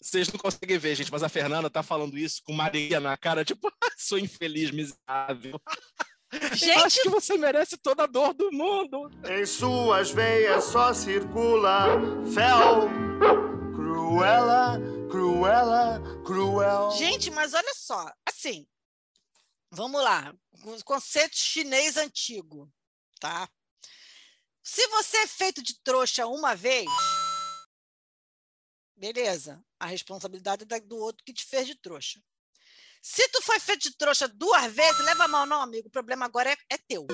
Vocês 0.01 0.27
não 0.27 0.37
conseguem 0.37 0.77
ver, 0.77 0.95
gente, 0.95 1.11
mas 1.11 1.23
a 1.23 1.29
Fernanda 1.29 1.69
tá 1.69 1.81
falando 1.81 2.17
isso 2.17 2.41
com 2.43 2.51
Maria 2.51 2.99
na 2.99 3.15
cara, 3.15 3.45
tipo, 3.45 3.71
sou 3.97 4.19
infeliz, 4.19 4.71
miserável. 4.71 5.59
Gente, 6.53 6.71
Acho 6.71 7.01
que 7.01 7.09
você 7.09 7.37
merece 7.37 7.77
toda 7.77 8.03
a 8.03 8.07
dor 8.07 8.33
do 8.33 8.51
mundo. 8.51 9.09
Em 9.29 9.45
suas 9.45 10.11
veias 10.11 10.63
só 10.65 10.93
circula 10.93 11.85
fel. 12.33 12.89
Cruela, 13.75 14.79
cruela, 15.09 16.01
cruel. 16.25 16.91
Gente, 16.91 17.29
mas 17.31 17.53
olha 17.53 17.73
só, 17.75 18.11
assim, 18.27 18.67
vamos 19.71 20.01
lá, 20.01 20.33
o 20.65 20.83
conceito 20.83 21.35
chinês 21.35 21.97
antigo, 21.97 22.71
tá? 23.19 23.47
Se 24.61 24.87
você 24.87 25.17
é 25.17 25.27
feito 25.27 25.61
de 25.61 25.79
trouxa 25.83 26.25
uma 26.25 26.55
vez, 26.55 26.85
beleza, 28.95 29.63
a 29.79 29.85
responsabilidade 29.85 30.65
é 30.69 30.79
do 30.79 30.97
outro 30.97 31.23
que 31.25 31.33
te 31.33 31.45
fez 31.45 31.67
de 31.67 31.75
trouxa. 31.75 32.21
Se 33.05 33.27
tu 33.27 33.41
foi 33.41 33.59
feito 33.59 33.89
de 33.89 33.97
trouxa 33.97 34.29
duas 34.29 34.71
vezes, 34.71 35.03
leva 35.03 35.25
a 35.25 35.27
mão, 35.27 35.45
não, 35.45 35.61
amigo, 35.61 35.89
o 35.89 35.91
problema 35.91 36.23
agora 36.25 36.49
é, 36.49 36.57
é 36.69 36.77
teu. 36.87 37.05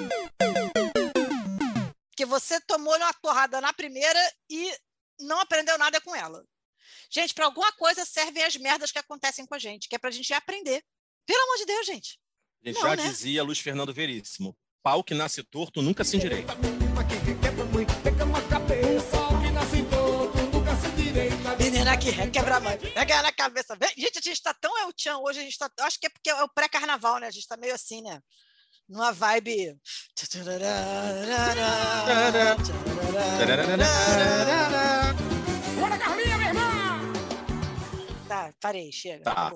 Porque 2.11 2.25
você 2.27 2.61
tomou 2.61 2.95
uma 2.95 3.11
torrada 3.13 3.59
na 3.59 3.73
primeira 3.73 4.19
e 4.47 4.71
não 5.19 5.39
aprendeu 5.39 5.75
nada 5.79 5.99
com 5.99 6.15
ela. 6.15 6.45
Gente, 7.09 7.33
para 7.33 7.45
alguma 7.45 7.71
coisa 7.71 8.05
servem 8.05 8.43
as 8.43 8.55
merdas 8.55 8.91
que 8.91 8.99
acontecem 8.99 9.47
com 9.47 9.55
a 9.55 9.59
gente, 9.59 9.89
que 9.89 9.95
é 9.95 9.97
pra 9.97 10.11
gente 10.11 10.31
aprender. 10.31 10.83
Pelo 11.25 11.41
amor 11.41 11.57
de 11.57 11.65
Deus, 11.65 11.87
gente. 11.87 12.19
A 12.63 12.67
gente 12.67 12.79
Não, 12.79 12.89
já 12.89 12.95
né? 12.95 13.07
dizia 13.07 13.41
Luiz 13.41 13.57
Fernando 13.57 13.91
Veríssimo: 13.91 14.55
pau 14.83 15.03
que 15.03 15.15
nasce 15.15 15.41
torto 15.41 15.81
nunca 15.81 16.03
se 16.03 16.17
endireita. 16.17 16.53
Menina 21.89 21.97
que 21.97 22.31
quebra 22.31 22.57
a 22.57 22.59
mãe, 22.59 22.77
pega 22.77 23.21
na 23.23 23.31
cabeça. 23.31 23.75
Gente, 23.97 24.19
a 24.19 24.21
gente 24.21 24.31
está 24.33 24.53
tão 24.53 24.77
El 24.77 24.91
Chan 24.95 25.17
hoje, 25.17 25.39
a 25.39 25.43
gente 25.43 25.57
tá, 25.57 25.71
acho 25.79 25.99
que 25.99 26.05
é 26.05 26.09
porque 26.09 26.29
é 26.29 26.43
o 26.43 26.49
pré-carnaval, 26.49 27.19
né? 27.19 27.27
A 27.27 27.31
gente 27.31 27.41
está 27.41 27.57
meio 27.57 27.73
assim, 27.73 28.01
né? 28.01 28.21
Numa 28.87 29.11
vibe. 29.11 29.75
Tá, 38.27 38.53
parei, 38.61 38.91
chega. 38.91 39.23
Tá. 39.23 39.51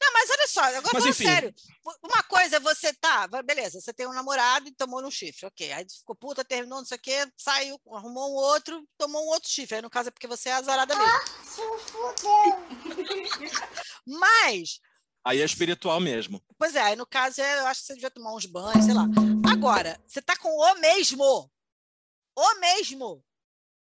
Não, 0.00 0.12
mas 0.12 0.30
olha 0.30 0.48
só, 0.48 0.60
agora 0.62 0.82
Mas, 0.82 0.92
falando 0.92 1.08
enfim. 1.08 1.24
sério. 1.24 1.54
Uma 2.02 2.22
coisa 2.22 2.56
é 2.56 2.60
você 2.60 2.92
tá, 2.94 3.26
beleza, 3.44 3.80
você 3.80 3.92
tem 3.92 4.06
um 4.06 4.12
namorado 4.12 4.68
e 4.68 4.74
tomou 4.74 5.04
um 5.04 5.10
chifre, 5.10 5.46
ok. 5.46 5.72
Aí 5.72 5.86
ficou 5.88 6.14
puta, 6.14 6.44
terminou, 6.44 6.78
não 6.78 6.84
sei 6.84 6.96
o 6.96 7.00
quê, 7.00 7.26
saiu, 7.36 7.80
arrumou 7.92 8.30
um 8.30 8.34
outro, 8.34 8.86
tomou 8.96 9.24
um 9.24 9.28
outro 9.28 9.48
chifre. 9.48 9.76
Aí 9.76 9.82
no 9.82 9.90
caso 9.90 10.08
é 10.08 10.12
porque 10.12 10.26
você 10.26 10.48
é 10.48 10.54
azarada 10.54 10.94
mesmo. 10.94 11.12
Mas, 14.06 14.80
Aí 15.24 15.40
é 15.40 15.44
espiritual 15.44 16.00
mesmo. 16.00 16.42
pois 16.58 16.74
é, 16.74 16.82
aí 16.82 16.96
no 16.96 17.06
caso 17.06 17.40
é, 17.40 17.60
eu 17.60 17.66
acho 17.66 17.80
que 17.80 17.86
você 17.86 17.94
devia 17.94 18.10
tomar 18.10 18.34
uns 18.34 18.44
banhos, 18.44 18.84
sei 18.84 18.94
lá. 18.94 19.04
Agora, 19.52 20.00
você 20.06 20.20
tá 20.20 20.36
com 20.36 20.48
o 20.48 20.74
mesmo. 20.80 21.50
O 22.36 22.54
mesmo. 22.58 23.24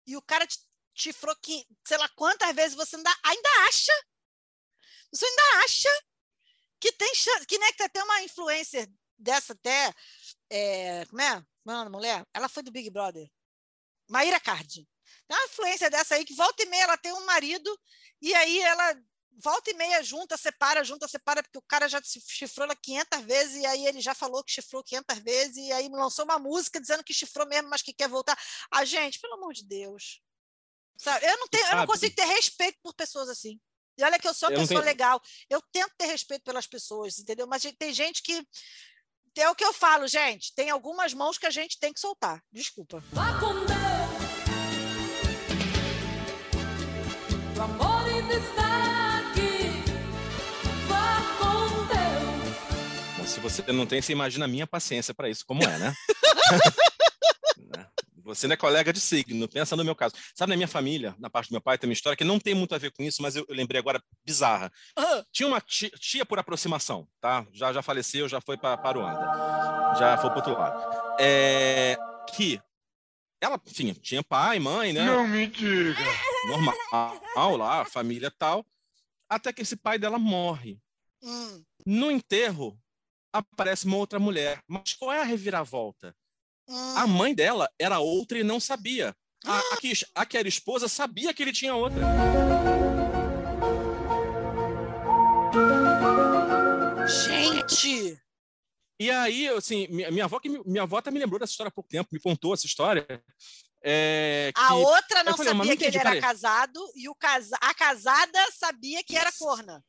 E 0.07 0.17
o 0.17 0.21
cara 0.21 0.47
te 0.47 0.57
chifrou 0.95 1.35
que, 1.35 1.63
sei 1.87 1.97
lá 1.97 2.09
quantas 2.09 2.55
vezes 2.55 2.75
você 2.75 2.95
ainda, 2.95 3.15
ainda 3.23 3.49
acha. 3.67 3.91
Você 5.17 5.25
ainda 5.25 5.65
acha 5.65 5.89
que 6.79 6.91
tem 6.91 7.15
chance, 7.15 7.45
que 7.45 7.57
né, 7.57 7.71
que 7.71 7.77
tem 7.77 7.85
até 7.87 8.03
uma 8.03 8.21
influencer 8.21 8.87
dessa 9.17 9.53
até, 9.53 9.93
é, 10.49 11.05
como 11.05 11.21
é? 11.21 11.43
Como 11.63 11.75
é 11.75 11.89
mulher? 11.89 12.25
Ela 12.33 12.47
foi 12.47 12.61
do 12.61 12.71
Big 12.71 12.89
Brother. 12.89 13.27
Maíra 14.07 14.39
Cardi. 14.39 14.87
Tem 15.27 15.37
uma 15.37 15.45
influência 15.45 15.89
dessa 15.89 16.15
aí 16.15 16.23
que 16.23 16.35
volta 16.35 16.63
e 16.63 16.67
meia 16.67 16.83
ela 16.83 16.97
tem 16.97 17.11
um 17.13 17.25
marido 17.25 17.79
e 18.21 18.33
aí 18.35 18.59
ela 18.59 18.95
volta 19.43 19.71
e 19.71 19.73
meia 19.73 20.03
junta, 20.03 20.37
separa, 20.37 20.83
junta, 20.83 21.07
separa, 21.07 21.43
porque 21.43 21.57
o 21.57 21.61
cara 21.63 21.87
já 21.87 22.01
chifrou 22.03 22.65
ela 22.65 22.75
500 22.75 23.21
vezes, 23.21 23.55
e 23.55 23.65
aí 23.65 23.85
ele 23.85 24.01
já 24.01 24.15
falou 24.15 24.43
que 24.43 24.51
chifrou 24.51 24.83
500 24.83 25.19
vezes, 25.19 25.57
e 25.57 25.71
aí 25.71 25.89
lançou 25.89 26.25
uma 26.25 26.39
música 26.39 26.81
dizendo 26.81 27.03
que 27.03 27.13
chifrou 27.13 27.47
mesmo, 27.47 27.69
mas 27.69 27.81
que 27.81 27.93
quer 27.93 28.09
voltar. 28.09 28.37
Ah, 28.71 28.83
gente, 28.83 29.19
pelo 29.19 29.35
amor 29.35 29.53
de 29.53 29.63
Deus. 29.63 30.21
Sabe? 30.97 31.23
Eu, 31.25 31.37
não 31.37 31.47
tenho, 31.47 31.67
eu 31.67 31.75
não 31.77 31.85
consigo 31.85 32.15
ter 32.15 32.25
respeito 32.25 32.79
por 32.81 32.93
pessoas 32.95 33.29
assim. 33.29 33.59
E 33.97 34.03
olha 34.03 34.19
que 34.19 34.27
eu 34.27 34.33
sou 34.33 34.49
uma 34.49 34.55
Eu 34.55 34.61
pessoa 34.61 34.81
tenho- 34.81 34.91
legal. 34.91 35.21
Eu 35.49 35.61
tento 35.71 35.91
ter 35.97 36.05
respeito 36.05 36.43
pelas 36.43 36.67
pessoas, 36.67 37.17
entendeu? 37.19 37.47
Mas 37.47 37.63
tem 37.77 37.93
gente 37.93 38.21
que. 38.21 38.45
É 39.39 39.49
o 39.49 39.55
que 39.55 39.63
eu 39.63 39.71
falo, 39.73 40.07
gente. 40.07 40.53
Tem 40.55 40.69
algumas 40.71 41.13
mãos 41.13 41.37
que 41.37 41.45
a 41.45 41.51
gente 41.51 41.77
tem 41.79 41.93
que 41.93 41.99
soltar. 41.99 42.41
Desculpa. 42.51 43.03
Vá 43.11 43.39
com 43.39 43.53
Deus. 43.53 43.77
O 47.57 47.61
amor 47.61 48.07
ainda 48.07 48.33
está 48.33 49.19
aqui. 49.19 49.83
Vá 50.87 51.21
com 51.37 51.85
Deus. 51.85 53.17
Bom, 53.17 53.25
se 53.27 53.39
você 53.39 53.61
não 53.71 53.85
tem, 53.85 54.01
você 54.01 54.11
imagina 54.11 54.45
a 54.45 54.47
minha 54.47 54.65
paciência 54.65 55.13
para 55.13 55.29
isso, 55.29 55.45
como 55.45 55.63
é, 55.63 55.77
né? 55.77 55.93
Você 58.27 58.45
não 58.45 58.53
é 58.53 58.57
colega 58.57 58.91
de 58.91 58.99
signo, 58.99 59.47
pensa 59.47 59.75
no 59.75 59.83
meu 59.83 59.95
caso. 59.95 60.13
Sabe, 60.35 60.49
na 60.49 60.57
minha 60.57 60.67
família, 60.67 61.15
na 61.17 61.29
parte 61.29 61.49
do 61.49 61.53
meu 61.53 61.61
pai, 61.61 61.77
tem 61.77 61.89
uma 61.89 61.93
história 61.93 62.17
que 62.17 62.23
não 62.23 62.39
tem 62.39 62.53
muito 62.53 62.75
a 62.75 62.77
ver 62.77 62.91
com 62.91 63.01
isso, 63.01 63.21
mas 63.21 63.35
eu, 63.35 63.45
eu 63.47 63.55
lembrei 63.55 63.79
agora 63.79 64.03
bizarra. 64.25 64.71
Tinha 65.31 65.47
uma 65.47 65.61
tia, 65.61 65.89
tia 65.91 66.25
por 66.25 66.37
aproximação, 66.37 67.07
tá? 67.21 67.47
Já, 67.53 67.71
já 67.71 67.81
faleceu, 67.81 68.27
já 68.27 68.41
foi 68.41 68.57
para 68.57 68.75
Ruanda. 68.91 69.95
Já 69.97 70.17
foi 70.17 70.29
para 70.29 70.39
outro 70.39 70.53
lado. 70.53 71.17
É, 71.19 71.97
que 72.35 72.61
ela, 73.39 73.59
enfim, 73.65 73.93
tinha 73.93 74.21
pai, 74.23 74.59
mãe, 74.59 74.91
né? 74.91 75.05
Não 75.05 75.27
me 75.27 75.47
diga. 75.47 76.03
Normal 76.49 77.57
lá, 77.57 77.85
família 77.85 78.31
tal. 78.31 78.65
Até 79.29 79.53
que 79.53 79.61
esse 79.61 79.75
pai 79.77 79.97
dela 79.97 80.19
morre. 80.19 80.79
hum. 81.23 81.63
No 81.85 82.11
enterro, 82.11 82.77
aparece 83.31 83.85
uma 83.85 83.97
outra 83.97 84.19
mulher. 84.19 84.61
Mas 84.67 84.93
qual 84.93 85.13
é 85.13 85.21
a 85.21 85.23
reviravolta? 85.23 86.13
Hum. 86.67 86.97
A 86.97 87.07
mãe 87.07 87.33
dela 87.33 87.69
era 87.79 87.99
outra 87.99 88.37
e 88.39 88.43
não 88.43 88.59
sabia. 88.59 89.15
A, 89.45 89.59
a, 89.59 89.77
que, 89.77 89.93
a 90.15 90.25
que 90.25 90.37
era 90.37 90.47
esposa 90.47 90.87
sabia 90.87 91.33
que 91.33 91.41
ele 91.43 91.53
tinha 91.53 91.73
outra. 91.75 92.01
Gente! 97.07 98.19
E 98.99 99.11
aí, 99.11 99.47
assim, 99.49 99.87
minha, 99.89 100.09
minha 100.11 100.25
avó, 100.25 100.39
que 100.39 100.49
me- 100.49 100.63
minha 100.65 100.83
avó 100.83 100.97
até 100.97 101.11
me 101.11 101.19
lembrou 101.19 101.39
dessa 101.39 101.51
história 101.51 101.69
há 101.69 101.71
pouco 101.71 101.89
tempo, 101.89 102.09
me 102.11 102.19
contou 102.19 102.53
essa 102.53 102.65
história. 102.65 103.05
É, 103.83 104.51
A 104.55 104.73
outra 104.73 105.23
não 105.23 105.37
falei, 105.37 105.53
sabia 105.53 105.53
não 105.53 105.77
que 105.77 105.83
ele 105.83 105.97
entendi, 105.97 105.97
era 105.97 106.09
peraí. 106.09 106.21
casado 106.21 106.79
e 106.95 107.07
o 107.07 107.15
casa... 107.15 107.55
a 107.61 107.73
casada 107.75 108.39
sabia 108.51 109.03
que 109.03 109.15
era 109.15 109.31
corna. 109.37 109.83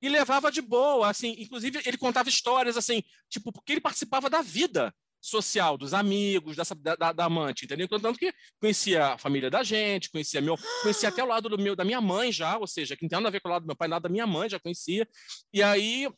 E 0.00 0.08
levava 0.08 0.52
de 0.52 0.62
boa, 0.62 1.10
assim, 1.10 1.34
inclusive 1.38 1.82
ele 1.84 1.98
contava 1.98 2.28
histórias, 2.28 2.76
assim, 2.76 3.02
tipo, 3.28 3.50
porque 3.52 3.72
ele 3.72 3.80
participava 3.80 4.30
da 4.30 4.40
vida 4.40 4.94
social, 5.20 5.76
dos 5.76 5.92
amigos, 5.94 6.56
dessa, 6.56 6.74
da, 6.74 6.94
da- 6.96 7.12
da 7.12 7.24
amante, 7.24 7.64
entendeu? 7.64 7.88
Tanto 7.88 8.18
que 8.18 8.32
conhecia 8.60 9.08
a 9.14 9.18
família 9.18 9.50
da 9.50 9.62
gente, 9.62 10.10
conhecia 10.10 10.40
meu, 10.40 10.56
conhecia 10.82 11.08
até 11.08 11.22
o 11.22 11.26
lado 11.26 11.48
do 11.48 11.58
meu, 11.58 11.74
da 11.74 11.84
minha 11.84 12.00
mãe 12.00 12.30
já, 12.32 12.56
ou 12.58 12.66
seja, 12.66 12.96
que 12.96 13.02
não 13.04 13.08
tem 13.08 13.16
nada 13.18 13.28
a 13.28 13.32
ver 13.32 13.40
com 13.40 13.48
o 13.48 13.52
lado 13.52 13.62
do 13.62 13.66
meu 13.66 13.76
pai, 13.76 13.88
nada 13.88 14.02
da 14.02 14.12
minha 14.12 14.26
mãe, 14.26 14.48
já 14.48 14.58
conhecia. 14.60 15.06
E 15.52 15.62
aí 15.62 16.08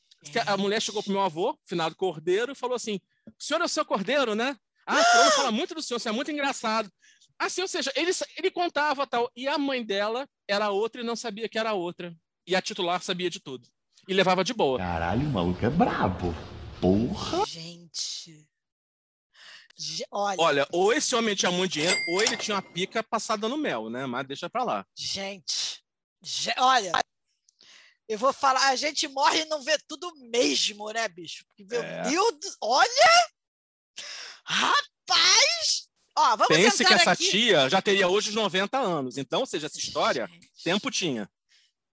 a 0.47 0.57
mulher 0.57 0.83
chegou 0.83 1.03
pro 1.03 1.13
meu 1.13 1.23
avô, 1.23 1.59
finado 1.67 1.97
Cordeiro, 1.97 2.53
e 2.53 2.55
falou 2.55 2.77
assim: 2.77 3.01
o 3.27 3.33
senhor 3.43 3.61
é 3.61 3.65
o 3.65 3.69
seu 3.69 3.85
Cordeiro, 3.85 4.35
né? 4.35 4.55
Ah, 4.87 5.03
fulano 5.03 5.31
fala 5.33 5.53
muito 5.53 5.75
do 5.75 5.83
senhor, 5.83 5.99
você 5.99 6.09
é 6.09 6.13
muito 6.13 6.31
engraçado. 6.31 6.91
Assim, 7.39 7.63
ou 7.63 7.69
seja, 7.69 7.91
ele, 7.97 8.11
ele 8.37 8.51
contava 8.51 9.07
tal, 9.07 9.31
e 9.35 9.49
a 9.49 9.57
mãe 9.57 9.83
dela 9.83 10.29
era 10.47 10.69
outra 10.71 11.01
e 11.01 11.05
não 11.05 11.17
sabia 11.17 11.49
que 11.49 11.59
era 11.59 11.73
outra. 11.73 12.15
E 12.47 12.55
a 12.55 12.61
titular 12.61 13.03
sabia 13.03 13.31
de 13.31 13.41
tudo. 13.41 13.67
E 14.09 14.13
levava 14.13 14.43
de 14.45 14.53
boa. 14.53 14.79
Caralho, 14.79 15.27
o 15.27 15.31
maluco 15.31 15.65
é 15.65 15.71
brabo. 15.71 16.35
Porra. 16.81 17.47
Gente. 17.47 18.47
Olha, 20.11 20.37
Olha, 20.41 20.69
ou 20.73 20.93
esse 20.93 21.15
homem 21.15 21.35
tinha 21.35 21.51
muito 21.51 21.73
dinheiro, 21.73 21.97
ou 22.09 22.23
ele 22.23 22.37
tinha 22.37 22.55
uma 22.57 22.63
pica 22.63 23.03
passada 23.03 23.49
no 23.49 23.57
mel, 23.57 23.89
né? 23.91 24.07
Mas 24.07 24.27
deixa 24.27 24.49
pra 24.51 24.63
lá. 24.65 24.87
gente. 24.95 25.83
Ge- 26.23 26.55
Olha, 26.59 26.93
eu 28.09 28.19
vou 28.19 28.33
falar, 28.33 28.69
a 28.69 28.77
gente 28.77 29.09
morre 29.09 29.41
e 29.43 29.45
não 29.47 29.63
vê 29.63 29.79
tudo 29.89 30.13
mesmo, 30.31 30.91
né, 30.93 31.09
bicho? 31.09 31.45
Porque, 31.47 31.65
meu 31.65 31.83
É. 31.83 32.03
Deus, 32.03 32.57
olha! 32.61 33.31
Rapaz! 34.45 35.89
Ó, 36.17 36.37
vamos 36.37 36.49
Pense 36.49 36.85
que 36.85 36.93
essa 36.93 37.13
aqui. 37.13 37.31
tia 37.31 37.69
já 37.71 37.81
teria 37.81 38.09
hoje 38.09 38.31
os 38.31 38.35
90 38.35 38.79
anos. 38.79 39.17
Então, 39.17 39.41
ou 39.41 39.47
seja, 39.47 39.67
essa 39.67 39.79
história, 39.79 40.27
Gente. 40.27 40.51
tempo 40.63 40.91
tinha. 40.91 41.31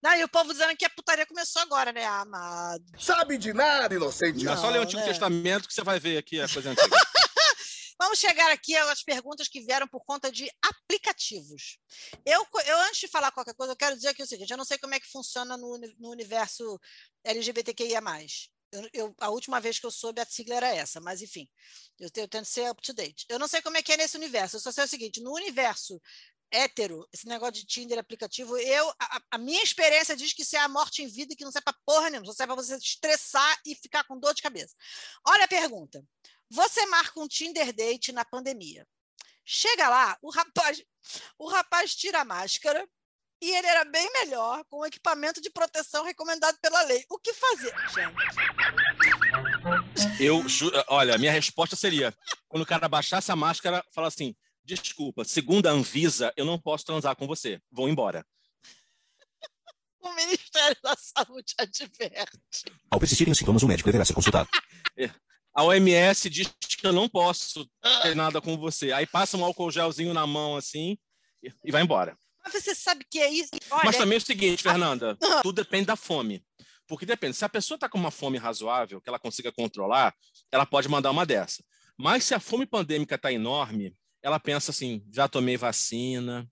Não, 0.02 0.14
e 0.16 0.24
o 0.24 0.28
povo 0.30 0.52
dizendo 0.52 0.76
que 0.76 0.86
a 0.86 0.90
putaria 0.90 1.26
começou 1.26 1.62
agora, 1.62 1.92
né, 1.92 2.06
amado? 2.06 2.84
Sabe 3.00 3.38
de 3.38 3.54
nada, 3.54 3.94
inocente. 3.96 4.44
Não, 4.44 4.54
é 4.54 4.58
só 4.58 4.70
ler 4.70 4.80
o 4.80 4.84
Antigo 4.84 5.00
né? 5.02 5.08
Testamento 5.08 5.68
que 5.68 5.74
você 5.74 5.84
vai 5.84 6.00
ver 6.00 6.18
aqui 6.18 6.40
a 6.42 6.48
coisa 6.50 6.70
antiga. 6.72 6.88
Vamos 8.00 8.20
chegar 8.20 8.52
aqui 8.52 8.76
às 8.76 9.04
perguntas 9.04 9.48
que 9.48 9.62
vieram 9.62 9.88
por 9.88 10.04
conta 10.06 10.32
de 10.32 10.50
aplicativos. 10.62 11.80
Eu, 12.26 12.46
eu 12.66 12.78
antes 12.82 13.00
de 13.00 13.08
falar 13.08 13.32
qualquer 13.32 13.56
coisa, 13.56 13.74
eu 13.74 13.78
quero 13.78 13.96
dizer 13.96 14.10
aqui 14.10 14.22
o 14.22 14.28
seguinte: 14.28 14.52
eu 14.52 14.58
não 14.58 14.66
sei 14.66 14.78
como 14.78 14.94
é 14.94 15.00
que 15.00 15.08
funciona 15.08 15.58
no, 15.58 15.78
no 16.00 16.10
universo 16.10 16.80
LGBTQIA. 17.24 18.00
Eu, 18.72 18.90
eu, 18.94 19.16
a 19.20 19.30
última 19.30 19.62
vez 19.62 19.80
que 19.80 19.86
eu 19.86 19.92
soube, 19.92 20.20
a 20.22 20.26
sigla 20.26 20.56
era 20.56 20.76
essa, 20.76 21.00
mas 21.00 21.22
enfim, 21.22 21.50
eu, 21.98 22.10
eu 22.16 22.28
tento 22.28 22.46
ser 22.46 22.70
up 22.70 22.82
to 22.82 22.94
date. 22.94 23.26
Eu 23.30 23.40
não 23.40 23.48
sei 23.48 23.62
como 23.62 23.78
é 23.78 23.82
que 23.82 23.94
é 23.94 23.98
nesse 23.98 24.18
universo, 24.18 24.58
eu 24.58 24.60
só 24.60 24.72
sei 24.72 24.84
o 24.84 24.88
seguinte: 24.88 25.22
no 25.22 25.34
universo 25.34 26.02
hétero, 26.52 27.08
esse 27.12 27.28
negócio 27.28 27.54
de 27.54 27.66
Tinder 27.66 28.00
aplicativo, 28.00 28.58
eu 28.58 28.90
a, 29.00 29.22
a, 29.32 29.38
minha 29.38 29.62
experiência 29.62 30.16
diz 30.16 30.34
que 30.34 30.44
isso 30.44 30.56
é 30.56 30.60
a 30.60 30.70
morte 30.70 31.02
em 31.04 31.08
vida 31.08 31.36
que 31.36 31.44
não 31.44 31.52
serve 31.52 31.66
para 31.66 31.78
porra 31.86 32.10
nenhuma, 32.10 32.26
só 32.26 32.34
serve 32.34 32.54
para 32.54 32.64
você 32.64 32.76
estressar 32.76 33.60
e 33.66 33.76
ficar 33.76 34.04
com 34.06 34.20
dor 34.20 34.34
de 34.34 34.42
cabeça. 34.42 34.74
Olha 35.26 35.46
a 35.46 35.48
pergunta. 35.48 36.04
Você 36.50 36.86
marca 36.86 37.20
um 37.20 37.28
Tinder 37.28 37.74
date 37.74 38.12
na 38.12 38.24
pandemia. 38.24 38.88
Chega 39.46 39.88
lá, 39.90 40.18
o 40.22 40.30
rapaz, 40.30 40.84
o 41.38 41.48
rapaz 41.48 41.96
tira 41.96 42.22
a 42.22 42.26
máscara 42.26 42.88
e 43.42 43.52
ele 43.52 43.68
era 43.68 43.86
bem 43.86 44.12
melhor 44.14 44.64
com 44.66 44.80
o 44.80 44.86
equipamento 44.86 45.40
de 45.40 45.50
proteção 45.50 46.04
recomendado 46.04 46.58
pela 46.60 46.82
lei. 46.84 47.06
O 47.10 47.20
que 47.20 47.34
fazer, 47.34 47.74
gente? 47.90 48.18
Eu, 50.20 50.44
olha, 50.88 51.18
minha 51.18 51.32
resposta 51.32 51.76
seria: 51.76 52.14
quando 52.48 52.64
o 52.64 52.66
cara 52.66 52.90
baixasse 52.90 53.32
a 53.32 53.36
máscara, 53.36 53.86
fala 53.94 54.08
assim: 54.08 54.36
desculpa, 54.64 55.24
segundo 55.24 55.68
a 55.68 55.72
Anvisa, 55.72 56.34
eu 56.36 56.46
não 56.46 56.60
posso 56.60 56.86
transar 56.86 57.16
com 57.16 57.28
você. 57.28 57.62
Vou 57.72 57.88
embora. 57.88 58.26
o 60.02 60.14
Ministério 60.14 60.78
da 60.82 60.96
Saúde 60.96 61.54
adverte. 61.58 62.66
Ao 62.90 63.00
persistirem 63.00 63.32
os 63.32 63.38
sintomas, 63.38 63.62
o 63.64 63.68
médico 63.68 63.88
deverá 63.88 64.04
ser 64.04 64.14
consultado. 64.14 64.50
A 65.58 65.64
OMS 65.64 66.30
diz 66.30 66.54
que 66.78 66.86
eu 66.86 66.94
não 66.94 67.10
posso 67.10 67.68
ter 68.04 68.16
nada 68.16 68.40
com 68.40 68.56
você. 68.56 68.92
Aí 68.92 69.08
passa 69.08 69.36
um 69.36 69.44
álcool 69.44 69.72
gelzinho 69.72 70.14
na 70.14 70.28
mão 70.28 70.56
assim 70.56 70.96
e 71.66 71.72
vai 71.72 71.82
embora. 71.82 72.16
Mas 72.44 72.54
você 72.54 72.76
sabe 72.76 73.04
que 73.10 73.18
é 73.18 73.28
isso. 73.28 73.50
Olha... 73.72 73.86
Mas 73.86 73.98
também 73.98 74.18
é 74.18 74.22
o 74.22 74.24
seguinte, 74.24 74.62
Fernanda, 74.62 75.18
tudo 75.42 75.56
depende 75.56 75.88
da 75.88 75.96
fome. 75.96 76.46
Porque 76.88 77.08
depende, 77.08 77.36
se 77.36 77.44
a 77.44 77.50
pessoa 77.50 77.76
está 77.76 77.90
com 77.90 77.98
uma 77.98 78.12
fome 78.12 78.38
razoável, 78.38 79.02
que 79.02 79.10
ela 79.10 79.18
consiga 79.18 79.52
controlar, 79.52 80.14
ela 80.52 80.64
pode 80.64 80.88
mandar 80.88 81.10
uma 81.10 81.26
dessa. 81.26 81.64
Mas 81.98 82.24
se 82.24 82.36
a 82.36 82.40
fome 82.40 82.68
pandêmica 82.68 83.16
está 83.16 83.34
enorme, 83.34 83.96
ela 84.22 84.40
pensa 84.40 84.70
assim, 84.70 85.04
já 85.12 85.28
tomei 85.28 85.58
vacina, 85.58 86.48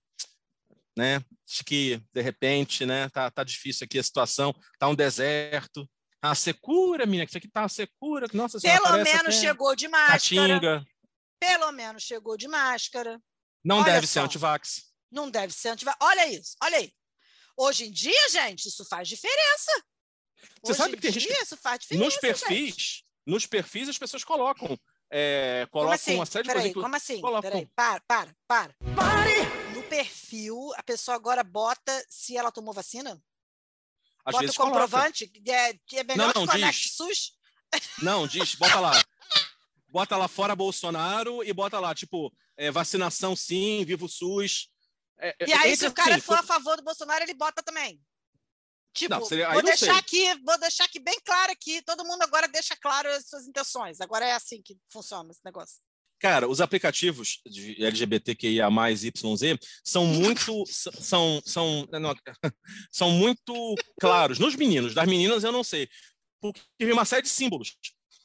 né? 0.97 1.23
Acho 1.47 1.63
que, 1.63 2.01
de 2.11 2.21
repente, 2.21 2.87
né, 2.87 3.07
tá, 3.09 3.29
tá 3.29 3.43
difícil 3.43 3.85
aqui 3.85 3.99
a 3.99 4.03
situação, 4.03 4.51
tá 4.79 4.87
um 4.87 4.95
deserto. 4.95 5.87
Ah, 6.25 6.35
secura, 6.35 7.05
menina, 7.05 7.25
que 7.25 7.31
isso 7.31 7.37
aqui 7.37 7.47
tá 7.47 7.67
secura. 7.69 8.27
Nossa 8.33 8.59
Pelo 8.59 9.03
menos 9.03 9.35
chegou 9.35 9.75
de 9.75 9.87
máscara. 9.87 10.19
Catinga. 10.19 10.85
Pelo 11.39 11.71
menos 11.71 12.03
chegou 12.03 12.35
de 12.35 12.47
máscara. 12.47 13.21
Não 13.63 13.77
Olha 13.77 13.85
deve 13.93 14.07
só. 14.07 14.13
ser 14.13 14.19
antivax. 14.21 14.83
Não 15.11 15.29
deve 15.29 15.53
ser 15.53 15.69
antivax. 15.69 15.97
Olha 16.01 16.27
isso, 16.27 16.55
olha 16.63 16.77
aí. 16.77 16.91
Hoje 17.57 17.85
em 17.85 17.91
dia, 17.91 18.29
gente, 18.29 18.67
isso 18.67 18.83
faz 18.85 19.07
diferença. 19.07 19.71
Você 20.63 20.71
Hoje 20.71 20.77
sabe 20.77 20.95
que 20.95 21.01
tem 21.03 21.11
gente 21.11 21.27
que... 21.27 21.33
isso 21.33 21.57
faz 21.57 21.79
diferença. 21.79 22.05
Nos 22.05 22.17
perfis, 22.17 22.69
gente. 22.69 23.05
nos 23.25 23.45
perfis 23.45 23.89
as 23.89 23.97
pessoas 23.97 24.23
colocam 24.23 24.77
é, 25.11 25.67
colocam 25.71 25.93
assim? 25.93 26.15
uma 26.15 26.25
série 26.25 26.47
de 26.47 26.53
coisas. 26.53 26.73
Como 26.73 26.95
assim? 26.95 27.21
Colocam... 27.21 27.51
Peraí, 27.51 27.69
para, 27.75 28.01
para, 28.07 28.35
para. 28.47 28.75
Pare! 28.95 29.73
No 29.73 29.83
perfil, 29.83 30.71
a 30.75 30.83
pessoa 30.83 31.15
agora 31.15 31.43
bota 31.43 32.05
se 32.09 32.35
ela 32.35 32.51
tomou 32.51 32.73
vacina? 32.73 33.21
Às 34.25 34.31
bota 34.31 34.39
vezes 34.39 34.55
o 34.55 34.59
comprovante, 34.59 35.27
que 35.27 35.51
é, 35.51 35.79
é 35.93 36.03
melhor 36.03 36.33
não, 36.33 36.45
não, 36.45 36.51
que 36.51 36.57
diz. 36.57 36.91
SUS? 36.95 37.33
Não, 38.01 38.27
diz, 38.27 38.55
bota 38.55 38.79
lá. 38.79 38.91
bota 39.87 40.17
lá 40.17 40.27
fora 40.27 40.55
Bolsonaro 40.55 41.43
e 41.43 41.53
bota 41.53 41.79
lá, 41.79 41.93
tipo, 41.93 42.33
é, 42.57 42.71
vacinação 42.71 43.35
sim, 43.35 43.85
vivo 43.85 44.09
SUS. 44.09 44.69
É, 45.19 45.29
é 45.39 45.49
e 45.49 45.53
aí, 45.53 45.77
se 45.77 45.87
o 45.87 45.93
cara 45.93 46.15
assim, 46.15 46.21
for 46.21 46.37
a 46.37 46.43
favor 46.43 46.75
do 46.75 46.83
Bolsonaro, 46.83 47.23
ele 47.23 47.33
bota 47.33 47.61
também. 47.61 48.01
Tipo, 48.93 49.13
não, 49.13 49.25
seria, 49.25 49.51
vou 49.51 49.61
deixar 49.61 49.97
aqui, 49.97 50.33
vou 50.43 50.57
deixar 50.57 50.85
aqui 50.85 50.99
bem 50.99 51.19
claro 51.23 51.51
aqui, 51.51 51.81
todo 51.81 52.05
mundo 52.05 52.21
agora 52.23 52.47
deixa 52.47 52.75
claro 52.77 53.09
as 53.09 53.27
suas 53.27 53.45
intenções. 53.45 54.01
Agora 54.01 54.25
é 54.25 54.31
assim 54.31 54.61
que 54.61 54.77
funciona 54.89 55.29
esse 55.31 55.41
negócio. 55.43 55.81
Cara, 56.25 56.49
os 56.49 56.59
aplicativos 56.59 57.39
de 57.45 57.85
LGBTQIA+, 57.85 58.67
YZ 58.89 59.11
são 59.83 60.07
muito 60.07 60.63
são 60.65 61.39
são 61.45 61.87
não, 61.91 62.15
são 62.91 63.11
muito 63.11 63.75
claros 64.01 64.39
nos 64.39 64.55
meninos, 64.55 64.95
das 64.95 65.07
meninas 65.07 65.43
eu 65.43 65.51
não 65.51 65.63
sei. 65.63 65.87
Porque 66.41 66.59
tem 66.79 66.91
uma 66.91 67.05
série 67.05 67.21
de 67.21 67.29
símbolos. 67.29 67.77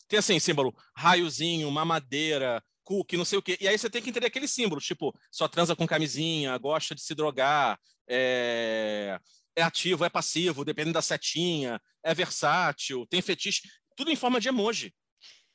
Tem 0.08 0.18
assim, 0.18 0.40
símbolo 0.40 0.74
raiozinho, 0.96 1.70
mamadeira, 1.70 2.64
cookie, 2.84 3.18
não 3.18 3.24
sei 3.26 3.38
o 3.38 3.42
quê. 3.42 3.58
E 3.60 3.68
aí 3.68 3.76
você 3.76 3.90
tem 3.90 4.00
que 4.00 4.08
entender 4.08 4.28
aqueles 4.28 4.50
símbolos, 4.50 4.86
tipo, 4.86 5.14
só 5.30 5.46
transa 5.46 5.76
com 5.76 5.86
camisinha, 5.86 6.56
gosta 6.56 6.94
de 6.94 7.02
se 7.02 7.14
drogar, 7.14 7.78
é 8.08 9.20
é 9.54 9.60
ativo, 9.60 10.06
é 10.06 10.08
passivo, 10.08 10.64
dependendo 10.64 10.94
da 10.94 11.02
setinha, 11.02 11.78
é 12.02 12.14
versátil, 12.14 13.06
tem 13.10 13.20
fetiche, 13.20 13.60
tudo 13.94 14.10
em 14.10 14.16
forma 14.16 14.40
de 14.40 14.48
emoji. 14.48 14.90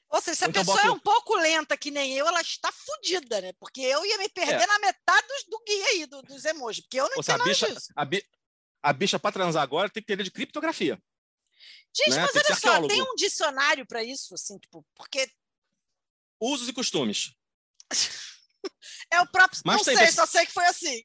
Ou 0.10 0.22
seja, 0.22 0.36
se 0.36 0.45
a 0.45 0.47
então, 0.47 0.62
pessoa 0.62 0.78
boto... 0.78 0.88
é 0.88 0.91
um 0.91 0.99
pouco 0.99 1.36
lenta 1.36 1.76
que 1.76 1.91
nem 1.91 2.14
eu, 2.14 2.28
ela 2.28 2.41
está 2.41 2.72
fodida, 2.72 3.41
né? 3.41 3.53
Porque 3.53 3.82
eu 3.82 4.06
ia 4.06 4.18
me 4.18 4.30
perder 4.30 4.64
é. 4.64 4.68
na 4.68 4.80
metade 4.80 5.28
dos, 5.28 5.43
do 5.45 5.64
guia 5.66 5.86
aí, 5.88 6.06
do, 6.06 6.22
dos 6.22 6.45
emojis, 6.45 6.84
porque 6.84 6.99
eu 6.99 7.10
não 7.10 7.18
entendo 7.18 7.41
a 7.41 7.45
bicha, 7.45 7.74
disso. 7.74 7.91
A, 7.95 8.06
bi, 8.06 8.24
a 8.82 8.93
bicha 8.93 9.20
para 9.20 9.32
transar 9.32 9.64
agora 9.64 9.89
tem 9.89 10.01
que 10.01 10.08
ter 10.08 10.24
de 10.24 10.32
criptografia. 10.32 11.01
Gente, 11.95 12.16
né? 12.16 12.22
mas 12.22 12.32
tem 12.32 12.41
olha 12.45 12.56
só, 12.56 12.88
tem 12.88 13.01
um 13.01 13.16
dicionário 13.16 13.86
para 13.86 14.03
isso, 14.03 14.34
assim, 14.36 14.58
tipo, 14.60 14.86
porque... 14.95 15.30
Usos 16.39 16.68
e 16.68 16.74
costumes. 16.74 17.34
é 19.12 19.22
o 19.22 19.28
próprio... 19.28 19.62
Mas 19.66 19.78
não 19.78 19.84
sei, 19.84 20.12
só 20.12 20.26
sei 20.26 20.45
que 20.45 20.51
foi 20.51 20.66
assim. 20.66 21.03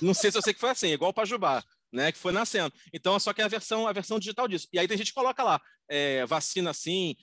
Não 0.00 0.14
sei 0.14 0.30
se 0.30 0.38
eu 0.38 0.42
sei 0.42 0.54
que 0.54 0.60
foi 0.60 0.70
assim, 0.70 0.88
igual 0.88 1.10
o 1.10 1.14
Pajubá 1.14 1.62
né, 1.92 2.10
que 2.10 2.18
foi 2.18 2.32
nascendo. 2.32 2.74
Então, 2.92 3.18
só 3.20 3.32
que 3.32 3.42
é 3.42 3.44
a 3.44 3.48
versão, 3.48 3.86
a 3.86 3.92
versão 3.92 4.18
digital 4.18 4.48
disso. 4.48 4.68
E 4.72 4.78
aí 4.78 4.88
tem 4.88 4.96
gente 4.96 5.08
que 5.08 5.14
coloca 5.14 5.42
lá, 5.42 5.60
é, 5.88 6.24
vacina 6.26 6.72
sim, 6.72 7.14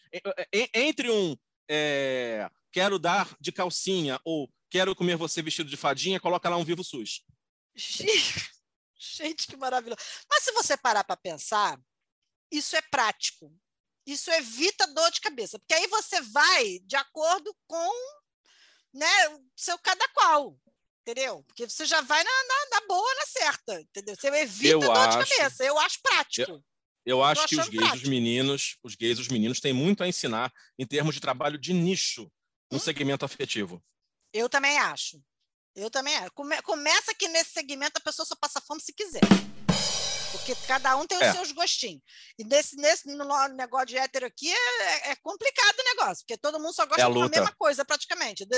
entre 0.73 1.09
um 1.09 1.35
é, 1.69 2.49
quero 2.71 2.99
dar 2.99 3.35
de 3.39 3.51
calcinha 3.51 4.19
ou 4.23 4.51
quero 4.69 4.95
comer 4.95 5.17
você 5.17 5.41
vestido 5.41 5.69
de 5.69 5.77
fadinha, 5.77 6.19
coloca 6.19 6.49
lá 6.49 6.57
um 6.57 6.63
Vivo 6.63 6.83
SUS. 6.83 7.23
Gente, 8.99 9.47
que 9.47 9.55
maravilhoso. 9.55 10.01
Mas 10.29 10.43
se 10.43 10.51
você 10.51 10.75
parar 10.75 11.03
para 11.03 11.15
pensar, 11.15 11.79
isso 12.51 12.75
é 12.75 12.81
prático. 12.81 13.53
Isso 14.05 14.29
evita 14.31 14.87
dor 14.87 15.11
de 15.11 15.21
cabeça, 15.21 15.59
porque 15.59 15.73
aí 15.73 15.87
você 15.87 16.19
vai 16.21 16.79
de 16.79 16.95
acordo 16.95 17.55
com 17.67 17.91
né, 18.93 19.07
seu 19.55 19.77
cada 19.77 20.07
qual 20.09 20.57
entendeu? 21.09 21.43
Porque 21.43 21.67
você 21.67 21.85
já 21.85 22.01
vai 22.01 22.23
na, 22.23 22.29
na, 22.29 22.79
na 22.79 22.87
boa, 22.87 23.15
na 23.15 23.25
certa, 23.25 23.81
entendeu? 23.81 24.15
Você 24.15 24.27
evita 24.27 24.73
eu 24.73 24.79
dor 24.79 24.91
acho, 24.91 25.17
de 25.17 25.29
cabeça. 25.29 25.63
Eu 25.63 25.79
acho 25.79 25.99
prático. 26.01 26.51
Eu, 26.51 26.63
eu 27.05 27.23
acho 27.23 27.47
que 27.47 27.55
os 27.59 27.67
gays, 27.67 27.83
prático. 27.83 28.03
os 28.03 28.09
meninos, 28.09 28.77
os 28.83 28.95
gays, 28.95 29.19
os 29.19 29.27
meninos 29.27 29.59
têm 29.59 29.73
muito 29.73 30.03
a 30.03 30.07
ensinar 30.07 30.51
em 30.77 30.85
termos 30.85 31.15
de 31.15 31.21
trabalho 31.21 31.57
de 31.57 31.73
nicho 31.73 32.31
no 32.71 32.77
hum? 32.77 32.79
segmento 32.79 33.25
afetivo. 33.25 33.83
Eu 34.31 34.47
também 34.47 34.77
acho. 34.77 35.19
Eu 35.75 35.89
também 35.89 36.15
acho. 36.17 36.31
Come, 36.33 36.61
começa 36.61 37.13
que 37.15 37.27
nesse 37.27 37.51
segmento 37.51 37.97
a 37.97 38.01
pessoa 38.01 38.25
só 38.25 38.35
passa 38.35 38.61
fome 38.61 38.81
se 38.81 38.93
quiser. 38.93 39.21
Porque 40.31 40.55
cada 40.67 40.95
um 40.95 41.05
tem 41.05 41.17
os 41.17 41.23
é. 41.23 41.33
seus 41.33 41.51
gostinhos. 41.51 42.01
E 42.37 42.43
nesse, 42.43 42.75
nesse 42.75 43.07
negócio 43.07 43.87
de 43.87 43.97
hétero 43.97 44.25
aqui 44.25 44.51
é, 44.51 45.11
é, 45.11 45.15
complicado 45.17 45.79
o 45.79 45.83
negócio, 45.83 46.25
porque 46.25 46.37
todo 46.37 46.59
mundo 46.59 46.73
só 46.73 46.85
gosta 46.85 47.01
é 47.01 47.13
da 47.13 47.29
mesma 47.29 47.53
coisa, 47.57 47.83
praticamente. 47.83 48.45
De, 48.45 48.57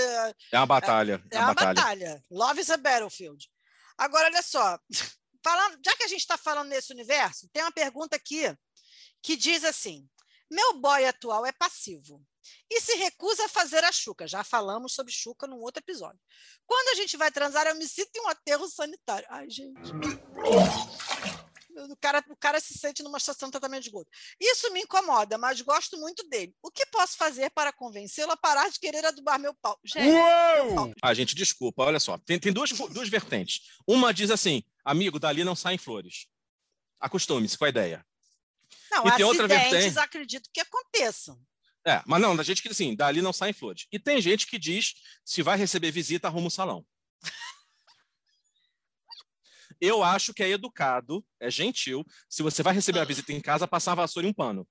é 0.51 0.57
uma 0.57 0.65
batalha. 0.65 1.23
É, 1.31 1.37
é 1.37 1.39
uma 1.39 1.53
batalha. 1.53 1.73
batalha. 1.73 2.25
Love 2.29 2.61
is 2.61 2.69
a 2.69 2.77
battlefield. 2.77 3.49
Agora, 3.97 4.27
olha 4.27 4.41
só. 4.41 4.79
Falando, 5.43 5.79
já 5.83 5.95
que 5.95 6.03
a 6.03 6.07
gente 6.07 6.19
está 6.19 6.37
falando 6.37 6.69
nesse 6.69 6.93
universo, 6.93 7.49
tem 7.51 7.63
uma 7.63 7.71
pergunta 7.71 8.15
aqui 8.15 8.55
que 9.23 9.35
diz 9.35 9.63
assim: 9.63 10.07
meu 10.51 10.79
boy 10.79 11.03
atual 11.05 11.47
é 11.47 11.51
passivo 11.51 12.21
e 12.69 12.81
se 12.81 12.93
recusa 12.95 13.45
a 13.45 13.49
fazer 13.49 13.83
a 13.83 13.91
chuca. 13.91 14.27
Já 14.27 14.43
falamos 14.43 14.93
sobre 14.93 15.11
chuca 15.11 15.47
num 15.47 15.59
outro 15.59 15.81
episódio. 15.81 16.19
Quando 16.65 16.89
a 16.89 16.95
gente 16.95 17.17
vai 17.17 17.31
transar, 17.31 17.65
eu 17.67 17.75
me 17.75 17.87
sinto 17.87 18.11
em 18.15 18.21
um 18.21 18.27
aterro 18.27 18.67
sanitário. 18.69 19.27
Ai, 19.31 19.49
gente 19.49 19.91
o 21.75 21.97
cara, 21.97 22.23
o 22.29 22.35
cara 22.35 22.59
se 22.59 22.77
sente 22.77 23.03
numa 23.03 23.19
situação 23.19 23.47
de 23.47 23.51
tratamento 23.51 23.83
de 23.83 23.89
esgoto. 23.89 24.09
Isso 24.39 24.71
me 24.73 24.81
incomoda, 24.81 25.37
mas 25.37 25.61
gosto 25.61 25.97
muito 25.97 26.27
dele. 26.27 26.53
O 26.61 26.71
que 26.71 26.85
posso 26.87 27.17
fazer 27.17 27.49
para 27.51 27.71
convencê-lo 27.71 28.31
a 28.31 28.37
parar 28.37 28.69
de 28.69 28.79
querer 28.79 29.05
adubar 29.05 29.39
meu 29.39 29.53
pau? 29.53 29.79
Gente, 29.83 30.13
Uou! 30.13 30.93
Ah, 31.01 31.13
gente, 31.13 31.35
desculpa, 31.35 31.83
olha 31.83 31.99
só. 31.99 32.17
Tem, 32.17 32.39
tem 32.39 32.51
duas, 32.51 32.71
duas 32.71 33.09
vertentes. 33.09 33.61
Uma 33.87 34.13
diz 34.13 34.31
assim, 34.31 34.63
amigo, 34.83 35.19
dali 35.19 35.43
não 35.43 35.55
saem 35.55 35.77
flores. 35.77 36.27
Acostume-se 36.99 37.57
com 37.57 37.65
a 37.65 37.69
ideia. 37.69 38.05
Não, 38.91 39.07
e 39.07 39.15
tem 39.15 39.25
outra 39.25 39.47
vertente. 39.47 39.97
acredito 39.97 40.49
que 40.53 40.59
aconteçam. 40.59 41.39
É, 41.85 42.03
mas 42.05 42.21
não, 42.21 42.35
da 42.35 42.43
gente 42.43 42.61
que 42.61 42.69
assim, 42.69 42.95
dali 42.95 43.21
não 43.21 43.33
saem 43.33 43.53
flores. 43.53 43.87
E 43.91 43.97
tem 43.97 44.21
gente 44.21 44.45
que 44.45 44.59
diz, 44.59 44.93
se 45.25 45.41
vai 45.41 45.57
receber 45.57 45.91
visita, 45.91 46.27
arruma 46.27 46.43
o 46.43 46.47
um 46.47 46.51
salão. 46.51 46.85
Eu 49.81 50.03
acho 50.03 50.33
que 50.33 50.43
é 50.43 50.49
educado, 50.49 51.25
é 51.39 51.49
gentil, 51.49 52.05
se 52.29 52.43
você 52.43 52.61
vai 52.61 52.73
receber 52.73 52.99
a 52.99 53.03
visita 53.03 53.33
em 53.33 53.41
casa, 53.41 53.67
passar 53.67 53.93
a 53.93 53.95
vassoura 53.95 54.27
e 54.27 54.29
um 54.29 54.33
pano. 54.33 54.67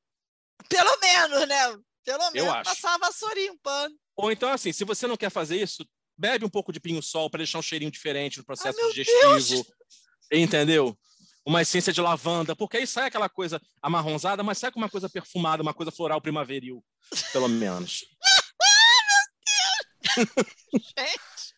Pelo 0.69 0.97
menos, 1.01 1.49
né? 1.49 1.77
Pelo 2.05 2.31
menos 2.31 2.63
passar 2.63 2.95
a 2.95 2.99
vassoura 2.99 3.41
e 3.41 3.51
um 3.51 3.59
pano. 3.59 3.95
Ou 4.17 4.31
então, 4.31 4.51
assim, 4.53 4.73
se 4.73 4.85
você 4.85 5.07
não 5.07 5.17
quer 5.17 5.31
fazer 5.31 5.61
isso, 5.61 5.85
bebe 6.17 6.45
um 6.45 6.49
pouco 6.49 6.73
de 6.73 6.79
pinho-sol 6.79 7.29
para 7.29 7.39
deixar 7.39 7.59
um 7.59 7.63
cheirinho 7.63 7.91
diferente 7.91 8.39
no 8.39 8.45
processo 8.45 8.79
Ai, 8.81 8.89
digestivo. 8.89 9.27
Deus. 9.29 9.67
Entendeu? 10.33 10.97
uma 11.45 11.63
essência 11.63 11.93
de 11.93 12.01
lavanda, 12.01 12.55
porque 12.55 12.77
aí 12.77 12.87
sai 12.87 13.07
aquela 13.07 13.29
coisa 13.29 13.61
amarronzada, 13.83 14.43
mas 14.43 14.59
sai 14.59 14.71
com 14.71 14.79
uma 14.79 14.91
coisa 14.91 15.09
perfumada, 15.09 15.63
uma 15.63 15.75
coisa 15.75 15.91
floral 15.91 16.21
primaveril, 16.21 16.85
pelo 17.33 17.49
menos. 17.49 18.05
Gente, 20.73 21.55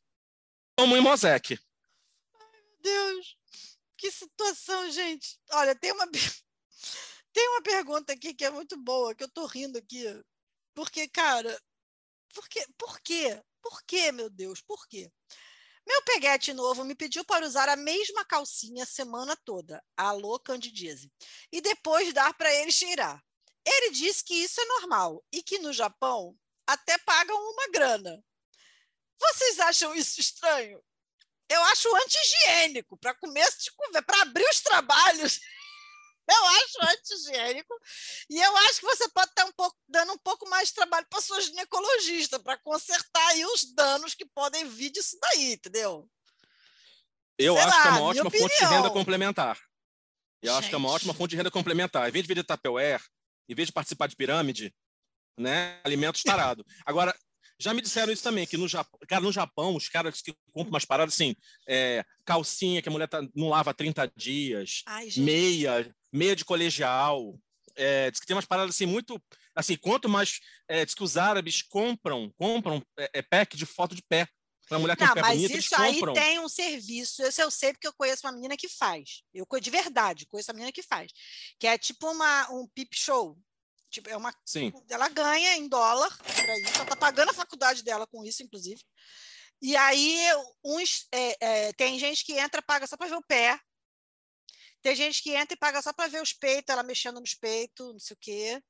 Como 0.76 0.96
em 0.96 1.00
Mosaic. 1.00 1.58
Deus, 2.80 3.36
que 4.02 4.10
situação, 4.10 4.90
gente. 4.90 5.38
Olha, 5.52 5.76
tem 5.76 5.92
uma, 5.92 6.08
tem 7.32 7.48
uma 7.50 7.62
pergunta 7.62 8.12
aqui 8.12 8.34
que 8.34 8.44
é 8.44 8.50
muito 8.50 8.76
boa, 8.76 9.14
que 9.14 9.22
eu 9.22 9.30
tô 9.30 9.46
rindo 9.46 9.78
aqui. 9.78 10.04
Porque, 10.74 11.06
cara, 11.06 11.56
por 12.34 12.48
quê? 12.48 12.66
Por 12.76 13.00
quê? 13.00 13.42
Por 13.62 13.82
quê, 13.84 14.10
meu 14.10 14.28
Deus? 14.28 14.60
Por 14.60 14.88
quê? 14.88 15.08
Meu 15.86 16.02
peguete 16.02 16.52
novo 16.52 16.84
me 16.84 16.96
pediu 16.96 17.24
para 17.24 17.46
usar 17.46 17.68
a 17.68 17.76
mesma 17.76 18.24
calcinha 18.24 18.82
a 18.82 18.86
semana 18.86 19.36
toda. 19.44 19.80
Alô, 19.96 20.36
Candidíase. 20.40 21.12
E 21.52 21.60
depois 21.60 22.12
dar 22.12 22.34
para 22.34 22.52
ele 22.52 22.72
cheirar. 22.72 23.22
Ele 23.64 23.90
disse 23.92 24.24
que 24.24 24.34
isso 24.34 24.60
é 24.60 24.64
normal 24.64 25.24
e 25.30 25.44
que 25.44 25.60
no 25.60 25.72
Japão 25.72 26.36
até 26.66 26.98
pagam 26.98 27.36
uma 27.36 27.68
grana. 27.70 28.20
Vocês 29.16 29.60
acham 29.60 29.94
isso 29.94 30.20
estranho? 30.20 30.82
Eu 31.52 31.62
acho 31.64 31.96
anti-higiênico, 31.96 32.96
para 32.96 33.14
começo 33.14 33.62
de 33.62 33.70
conversa, 33.72 34.02
para 34.02 34.22
abrir 34.22 34.48
os 34.50 34.60
trabalhos. 34.60 35.40
Eu 36.30 36.46
acho 36.46 36.94
anti-higiênico. 36.94 37.74
E 38.30 38.40
eu 38.40 38.56
acho 38.58 38.78
que 38.78 38.86
você 38.86 39.08
pode 39.08 39.30
estar 39.30 39.44
um 39.44 39.52
pouco, 39.52 39.76
dando 39.88 40.12
um 40.12 40.18
pouco 40.18 40.48
mais 40.48 40.68
de 40.68 40.74
trabalho 40.74 41.04
para 41.10 41.20
sua 41.20 41.40
ginecologista, 41.40 42.38
para 42.38 42.56
consertar 42.58 43.26
aí 43.30 43.44
os 43.44 43.64
danos 43.74 44.14
que 44.14 44.24
podem 44.24 44.66
vir 44.68 44.90
disso 44.90 45.18
daí, 45.20 45.54
entendeu? 45.54 46.08
Eu 47.36 47.54
Sei 47.54 47.64
acho 47.64 47.82
que 47.82 47.88
é 47.88 47.90
lá, 47.90 47.96
uma 47.96 48.02
ótima 48.02 48.30
fonte 48.30 48.56
de 48.56 48.64
renda 48.64 48.90
complementar. 48.90 49.58
Eu 50.40 50.54
acho 50.54 50.68
que 50.68 50.74
é 50.74 50.78
uma 50.78 50.88
Gente. 50.88 50.96
ótima 50.96 51.14
fonte 51.14 51.30
de 51.30 51.36
renda 51.36 51.50
complementar. 51.50 52.08
Em 52.08 52.12
vez 52.12 52.24
de 52.24 52.28
vender 52.28 52.44
Tupperware, 52.44 53.02
em 53.48 53.54
vez 53.54 53.66
de 53.66 53.72
participar 53.72 54.06
de 54.06 54.16
pirâmide, 54.16 54.74
né? 55.36 55.80
Alimentos 55.84 56.22
tarado. 56.22 56.64
Agora, 56.86 57.14
já 57.62 57.72
me 57.72 57.80
disseram 57.80 58.12
isso 58.12 58.22
também, 58.22 58.46
que 58.46 58.56
no 58.56 58.66
Japão, 58.68 58.98
cara, 59.08 59.22
no 59.22 59.32
Japão, 59.32 59.76
os 59.76 59.88
caras 59.88 60.20
que 60.20 60.34
compram 60.52 60.70
umas 60.70 60.84
paradas 60.84 61.14
assim, 61.14 61.34
é, 61.68 62.04
calcinha 62.24 62.82
que 62.82 62.88
a 62.88 62.92
mulher 62.92 63.08
tá- 63.08 63.22
não 63.34 63.48
lava 63.48 63.70
há 63.70 63.74
30 63.74 64.10
dias, 64.16 64.82
Ai, 64.86 65.08
meia, 65.16 65.94
meia 66.12 66.34
de 66.34 66.44
colegial. 66.44 67.38
É, 67.74 68.10
diz 68.10 68.20
que 68.20 68.26
tem 68.26 68.36
umas 68.36 68.44
paradas 68.44 68.74
assim 68.74 68.84
muito. 68.84 69.22
Assim, 69.54 69.76
quanto 69.76 70.08
mais. 70.08 70.40
É, 70.68 70.84
diz 70.84 70.94
que 70.94 71.02
os 71.02 71.16
árabes 71.16 71.62
compram, 71.62 72.30
compram 72.36 72.82
é, 72.98 73.10
é, 73.14 73.22
pack 73.22 73.56
de 73.56 73.64
foto 73.64 73.94
de 73.94 74.02
pé. 74.02 74.26
Pra 74.68 74.78
mulher 74.78 74.96
um 74.98 75.04
Não, 75.04 75.14
mas 75.16 75.36
bonito, 75.36 75.52
eles 75.52 75.64
isso 75.64 75.76
aí 75.76 76.00
tem 76.14 76.38
um 76.38 76.48
serviço. 76.48 77.22
Esse 77.22 77.42
eu 77.42 77.50
sei 77.50 77.72
porque 77.72 77.86
eu 77.86 77.92
conheço 77.92 78.26
uma 78.26 78.32
menina 78.32 78.56
que 78.56 78.68
faz. 78.68 79.22
Eu 79.34 79.46
de 79.60 79.70
verdade 79.70 80.26
conheço 80.26 80.50
uma 80.50 80.54
menina 80.54 80.72
que 80.72 80.82
faz. 80.82 81.12
Que 81.58 81.66
é 81.66 81.76
tipo 81.76 82.10
uma, 82.10 82.50
um 82.50 82.66
peep 82.74 82.94
show. 82.94 83.36
Tipo, 83.92 84.08
é 84.08 84.16
uma, 84.16 84.34
Sim. 84.44 84.72
ela 84.88 85.06
ganha 85.10 85.54
em 85.54 85.68
dólar 85.68 86.16
para 86.16 86.58
isso. 86.58 86.74
Ela 86.74 86.82
está 86.84 86.96
pagando 86.96 87.30
a 87.30 87.34
faculdade 87.34 87.84
dela 87.84 88.06
com 88.06 88.24
isso, 88.24 88.42
inclusive. 88.42 88.82
E 89.60 89.76
aí, 89.76 90.18
uns, 90.64 91.06
é, 91.12 91.36
é, 91.40 91.72
tem 91.74 91.98
gente 91.98 92.24
que 92.24 92.32
entra 92.32 92.62
paga 92.62 92.86
só 92.86 92.96
para 92.96 93.08
ver 93.08 93.16
o 93.16 93.22
pé. 93.22 93.60
Tem 94.80 94.96
gente 94.96 95.22
que 95.22 95.30
entra 95.34 95.54
e 95.54 95.58
paga 95.58 95.82
só 95.82 95.92
para 95.92 96.08
ver 96.08 96.22
os 96.22 96.32
peitos, 96.32 96.72
ela 96.72 96.82
mexendo 96.82 97.20
nos 97.20 97.34
peitos, 97.34 97.92
não 97.92 98.00
sei 98.00 98.14
o 98.14 98.18
quê. 98.18 98.62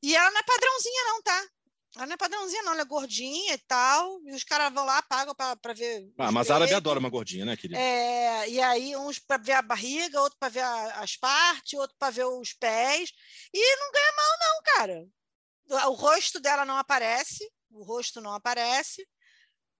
E 0.00 0.14
ela 0.16 0.30
não 0.30 0.38
é 0.38 0.42
padrãozinha, 0.44 1.04
não, 1.04 1.22
tá? 1.22 1.48
Ela 1.94 2.06
não 2.06 2.14
é 2.14 2.16
padrãozinha, 2.16 2.62
não. 2.62 2.72
Ela 2.72 2.82
é 2.82 2.84
gordinha 2.86 3.54
e 3.54 3.58
tal. 3.58 4.20
E 4.24 4.34
os 4.34 4.44
caras 4.44 4.72
vão 4.72 4.84
lá, 4.84 5.02
pagam 5.02 5.34
para 5.34 5.74
ver. 5.74 6.10
Ah, 6.18 6.32
mas 6.32 6.50
árabe 6.50 6.66
peitos. 6.68 6.76
adora 6.76 6.98
uma 6.98 7.10
gordinha, 7.10 7.44
né, 7.44 7.56
querido? 7.56 7.78
É, 7.78 8.48
e 8.48 8.60
aí, 8.60 8.96
uns 8.96 9.18
para 9.18 9.42
ver 9.42 9.52
a 9.52 9.62
barriga, 9.62 10.20
outro 10.20 10.38
para 10.38 10.48
ver 10.48 10.60
a- 10.64 11.00
as 11.00 11.16
partes, 11.16 11.78
outro 11.78 11.96
para 11.98 12.10
ver 12.10 12.24
os 12.24 12.52
pés. 12.54 13.12
E 13.52 13.76
não 13.76 13.92
ganha 13.92 14.12
mal, 14.16 14.38
não, 14.40 14.62
cara. 14.74 15.06
O- 15.90 15.92
rosto 15.94 16.40
dela 16.40 16.64
não 16.64 16.76
aparece, 16.76 17.50
o 17.70 17.82
rosto 17.84 18.20
não 18.20 18.32
aparece. 18.34 19.06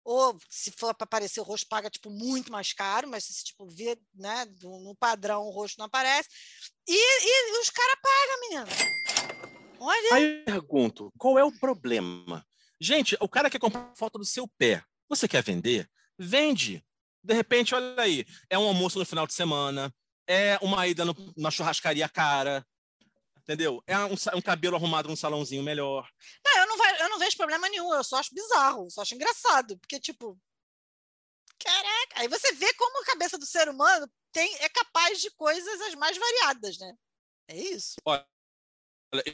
Ou 0.04 0.36
se 0.50 0.72
for 0.72 0.92
para 0.94 1.04
aparecer 1.04 1.38
o 1.40 1.44
rosto, 1.44 1.68
paga 1.68 1.88
tipo 1.88 2.10
muito 2.10 2.50
mais 2.50 2.72
caro, 2.72 3.06
mas 3.08 3.24
se 3.24 3.44
tipo 3.44 3.68
vê, 3.68 3.96
né, 4.14 4.44
no 4.60 4.80
no 4.80 4.96
padrão 4.96 5.42
o 5.44 5.50
rosto 5.50 5.78
não 5.78 5.86
aparece. 5.86 6.28
E, 6.88 6.92
e 6.96 7.60
os 7.60 7.70
caras 7.70 7.96
pagam, 8.02 8.40
menina. 8.40 9.11
Olha, 9.84 10.14
Aí 10.14 10.38
eu 10.38 10.44
pergunto, 10.44 11.12
qual 11.18 11.38
é 11.38 11.44
o 11.44 11.50
problema? 11.58 12.46
Gente, 12.80 13.16
o 13.20 13.28
cara 13.28 13.50
quer 13.50 13.58
comprar 13.58 13.92
foto 13.96 14.18
do 14.18 14.24
seu 14.24 14.46
pé. 14.58 14.84
Você 15.08 15.26
quer 15.26 15.42
vender? 15.42 15.90
Vende. 16.18 16.84
De 17.22 17.34
repente, 17.34 17.74
olha 17.74 18.00
aí, 18.00 18.24
é 18.48 18.58
um 18.58 18.66
almoço 18.66 18.98
no 18.98 19.04
final 19.04 19.26
de 19.26 19.34
semana, 19.34 19.92
é 20.26 20.56
uma 20.62 20.86
ida 20.86 21.04
no- 21.04 21.14
na 21.36 21.50
churrascaria 21.50 22.08
cara, 22.08 22.64
entendeu? 23.40 23.82
É 23.86 23.96
um, 23.98 24.14
um 24.36 24.40
cabelo 24.42 24.76
arrumado 24.76 25.08
num 25.08 25.16
salãozinho 25.16 25.62
melhor. 25.62 26.08
não, 26.44 26.58
eu 26.58 26.66
não, 26.66 26.76
vai- 26.76 27.02
eu 27.02 27.08
não 27.08 27.18
vejo 27.18 27.36
problema 27.36 27.68
nenhum, 27.68 27.92
eu 27.94 28.04
só 28.04 28.16
acho 28.18 28.34
bizarro, 28.34 28.90
só 28.90 29.02
acho 29.02 29.14
engraçado, 29.14 29.78
porque 29.78 29.98
tipo, 30.00 30.38
caraca, 31.58 32.20
aí 32.20 32.28
você 32.28 32.52
vê 32.52 32.72
como 32.74 33.02
a 33.02 33.06
cabeça 33.06 33.38
do 33.38 33.46
ser 33.46 33.68
humano 33.68 34.08
tem, 34.32 34.52
é 34.60 34.68
capaz 34.68 35.20
de 35.20 35.30
coisas 35.32 35.80
as 35.82 35.94
mais 35.94 36.16
variadas, 36.16 36.78
né? 36.78 36.94
É 37.48 37.56
isso. 37.56 37.96
Olha, 38.04 38.26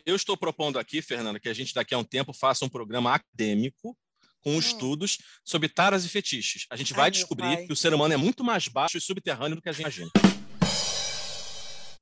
eu 0.05 0.17
estou 0.17 0.37
propondo 0.37 0.79
aqui, 0.79 1.01
Fernanda, 1.01 1.39
que 1.39 1.49
a 1.49 1.55
gente 1.55 1.73
daqui 1.73 1.95
a 1.95 1.99
um 1.99 2.05
tempo 2.05 2.33
faça 2.33 2.65
um 2.65 2.69
programa 2.69 3.15
acadêmico 3.15 3.97
com 4.41 4.59
estudos 4.59 5.19
sobre 5.45 5.69
taras 5.69 6.05
e 6.05 6.09
fetiches. 6.09 6.67
A 6.71 6.77
gente 6.77 6.93
Hum. 6.93 6.97
Ai, 6.97 7.01
vai 7.03 7.11
descobrir 7.11 7.57
pai. 7.57 7.67
que 7.67 7.73
o 7.73 7.77
ser 7.77 7.93
humano 7.95 8.15
é 8.15 8.17
muito 8.17 8.43
mais 8.45 8.69
baixo 8.69 8.97
e 8.97 9.01
subterrâneo 9.01 9.57
do 9.57 9.63
que 9.63 9.69
a 9.69 9.73
gente 9.73 9.83
imagina. 9.83 10.11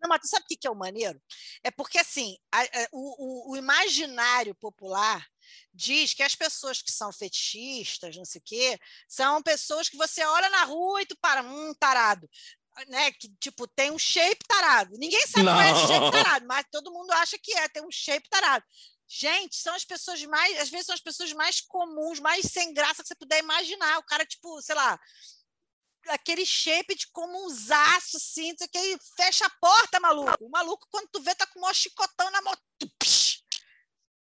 Não, 0.01 0.09
mas 0.11 0.21
tu 0.21 0.29
sabe 0.29 0.45
o 0.45 0.59
que 0.59 0.67
é 0.67 0.71
o 0.71 0.75
maneiro? 0.75 1.21
É 1.65 1.71
porque, 1.71 1.99
assim, 1.99 2.37
a- 2.53 2.61
a- 2.63 2.89
o, 2.93 3.51
o- 3.51 3.53
o 3.53 3.57
imaginário 3.57 4.55
popular 4.55 5.27
diz 5.73 6.13
que 6.15 6.23
as 6.23 6.35
pessoas 6.35 6.81
que 6.83 6.93
são 6.93 7.11
fetichistas, 7.13 8.17
não 8.17 8.25
sei 8.25 8.39
o 8.41 8.45
quê, 8.45 8.79
são 9.09 9.43
pessoas 9.43 9.89
que 9.89 9.97
você 9.97 10.23
olha 10.25 10.49
na 10.51 10.65
rua 10.65 11.03
e 11.03 11.07
tu 11.07 11.17
para, 11.21 11.43
hum, 11.43 11.75
tarado. 11.79 12.29
Né? 12.89 13.11
Que, 13.13 13.29
tipo, 13.41 13.67
tem 13.69 13.91
um 13.91 13.99
shape 13.99 14.45
tarado. 14.47 14.97
Ninguém 14.99 15.27
sabe 15.27 15.45
qual 15.45 15.61
é 15.61 15.71
esse 15.73 15.87
shape 15.87 16.01
Não. 16.01 16.11
tarado, 16.11 16.47
mas 16.47 16.67
todo 16.71 16.93
mundo 16.93 17.11
acha 17.13 17.39
que 17.39 17.53
é, 17.57 17.69
tem 17.69 17.83
um 17.83 17.91
shape 17.91 18.29
tarado. 18.29 18.65
Gente, 19.09 19.57
são 19.57 19.75
as 19.75 19.85
pessoas 19.85 20.23
mais, 20.25 20.59
às 20.61 20.69
vezes 20.69 20.87
são 20.87 20.95
as 20.95 21.01
pessoas 21.01 21.33
mais 21.33 21.61
comuns, 21.61 22.19
mais 22.21 22.45
sem 22.47 22.75
graça 22.75 23.03
que 23.03 23.09
você 23.09 23.15
puder 23.15 23.39
imaginar. 23.39 23.99
O 23.99 24.03
cara, 24.05 24.27
tipo, 24.27 24.61
sei 24.61 24.75
lá, 24.75 24.99
aquele 26.09 26.45
shape 26.45 26.95
de 26.95 27.07
como 27.13 27.47
um 27.47 27.49
zaço, 27.49 28.17
assim, 28.17 28.53
não 28.61 28.69
que, 28.69 28.99
fecha 29.17 29.47
a 29.47 29.51
porta, 29.61 30.01
maluco. 30.01 30.45
O 30.45 30.51
maluco, 30.51 30.87
quando 30.91 31.09
tu 31.09 31.23
vê, 31.23 31.35
tá 31.35 31.47
com 31.47 31.61
maior 31.61 31.75
chicotão 31.75 32.31
na 32.31 32.41
psh. 33.03 33.43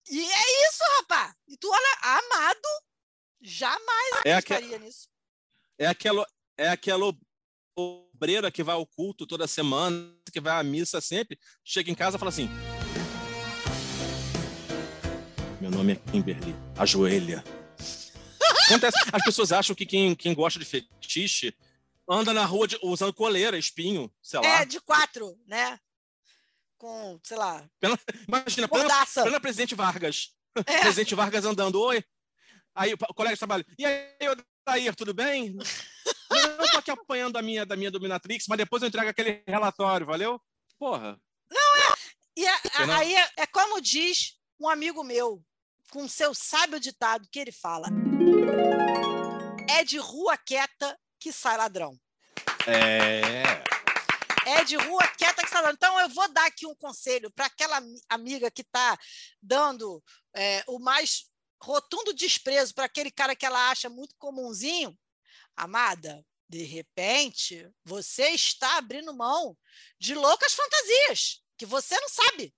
E 0.09 0.20
é 0.20 0.68
isso, 0.68 0.84
rapaz. 0.99 1.34
E 1.49 1.57
tu 1.57 1.68
olha, 1.68 1.99
amado, 2.03 2.68
jamais 3.40 4.11
É 4.24 4.34
aque- 4.34 4.53
acreditaria 4.55 4.78
nisso. 4.78 5.09
É 5.78 5.86
aquela, 5.86 6.26
é 6.57 6.68
aquela 6.68 7.07
obreira 8.17 8.51
que 8.51 8.62
vai 8.62 8.75
ao 8.75 8.87
culto 8.87 9.27
toda 9.27 9.47
semana, 9.47 10.11
que 10.33 10.41
vai 10.41 10.59
à 10.59 10.62
missa 10.62 11.01
sempre, 11.03 11.39
chega 11.62 11.91
em 11.91 11.95
casa 11.95 12.17
e 12.17 12.19
fala 12.19 12.31
assim: 12.31 12.49
Meu 15.61 15.71
nome 15.71 15.93
é 15.93 15.97
Kimberly, 16.11 16.55
ajoelha. 16.79 17.45
Acontece, 18.67 18.97
as 19.12 19.25
pessoas 19.25 19.53
acham 19.53 19.77
que 19.77 19.85
quem, 19.87 20.14
quem 20.14 20.35
gosta 20.35 20.59
de 20.59 20.64
fetiche 20.64 21.55
anda 22.09 22.33
na 22.33 22.45
rua 22.45 22.67
de- 22.67 22.79
usando 22.83 23.12
coleira, 23.12 23.57
espinho, 23.59 24.11
sei 24.23 24.41
lá. 24.41 24.62
É, 24.62 24.64
de 24.64 24.81
quatro, 24.81 25.39
né? 25.47 25.79
Com, 26.79 27.19
sei 27.23 27.37
lá, 27.37 27.64
Plena- 27.81 27.99
imagina, 28.27 28.69
mordaça. 28.71 29.23
plena 29.23 29.41
presidente 29.41 29.75
Vargas. 29.75 30.31
É. 30.67 30.81
Presidente 30.81 31.14
Vargas 31.14 31.45
andando, 31.45 31.79
oi. 31.79 32.03
Aí 32.75 32.95
o 32.95 32.99
colega 33.14 33.35
de 33.35 33.39
trabalho, 33.39 33.64
e 33.79 33.85
aí, 33.85 34.07
Odair, 34.67 34.95
tudo 34.97 35.12
bem? 35.12 35.55
Não, 36.49 36.64
eu 36.64 36.70
tô 36.70 36.78
aqui 36.78 36.90
apanhando 36.90 37.36
a 37.36 37.42
minha, 37.42 37.64
da 37.66 37.76
minha 37.76 37.90
dominatrix, 37.90 38.47
mas 38.49 38.59
depois 38.59 38.82
eu 38.82 38.88
entrego 38.88 39.09
aquele 39.11 39.42
relatório, 39.47 40.07
valeu? 40.07 40.40
Porra. 40.78 41.18
E 42.36 42.47
a- 42.47 42.55
a- 42.55 42.61
Você 42.61 42.86
não- 42.86 42.94
aí 42.94 43.14
é, 43.14 43.30
é 43.38 43.47
como 43.47 43.80
diz 43.80 44.36
um 44.61 44.68
amigo 44.68 45.03
meu, 45.03 45.42
com 45.90 46.07
seu 46.09 46.34
sábio 46.34 46.78
ditado, 46.78 47.26
que 47.30 47.38
ele 47.38 47.53
fala: 47.53 47.88
é 49.68 49.84
de 49.84 49.99
rua 49.99 50.36
quieta 50.36 50.99
que 51.18 51.32
sai 51.32 51.57
ladrão. 51.57 51.99
É. 52.66 53.42
É 54.49 54.64
de 54.64 54.76
rua 54.76 55.07
quieta 55.18 55.42
que 55.42 55.49
sai 55.49 55.62
ladrão. 55.62 55.74
Então, 55.74 56.01
eu 56.01 56.09
vou 56.11 56.28
dar 56.32 56.47
aqui 56.47 56.66
um 56.66 56.74
conselho 56.74 57.30
para 57.32 57.47
aquela 57.47 57.78
ami- 57.78 58.01
amiga 58.09 58.51
que 58.51 58.62
está 58.62 58.97
dando 59.42 60.03
é, 60.34 60.62
o 60.68 60.78
mais 60.78 61.26
rotundo 61.62 62.12
desprezo 62.12 62.74
para 62.74 62.84
aquele 62.84 63.11
cara 63.11 63.34
que 63.34 63.47
ela 63.47 63.70
acha 63.70 63.88
muito 63.88 64.14
comunzinho. 64.18 64.97
Amada, 65.57 66.22
de 66.49 66.62
repente, 66.62 67.68
você 67.84 68.30
está 68.30 68.78
abrindo 68.78 69.14
mão 69.14 69.57
de 69.99 70.14
loucas 70.14 70.55
fantasias 70.55 71.42
que 71.57 71.66
você 71.66 71.99
não 72.01 72.09
sabe. 72.09 72.55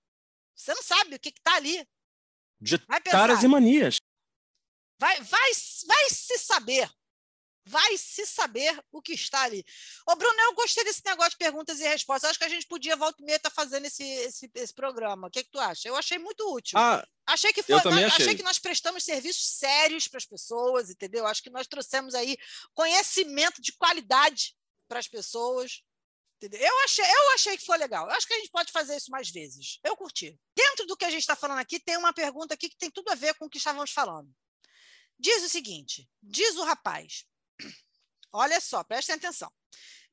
Você 0.54 0.74
não 0.74 0.82
sabe 0.82 1.14
o 1.14 1.20
que 1.20 1.30
está 1.30 1.54
ali. 1.54 1.88
De 2.60 2.78
taras 2.78 3.42
e 3.42 3.48
manias. 3.48 3.96
Vai, 4.98 5.20
vai, 5.22 5.50
vai 5.86 6.10
se 6.10 6.38
saber. 6.38 6.90
Vai 7.68 7.98
se 7.98 8.24
saber 8.26 8.82
o 8.90 9.02
que 9.02 9.12
está 9.12 9.42
ali. 9.42 9.64
Ô, 10.06 10.16
Bruno, 10.16 10.40
eu 10.40 10.54
gostei 10.54 10.82
desse 10.84 11.04
negócio 11.04 11.32
de 11.32 11.36
perguntas 11.36 11.78
e 11.80 11.84
respostas. 11.84 12.30
Acho 12.30 12.38
que 12.38 12.44
a 12.46 12.48
gente 12.48 12.66
podia, 12.66 12.96
volta 12.96 13.22
e 13.22 13.26
meia, 13.26 13.36
estar 13.36 13.50
fazendo 13.50 13.84
esse, 13.84 14.02
esse, 14.02 14.50
esse 14.54 14.72
programa. 14.74 15.28
O 15.28 15.30
que, 15.30 15.44
que 15.44 15.50
tu 15.50 15.58
acha? 15.60 15.86
Eu 15.88 15.96
achei 15.96 16.18
muito 16.18 16.50
útil. 16.52 16.78
Ah, 16.78 17.06
achei 17.26 17.52
que 17.52 17.62
foi, 17.62 17.74
eu 17.74 17.82
também 17.82 18.04
nós- 18.04 18.14
achei. 18.14 18.34
que 18.34 18.42
nós 18.42 18.58
prestamos 18.58 19.04
serviços 19.04 19.44
sérios 19.58 20.08
para 20.08 20.16
as 20.18 20.24
pessoas, 20.24 20.88
entendeu? 20.88 21.26
Acho 21.26 21.42
que 21.42 21.50
nós 21.50 21.66
trouxemos 21.66 22.14
aí 22.14 22.36
conhecimento 22.72 23.60
de 23.60 23.72
qualidade 23.72 24.56
para 24.88 24.98
as 24.98 25.08
pessoas. 25.08 25.82
Entendeu? 26.40 26.60
Eu 26.60 26.78
achei, 26.84 27.04
eu 27.04 27.30
achei 27.34 27.56
que 27.58 27.66
foi 27.66 27.76
legal. 27.76 28.06
Eu 28.08 28.14
acho 28.14 28.26
que 28.26 28.32
a 28.32 28.38
gente 28.38 28.50
pode 28.50 28.70
fazer 28.70 28.96
isso 28.96 29.10
mais 29.10 29.28
vezes. 29.28 29.80
Eu 29.82 29.96
curti. 29.96 30.38
Dentro 30.54 30.86
do 30.86 30.96
que 30.96 31.04
a 31.04 31.10
gente 31.10 31.20
está 31.22 31.34
falando 31.34 31.58
aqui, 31.58 31.80
tem 31.80 31.96
uma 31.96 32.12
pergunta 32.12 32.54
aqui 32.54 32.68
que 32.68 32.78
tem 32.78 32.90
tudo 32.90 33.10
a 33.10 33.16
ver 33.16 33.34
com 33.34 33.46
o 33.46 33.50
que 33.50 33.58
estávamos 33.58 33.90
falando. 33.90 34.32
Diz 35.18 35.42
o 35.42 35.48
seguinte: 35.48 36.08
diz 36.22 36.54
o 36.56 36.62
rapaz. 36.62 37.24
Olha 38.32 38.60
só, 38.60 38.84
prestem 38.84 39.16
atenção. 39.16 39.52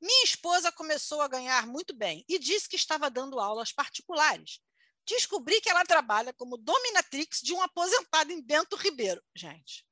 Minha 0.00 0.24
esposa 0.24 0.70
começou 0.72 1.22
a 1.22 1.28
ganhar 1.28 1.66
muito 1.66 1.94
bem 1.94 2.24
e 2.28 2.38
disse 2.38 2.68
que 2.68 2.76
estava 2.76 3.10
dando 3.10 3.40
aulas 3.40 3.72
particulares. 3.72 4.60
Descobri 5.06 5.60
que 5.60 5.70
ela 5.70 5.84
trabalha 5.84 6.32
como 6.32 6.56
dominatrix 6.56 7.40
de 7.40 7.52
um 7.52 7.62
aposentado 7.62 8.32
em 8.32 8.42
Bento 8.42 8.76
Ribeiro. 8.76 9.22
Gente. 9.34 9.86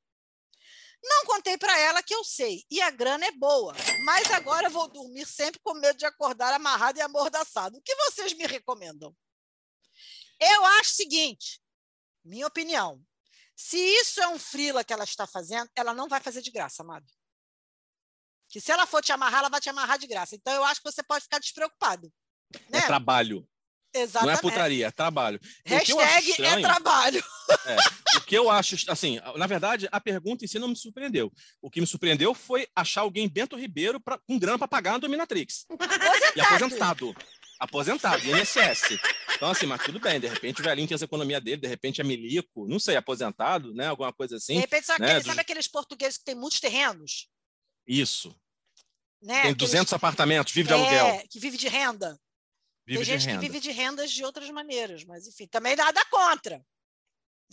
Não 1.02 1.26
contei 1.26 1.58
para 1.58 1.78
ela 1.78 2.02
que 2.02 2.14
eu 2.14 2.24
sei, 2.24 2.64
e 2.70 2.80
a 2.80 2.90
grana 2.90 3.26
é 3.26 3.30
boa, 3.30 3.74
mas 4.06 4.30
agora 4.30 4.70
vou 4.70 4.88
dormir 4.88 5.26
sempre 5.26 5.60
com 5.60 5.74
medo 5.74 5.98
de 5.98 6.06
acordar 6.06 6.52
amarrado 6.54 6.98
e 6.98 7.02
amordaçado. 7.02 7.76
O 7.76 7.82
que 7.82 7.94
vocês 7.96 8.32
me 8.32 8.46
recomendam? 8.46 9.14
Eu 10.40 10.64
acho 10.64 10.90
o 10.90 10.94
seguinte, 10.94 11.60
minha 12.24 12.46
opinião, 12.46 13.04
se 13.54 13.76
isso 13.76 14.20
é 14.20 14.28
um 14.28 14.38
frila 14.38 14.82
que 14.82 14.94
ela 14.94 15.04
está 15.04 15.26
fazendo, 15.26 15.70
ela 15.76 15.94
não 15.94 16.08
vai 16.08 16.20
fazer 16.20 16.40
de 16.40 16.50
graça, 16.50 16.82
amado. 16.82 17.06
Que 18.54 18.60
se 18.60 18.70
ela 18.70 18.86
for 18.86 19.02
te 19.02 19.10
amarrar, 19.10 19.40
ela 19.40 19.48
vai 19.48 19.60
te 19.60 19.68
amarrar 19.68 19.98
de 19.98 20.06
graça. 20.06 20.36
Então, 20.36 20.54
eu 20.54 20.62
acho 20.62 20.80
que 20.80 20.88
você 20.88 21.02
pode 21.02 21.24
ficar 21.24 21.40
despreocupado. 21.40 22.08
É 22.70 22.82
trabalho. 22.82 23.44
Exatamente. 23.92 24.26
Não 24.26 24.38
é 24.38 24.40
putaria, 24.40 24.86
é 24.86 24.90
trabalho. 24.92 25.40
O 25.42 25.80
que 25.80 25.90
eu 25.90 25.98
acho 25.98 26.14
Hashtag 26.14 26.26
é 26.28 26.30
estranho- 26.30 26.62
trabalho. 26.62 27.24
É, 27.66 28.16
o 28.16 28.20
que 28.20 28.38
eu 28.38 28.48
acho, 28.48 28.76
assim, 28.88 29.18
na 29.34 29.46
verdade, 29.48 29.88
a 29.90 30.00
pergunta 30.00 30.44
em 30.44 30.46
si 30.48 30.56
não 30.60 30.68
me 30.68 30.76
surpreendeu. 30.76 31.32
O 31.60 31.68
que 31.68 31.80
me 31.80 31.86
surpreendeu 31.86 32.32
foi 32.32 32.68
achar 32.76 33.00
alguém 33.00 33.28
Bento 33.28 33.56
Ribeiro 33.56 33.98
pra, 34.00 34.18
com 34.18 34.38
grana 34.38 34.56
para 34.56 34.68
pagar 34.68 34.94
a 34.94 34.98
dominatrix. 34.98 35.66
E 36.36 36.40
aposentado. 36.40 37.12
Aposentado, 37.58 38.22
INSS. 38.24 39.00
Então, 39.34 39.50
assim, 39.50 39.66
mas 39.66 39.82
tudo 39.82 39.98
bem, 39.98 40.20
de 40.20 40.28
repente 40.28 40.60
o 40.60 40.64
velhinho 40.64 40.86
tem 40.86 40.94
essa 40.94 41.04
economia 41.06 41.40
dele, 41.40 41.56
de 41.60 41.66
repente 41.68 42.00
é 42.00 42.04
milico, 42.04 42.68
não 42.68 42.78
sei, 42.78 42.94
aposentado, 42.94 43.74
né? 43.74 43.88
Alguma 43.88 44.12
coisa 44.12 44.36
assim. 44.36 44.54
De 44.54 44.60
repente, 44.60 44.86
sabe, 44.86 45.00
né, 45.00 45.10
aquele- 45.12 45.24
sabe 45.24 45.40
aqueles 45.40 45.66
portugueses 45.66 46.18
que 46.18 46.24
têm 46.24 46.36
muitos 46.36 46.60
terrenos? 46.60 47.28
Isso. 47.86 48.32
Né? 49.24 49.32
Tem 49.42 49.50
Aqueles- 49.52 49.56
200 49.56 49.92
apartamentos, 49.94 50.52
vive 50.52 50.68
de 50.68 50.74
É, 50.74 50.76
aluguel. 50.76 51.28
que 51.30 51.40
vive 51.40 51.56
de 51.56 51.66
renda. 51.68 52.20
Vive 52.86 52.98
Tem 52.98 52.98
de 52.98 53.04
gente 53.20 53.26
renda. 53.30 53.40
que 53.40 53.46
vive 53.46 53.60
de 53.60 53.70
rendas 53.70 54.12
de 54.12 54.22
outras 54.24 54.50
maneiras, 54.50 55.02
mas 55.04 55.26
enfim, 55.26 55.46
também 55.46 55.74
nada 55.74 56.04
contra. 56.06 56.62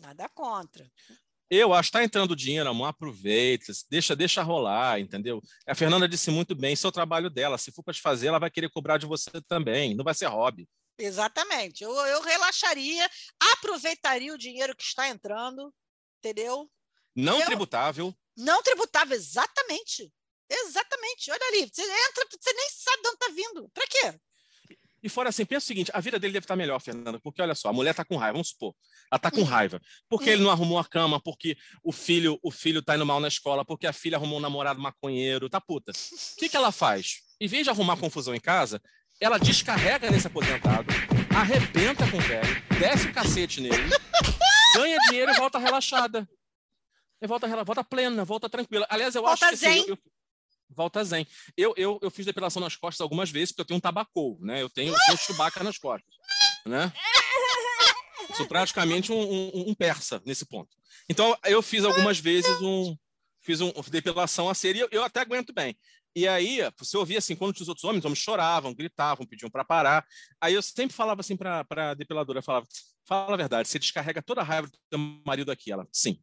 Nada 0.01 0.27
contra. 0.29 0.91
Eu 1.49 1.73
acho 1.73 1.89
que 1.89 1.97
está 1.97 2.03
entrando 2.03 2.35
dinheiro, 2.35 2.69
amor, 2.69 2.87
aproveita, 2.87 3.71
deixa, 3.89 4.15
deixa 4.15 4.41
rolar, 4.41 4.99
entendeu? 4.99 5.41
A 5.67 5.73
Fernanda 5.75 6.07
disse 6.07 6.29
muito 6.31 6.53
bem, 6.55 6.73
isso 6.73 6.85
é 6.87 6.89
o 6.89 6.93
trabalho 6.93 7.29
dela. 7.29 7.57
Se 7.57 7.71
for 7.71 7.83
para 7.83 7.93
te 7.93 8.01
fazer, 8.01 8.27
ela 8.27 8.39
vai 8.39 8.49
querer 8.51 8.69
cobrar 8.69 8.97
de 8.97 9.05
você 9.05 9.29
também. 9.47 9.93
Não 9.95 10.03
vai 10.03 10.13
ser 10.13 10.27
hobby. 10.27 10.67
Exatamente. 10.97 11.83
Eu, 11.83 11.91
eu 11.93 12.21
relaxaria, 12.21 13.09
aproveitaria 13.53 14.33
o 14.33 14.37
dinheiro 14.37 14.75
que 14.75 14.83
está 14.83 15.07
entrando, 15.09 15.73
entendeu? 16.19 16.69
Não 17.15 17.39
Eu- 17.39 17.45
tributável. 17.45 18.13
Não 18.37 18.61
tributável, 18.63 19.15
exatamente. 19.15 20.11
Exatamente. 20.65 21.31
Olha 21.31 21.47
ali, 21.47 21.69
você 21.71 21.81
entra, 21.81 22.25
você 22.39 22.53
nem 22.53 22.69
sabe 22.69 23.01
de 23.01 23.07
onde 23.07 23.15
está 23.15 23.27
vindo. 23.33 23.69
Para 23.73 23.87
quê? 23.87 24.19
E 25.03 25.09
fora 25.09 25.29
assim, 25.29 25.43
pensa 25.45 25.63
o 25.63 25.67
seguinte, 25.67 25.89
a 25.95 25.99
vida 25.99 26.19
dele 26.19 26.33
deve 26.33 26.43
estar 26.43 26.55
melhor, 26.55 26.79
Fernanda, 26.79 27.19
porque 27.23 27.41
olha 27.41 27.55
só, 27.55 27.69
a 27.69 27.73
mulher 27.73 27.91
tá 27.95 28.05
com 28.05 28.17
raiva, 28.17 28.33
vamos 28.33 28.49
supor. 28.49 28.75
Ela 29.11 29.17
tá 29.17 29.31
com 29.31 29.41
raiva. 29.41 29.81
Porque 30.07 30.29
ele 30.29 30.43
não 30.43 30.51
arrumou 30.51 30.77
a 30.77 30.85
cama, 30.85 31.19
porque 31.19 31.57
o 31.83 31.91
filho, 31.91 32.37
o 32.43 32.51
filho 32.51 32.83
tá 32.83 32.95
indo 32.95 33.05
mal 33.05 33.19
na 33.19 33.27
escola, 33.27 33.65
porque 33.65 33.87
a 33.87 33.93
filha 33.93 34.17
arrumou 34.17 34.37
um 34.37 34.41
namorado 34.41 34.79
maconheiro, 34.79 35.49
tá 35.49 35.59
puta. 35.59 35.91
O 35.91 36.35
que 36.37 36.47
que 36.47 36.55
ela 36.55 36.71
faz? 36.71 37.21
Em 37.39 37.47
vez 37.47 37.63
de 37.63 37.71
arrumar 37.71 37.97
confusão 37.97 38.35
em 38.35 38.39
casa, 38.39 38.79
ela 39.19 39.39
descarrega 39.39 40.11
nesse 40.11 40.27
aposentado, 40.27 40.85
arrebenta 41.35 42.09
com 42.11 42.17
o 42.17 42.21
velho, 42.21 42.61
desce 42.79 43.07
o 43.07 43.13
cacete 43.13 43.59
nele, 43.59 43.75
ganha 44.75 44.97
dinheiro 45.09 45.31
e 45.31 45.35
volta 45.35 45.57
relaxada. 45.57 46.29
E 47.19 47.25
volta, 47.27 47.47
volta 47.63 47.83
plena, 47.83 48.23
volta 48.23 48.47
tranquila. 48.49 48.85
Aliás, 48.89 49.15
eu 49.15 49.23
Volta 49.23 49.47
acho 49.47 49.57
que 49.59 49.65
assim, 49.65 49.79
eu- 49.79 49.87
eu- 49.89 49.97
volta 50.75 51.03
zen. 51.03 51.25
Eu, 51.57 51.73
eu, 51.77 51.99
eu 52.01 52.11
fiz 52.11 52.25
depilação 52.25 52.61
nas 52.61 52.75
costas 52.75 53.01
algumas 53.01 53.29
vezes, 53.29 53.51
porque 53.51 53.61
eu 53.61 53.65
tenho 53.65 53.77
um 53.77 53.81
tabacou, 53.81 54.37
né? 54.41 54.61
Eu 54.61 54.69
tenho, 54.69 54.93
eu 54.93 54.97
tenho 55.05 55.17
Chewbacca 55.17 55.63
nas 55.63 55.77
costas, 55.77 56.13
né? 56.65 56.91
Sou 58.35 58.47
praticamente 58.47 59.11
um, 59.11 59.19
um- 59.21 59.69
um 59.69 59.73
persa 59.75 60.21
nesse 60.25 60.45
ponto. 60.45 60.69
Então, 61.09 61.37
eu 61.45 61.61
fiz 61.61 61.83
algumas 61.83 62.19
vezes 62.19 62.61
um... 62.61 62.95
Fiz 63.43 63.59
um 63.59 63.71
depilação 63.89 64.47
a 64.49 64.53
série 64.53 64.77
e 64.77 64.81
eu, 64.81 64.87
eu 64.91 65.03
até 65.03 65.19
aguento 65.19 65.51
bem. 65.51 65.75
E 66.15 66.27
aí, 66.27 66.59
você 66.77 66.95
ouvia 66.95 67.17
assim, 67.17 67.35
quando 67.35 67.55
os 67.57 67.67
outros 67.67 67.83
homens, 67.83 68.05
homens 68.05 68.19
choravam, 68.19 68.71
gritavam, 68.73 69.25
pediam 69.25 69.49
para 69.49 69.65
parar. 69.65 70.05
Aí 70.39 70.53
eu 70.53 70.61
sempre 70.61 70.95
falava 70.95 71.21
assim 71.21 71.35
para 71.35 71.65
a 71.71 71.93
depiladora, 71.95 72.41
falava, 72.43 72.67
fala 73.03 73.33
a 73.33 73.37
verdade, 73.37 73.67
você 73.67 73.79
descarrega 73.79 74.21
toda 74.21 74.41
a 74.41 74.43
raiva 74.43 74.67
do 74.67 74.77
teu 74.89 74.99
marido 75.25 75.51
aqui. 75.51 75.71
Ela, 75.71 75.87
sim. 75.91 76.21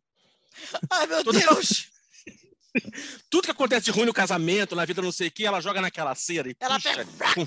Ai, 0.90 1.06
meu 1.08 1.24
Toda- 1.24 1.40
Deus! 1.40 1.88
Tudo 3.30 3.44
que 3.44 3.50
acontece 3.50 3.86
de 3.86 3.90
ruim 3.90 4.06
no 4.06 4.12
casamento, 4.14 4.76
na 4.76 4.84
vida 4.84 5.02
não 5.02 5.12
sei 5.12 5.28
o 5.28 5.30
que, 5.32 5.44
ela 5.46 5.60
joga 5.60 5.80
naquela 5.80 6.14
cera 6.14 6.48
e 6.50 6.56
Ela 6.60 6.74
puxa, 6.80 7.04
com, 7.34 7.46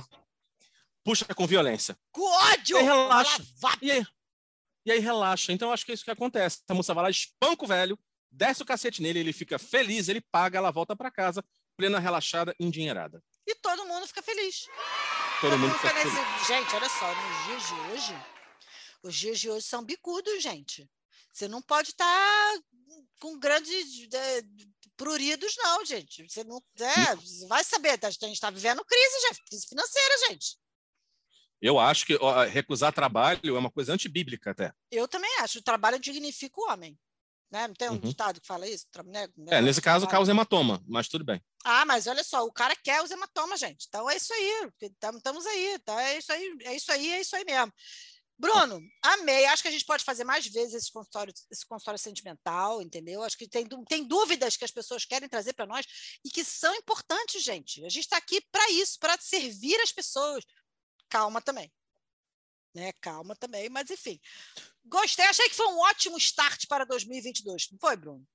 puxa 1.03 1.25
com 1.35 1.47
violência. 1.47 1.97
Com 2.11 2.23
ódio! 2.23 2.75
E 2.77 2.79
aí 2.79 2.85
relaxa. 2.85 3.43
E 3.81 3.91
aí, 3.91 4.05
e 4.85 4.91
aí 4.91 4.99
relaxa. 4.99 5.51
Então 5.51 5.71
acho 5.71 5.85
que 5.85 5.91
é 5.91 5.95
isso 5.95 6.03
que 6.03 6.11
acontece. 6.11 6.61
A 6.67 6.73
moça 6.73 6.93
vai 6.93 7.03
lá, 7.03 7.09
espanca 7.09 7.63
o 7.63 7.67
velho, 7.67 7.99
desce 8.31 8.61
o 8.61 8.65
cacete 8.65 9.01
nele, 9.01 9.19
ele 9.19 9.33
fica 9.33 9.59
feliz, 9.59 10.07
ele 10.09 10.21
paga, 10.21 10.57
ela 10.57 10.71
volta 10.71 10.95
para 10.95 11.11
casa, 11.11 11.43
plena, 11.77 11.99
relaxada, 11.99 12.55
endinheirada. 12.59 13.23
E 13.47 13.55
todo 13.55 13.85
mundo 13.85 14.07
fica 14.07 14.21
feliz. 14.21 14.65
Todo 15.41 15.57
mundo 15.57 15.73
fica 15.75 15.93
nesse- 15.93 16.09
feliz. 16.11 16.47
Gente, 16.47 16.75
olha 16.75 16.89
só, 16.89 17.13
nos 17.15 17.45
dias 17.45 17.67
de 17.67 17.73
hoje, 17.91 18.25
os 19.03 19.15
dias 19.15 19.39
de 19.39 19.49
hoje 19.49 19.65
são 19.65 19.83
bicudos, 19.83 20.41
gente. 20.41 20.89
Você 21.33 21.47
não 21.47 21.61
pode 21.61 21.89
estar 21.89 22.53
com 23.19 23.39
grandes 23.39 24.07
pruridos, 25.01 25.55
não, 25.57 25.83
gente. 25.85 26.29
Você 26.29 26.43
não 26.43 26.61
é, 26.79 27.15
você 27.15 27.47
vai 27.47 27.63
saber, 27.63 27.97
tá- 27.97 28.07
a 28.07 28.11
gente 28.11 28.31
está 28.33 28.49
vivendo 28.51 28.85
crise, 28.85 29.21
gente, 29.27 29.43
crise 29.45 29.65
financeira, 29.67 30.15
gente. 30.29 30.57
Eu 31.61 31.79
acho 31.79 32.05
que 32.05 32.15
ó, 32.21 32.43
recusar 32.45 32.93
trabalho 32.93 33.55
é 33.55 33.59
uma 33.59 33.71
coisa 33.71 33.93
antibíblica 33.93 34.51
até. 34.51 34.73
Eu 34.91 35.07
também 35.07 35.31
acho, 35.39 35.59
o 35.59 35.63
trabalho 35.63 35.99
dignifica 35.99 36.59
o 36.61 36.71
homem. 36.71 36.97
Né? 37.51 37.67
Não 37.67 37.75
tem 37.75 37.89
um 37.89 37.93
Uhum. 37.93 37.99
ditado 37.99 38.39
que 38.39 38.47
fala 38.47 38.65
isso? 38.65 38.85
Né? 39.05 39.27
É, 39.49 39.61
nesse 39.61 39.81
caso, 39.81 40.07
causa 40.07 40.31
hematoma, 40.31 40.81
mas 40.87 41.09
tudo 41.09 41.25
bem. 41.25 41.43
Ah, 41.65 41.83
mas 41.85 42.07
olha 42.07 42.23
só, 42.23 42.45
o 42.45 42.51
cara 42.51 42.73
quer 42.77 43.03
os 43.03 43.11
hematomas, 43.11 43.59
gente. 43.59 43.87
Então 43.89 44.09
é 44.09 44.15
isso 44.15 44.33
aí. 44.33 44.69
Estamos 44.81 45.45
aí, 45.45 45.77
tá? 45.79 46.01
É 46.01 46.17
isso 46.17 46.31
aí, 46.31 46.57
é 46.63 46.75
isso 46.75 46.91
aí, 46.93 47.11
é 47.11 47.19
isso 47.21 47.35
aí 47.35 47.43
mesmo. 47.43 47.73
Bruno, 48.41 48.81
amei. 49.03 49.45
Acho 49.45 49.61
que 49.61 49.67
a 49.69 49.71
gente 49.71 49.85
pode 49.85 50.03
fazer 50.03 50.23
mais 50.23 50.47
vezes 50.47 50.73
esse 50.73 50.91
consultório, 50.91 51.31
esse 51.51 51.63
consultório 51.63 51.99
sentimental, 51.99 52.81
entendeu? 52.81 53.21
Acho 53.21 53.37
que 53.37 53.47
tem, 53.47 53.67
tem 53.87 54.03
dúvidas 54.03 54.57
que 54.57 54.65
as 54.65 54.71
pessoas 54.71 55.05
querem 55.05 55.29
trazer 55.29 55.53
para 55.53 55.67
nós 55.67 55.85
e 56.25 56.29
que 56.31 56.43
são 56.43 56.73
importantes, 56.73 57.43
gente. 57.43 57.85
A 57.85 57.89
gente 57.89 58.05
está 58.05 58.17
aqui 58.17 58.41
para 58.51 58.67
isso, 58.71 58.97
para 58.99 59.15
servir 59.19 59.79
as 59.81 59.91
pessoas. 59.91 60.43
Calma 61.07 61.39
também. 61.39 61.71
Né? 62.73 62.91
Calma 62.93 63.35
também, 63.35 63.69
mas 63.69 63.91
enfim. 63.91 64.19
Gostei, 64.85 65.25
achei 65.25 65.47
que 65.47 65.55
foi 65.55 65.67
um 65.67 65.77
ótimo 65.77 66.17
start 66.17 66.65
para 66.67 66.83
2022. 66.83 67.67
Não 67.71 67.77
foi, 67.79 67.95
Bruno? 67.95 68.27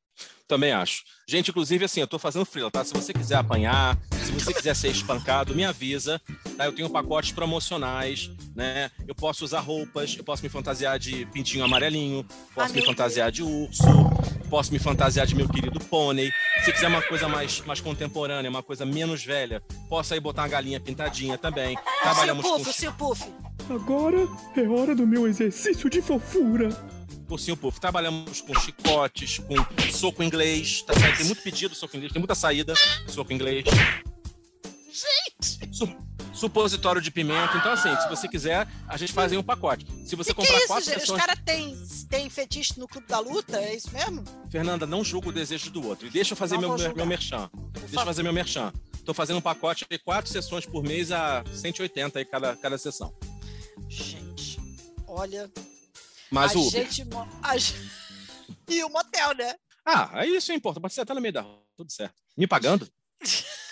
Também 0.49 0.73
acho. 0.73 1.03
Gente, 1.27 1.51
inclusive, 1.51 1.85
assim, 1.85 2.01
eu 2.01 2.07
tô 2.07 2.19
fazendo 2.19 2.45
freela, 2.45 2.71
tá? 2.71 2.85
Se 2.85 2.95
você 2.95 3.13
quiser 3.13 3.35
apanhar, 3.35 3.99
se 4.25 4.31
você 4.31 4.55
quiser 4.55 4.77
ser 4.77 4.89
espancado, 4.89 5.55
me 5.57 5.65
avisa, 5.65 6.21
tá? 6.57 6.67
Eu 6.67 6.73
tenho 6.73 6.89
pacotes 6.89 7.33
promocionais, 7.33 8.31
né? 8.55 8.91
Eu 9.09 9.15
posso 9.15 9.45
usar 9.45 9.59
roupas, 9.59 10.15
eu 10.17 10.23
posso 10.23 10.45
me 10.45 10.49
fantasiar 10.49 11.01
de 11.01 11.27
pintinho 11.27 11.65
amarelinho, 11.65 12.25
posso 12.55 12.73
me 12.73 12.83
fantasiar 12.83 13.33
de 13.33 13.43
urso, 13.43 13.83
posso 14.49 14.73
me 14.73 14.79
fantasiar 14.79 15.27
de 15.27 15.35
meu 15.35 15.49
querido 15.49 15.81
pônei. 15.81 16.31
Se 16.65 16.73
quiser 16.73 16.87
uma 16.87 17.03
coisa 17.03 17.29
mais, 17.29 17.61
mais 17.63 17.81
contemporânea, 17.81 18.49
uma 18.49 18.63
coisa 18.63 18.87
menos 18.87 19.25
velha, 19.25 19.61
posso 19.89 20.15
aí 20.15 20.21
botar 20.21 20.43
uma 20.43 20.49
galinha 20.49 20.79
pintadinha 20.79 21.37
também. 21.37 21.77
Trabalhamos 22.03 22.45
o 22.45 22.49
com 22.49 22.59
Puff, 22.59 22.71
o 22.71 22.73
seu 22.73 22.93
Puff. 22.93 23.25
Agora 23.69 24.29
é 24.57 24.69
hora 24.69 24.95
do 24.95 25.05
meu 25.05 25.27
exercício 25.27 25.91
de 25.91 26.01
fofura. 26.01 26.69
Ursinho 27.35 27.57
Puff. 27.57 27.81
Trabalhamos 27.81 28.41
com 28.41 28.55
chicotes, 28.59 29.39
com 29.39 29.57
soco 29.93 30.23
inglês. 30.23 30.83
Tá 30.83 30.95
saindo, 30.95 31.17
tem 31.17 31.27
muito 31.27 31.43
pedido 31.43 31.75
soco 31.75 31.97
inglês, 31.97 32.13
tem 32.13 32.21
muita 32.21 32.35
saída 32.35 32.75
soco 33.09 33.33
inglês. 33.33 33.65
Gente! 34.91 35.75
Su- 35.77 35.97
supositório 36.33 37.01
de 37.01 37.11
pimenta. 37.11 37.57
Então, 37.57 37.73
assim, 37.73 37.95
se 38.01 38.09
você 38.09 38.29
quiser, 38.29 38.67
a 38.89 38.97
gente 38.97 39.13
faz 39.13 39.33
aí 39.33 39.39
um 39.39 39.43
pacote. 39.43 39.87
Se 40.07 40.15
você 40.17 40.31
que 40.31 40.37
comprar 40.37 40.53
que 40.53 40.55
é 40.55 40.59
isso, 40.59 40.67
quatro 40.69 40.85
gente? 40.85 41.01
sessões. 41.01 41.21
Os 41.21 41.27
caras 41.27 41.43
têm 41.45 41.77
tem 42.09 42.31
fetiche 42.31 42.79
no 42.79 42.87
Clube 42.87 43.07
da 43.09 43.19
Luta? 43.19 43.59
É 43.59 43.75
isso 43.75 43.91
mesmo? 43.93 44.23
Fernanda, 44.51 44.87
não 44.87 45.03
julga 45.03 45.29
o 45.29 45.33
desejo 45.33 45.71
do 45.71 45.87
outro. 45.87 46.07
E 46.07 46.11
deixa 46.11 46.33
eu 46.33 46.37
fazer 46.37 46.59
Não 46.59 46.77
meu, 46.77 46.95
meu 46.95 47.07
merchan. 47.07 47.51
Deixa 47.73 47.97
eu 48.01 48.05
fazer 48.05 48.23
meu 48.23 48.33
merchan. 48.33 48.73
Tô 49.05 49.13
fazendo 49.15 49.37
um 49.39 49.43
pacote 49.43 49.87
de 49.89 49.99
quatro 49.99 50.31
sessões 50.31 50.67
por 50.67 50.83
mês 50.83 51.13
a 51.13 51.45
180 51.53 52.19
aí 52.19 52.25
cada, 52.25 52.57
cada 52.57 52.77
sessão. 52.79 53.13
Gente, 53.89 54.59
olha. 55.07 55.51
Mas 56.31 56.55
a 56.55 56.59
o 56.59 56.67
Uber. 56.67 56.85
gente. 56.91 57.03
a 57.43 57.55
E 58.69 58.83
o 58.85 58.89
motel, 58.89 59.35
né? 59.35 59.55
Ah, 59.85 60.11
é 60.15 60.27
isso 60.27 60.53
importa. 60.53 60.81
Pode 60.81 60.93
ser 60.93 61.03
até 61.03 61.15
no 61.15 61.21
meio 61.21 61.33
da 61.33 61.41
rua. 61.43 61.65
Tudo 61.77 61.93
certo. 61.93 62.15
Me 62.37 62.47
pagando? 62.47 62.91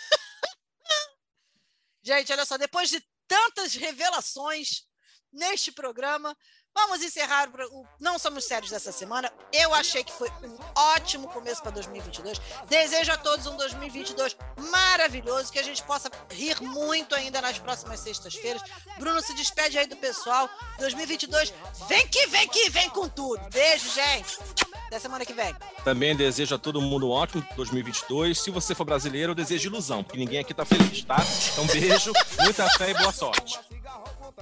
Gente, 2.04 2.32
olha 2.32 2.44
só, 2.44 2.58
depois 2.58 2.90
de 2.90 3.02
tantas 3.26 3.74
revelações 3.74 4.84
neste 5.32 5.72
programa, 5.72 6.36
vamos 6.74 7.02
encerrar 7.02 7.48
o 7.72 7.86
Não 8.00 8.18
Somos 8.18 8.44
Sérios 8.44 8.70
dessa 8.70 8.92
semana. 8.92 9.32
Eu 9.52 9.72
achei 9.74 10.02
que 10.02 10.12
foi 10.12 10.28
um 10.42 10.56
ótimo 10.94 11.28
começo 11.28 11.62
para 11.62 11.70
2022. 11.72 12.40
Desejo 12.68 13.12
a 13.12 13.16
todos 13.16 13.46
um 13.46 13.56
2022 13.56 14.36
maravilhoso, 14.70 15.52
que 15.52 15.58
a 15.58 15.62
gente 15.62 15.82
possa 15.84 16.10
rir 16.30 16.60
muito 16.60 17.14
ainda 17.14 17.40
nas 17.40 17.58
próximas 17.58 18.00
sextas-feiras. 18.00 18.62
Bruno 18.98 19.20
se 19.22 19.34
despede 19.34 19.78
aí 19.78 19.86
do 19.86 19.96
pessoal. 19.96 20.48
2022, 20.78 21.54
vem 21.88 22.06
que 22.08 22.26
vem 22.26 22.48
que 22.48 22.70
vem 22.70 22.90
com 22.90 23.08
tudo. 23.08 23.40
Beijo, 23.50 23.88
gente. 23.90 24.38
Até 24.86 24.98
semana 24.98 25.24
que 25.24 25.32
vem. 25.32 25.54
Também 25.82 26.14
desejo 26.14 26.54
a 26.54 26.58
todo 26.58 26.80
mundo 26.80 27.08
um 27.08 27.10
ótimo 27.10 27.46
2022. 27.56 28.38
Se 28.38 28.50
você 28.50 28.74
for 28.74 28.84
brasileiro, 28.84 29.32
eu 29.32 29.34
desejo 29.34 29.68
ilusão, 29.68 30.04
porque 30.04 30.18
ninguém 30.18 30.40
aqui 30.40 30.52
tá 30.52 30.64
feliz, 30.64 31.02
tá? 31.04 31.16
Então, 31.52 31.66
beijo, 31.66 32.12
muita 32.40 32.68
fé 32.70 32.90
e 32.90 32.94
boa 32.94 33.12
sorte. 33.12 33.58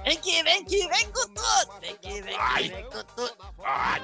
Enki, 0.05 0.43
Enki, 0.47 0.89
Venkutut! 0.89 1.69
Enki, 1.83 2.09
Enki, 2.19 2.71
Venkutut! 2.71 3.37
Ai! 3.65 4.01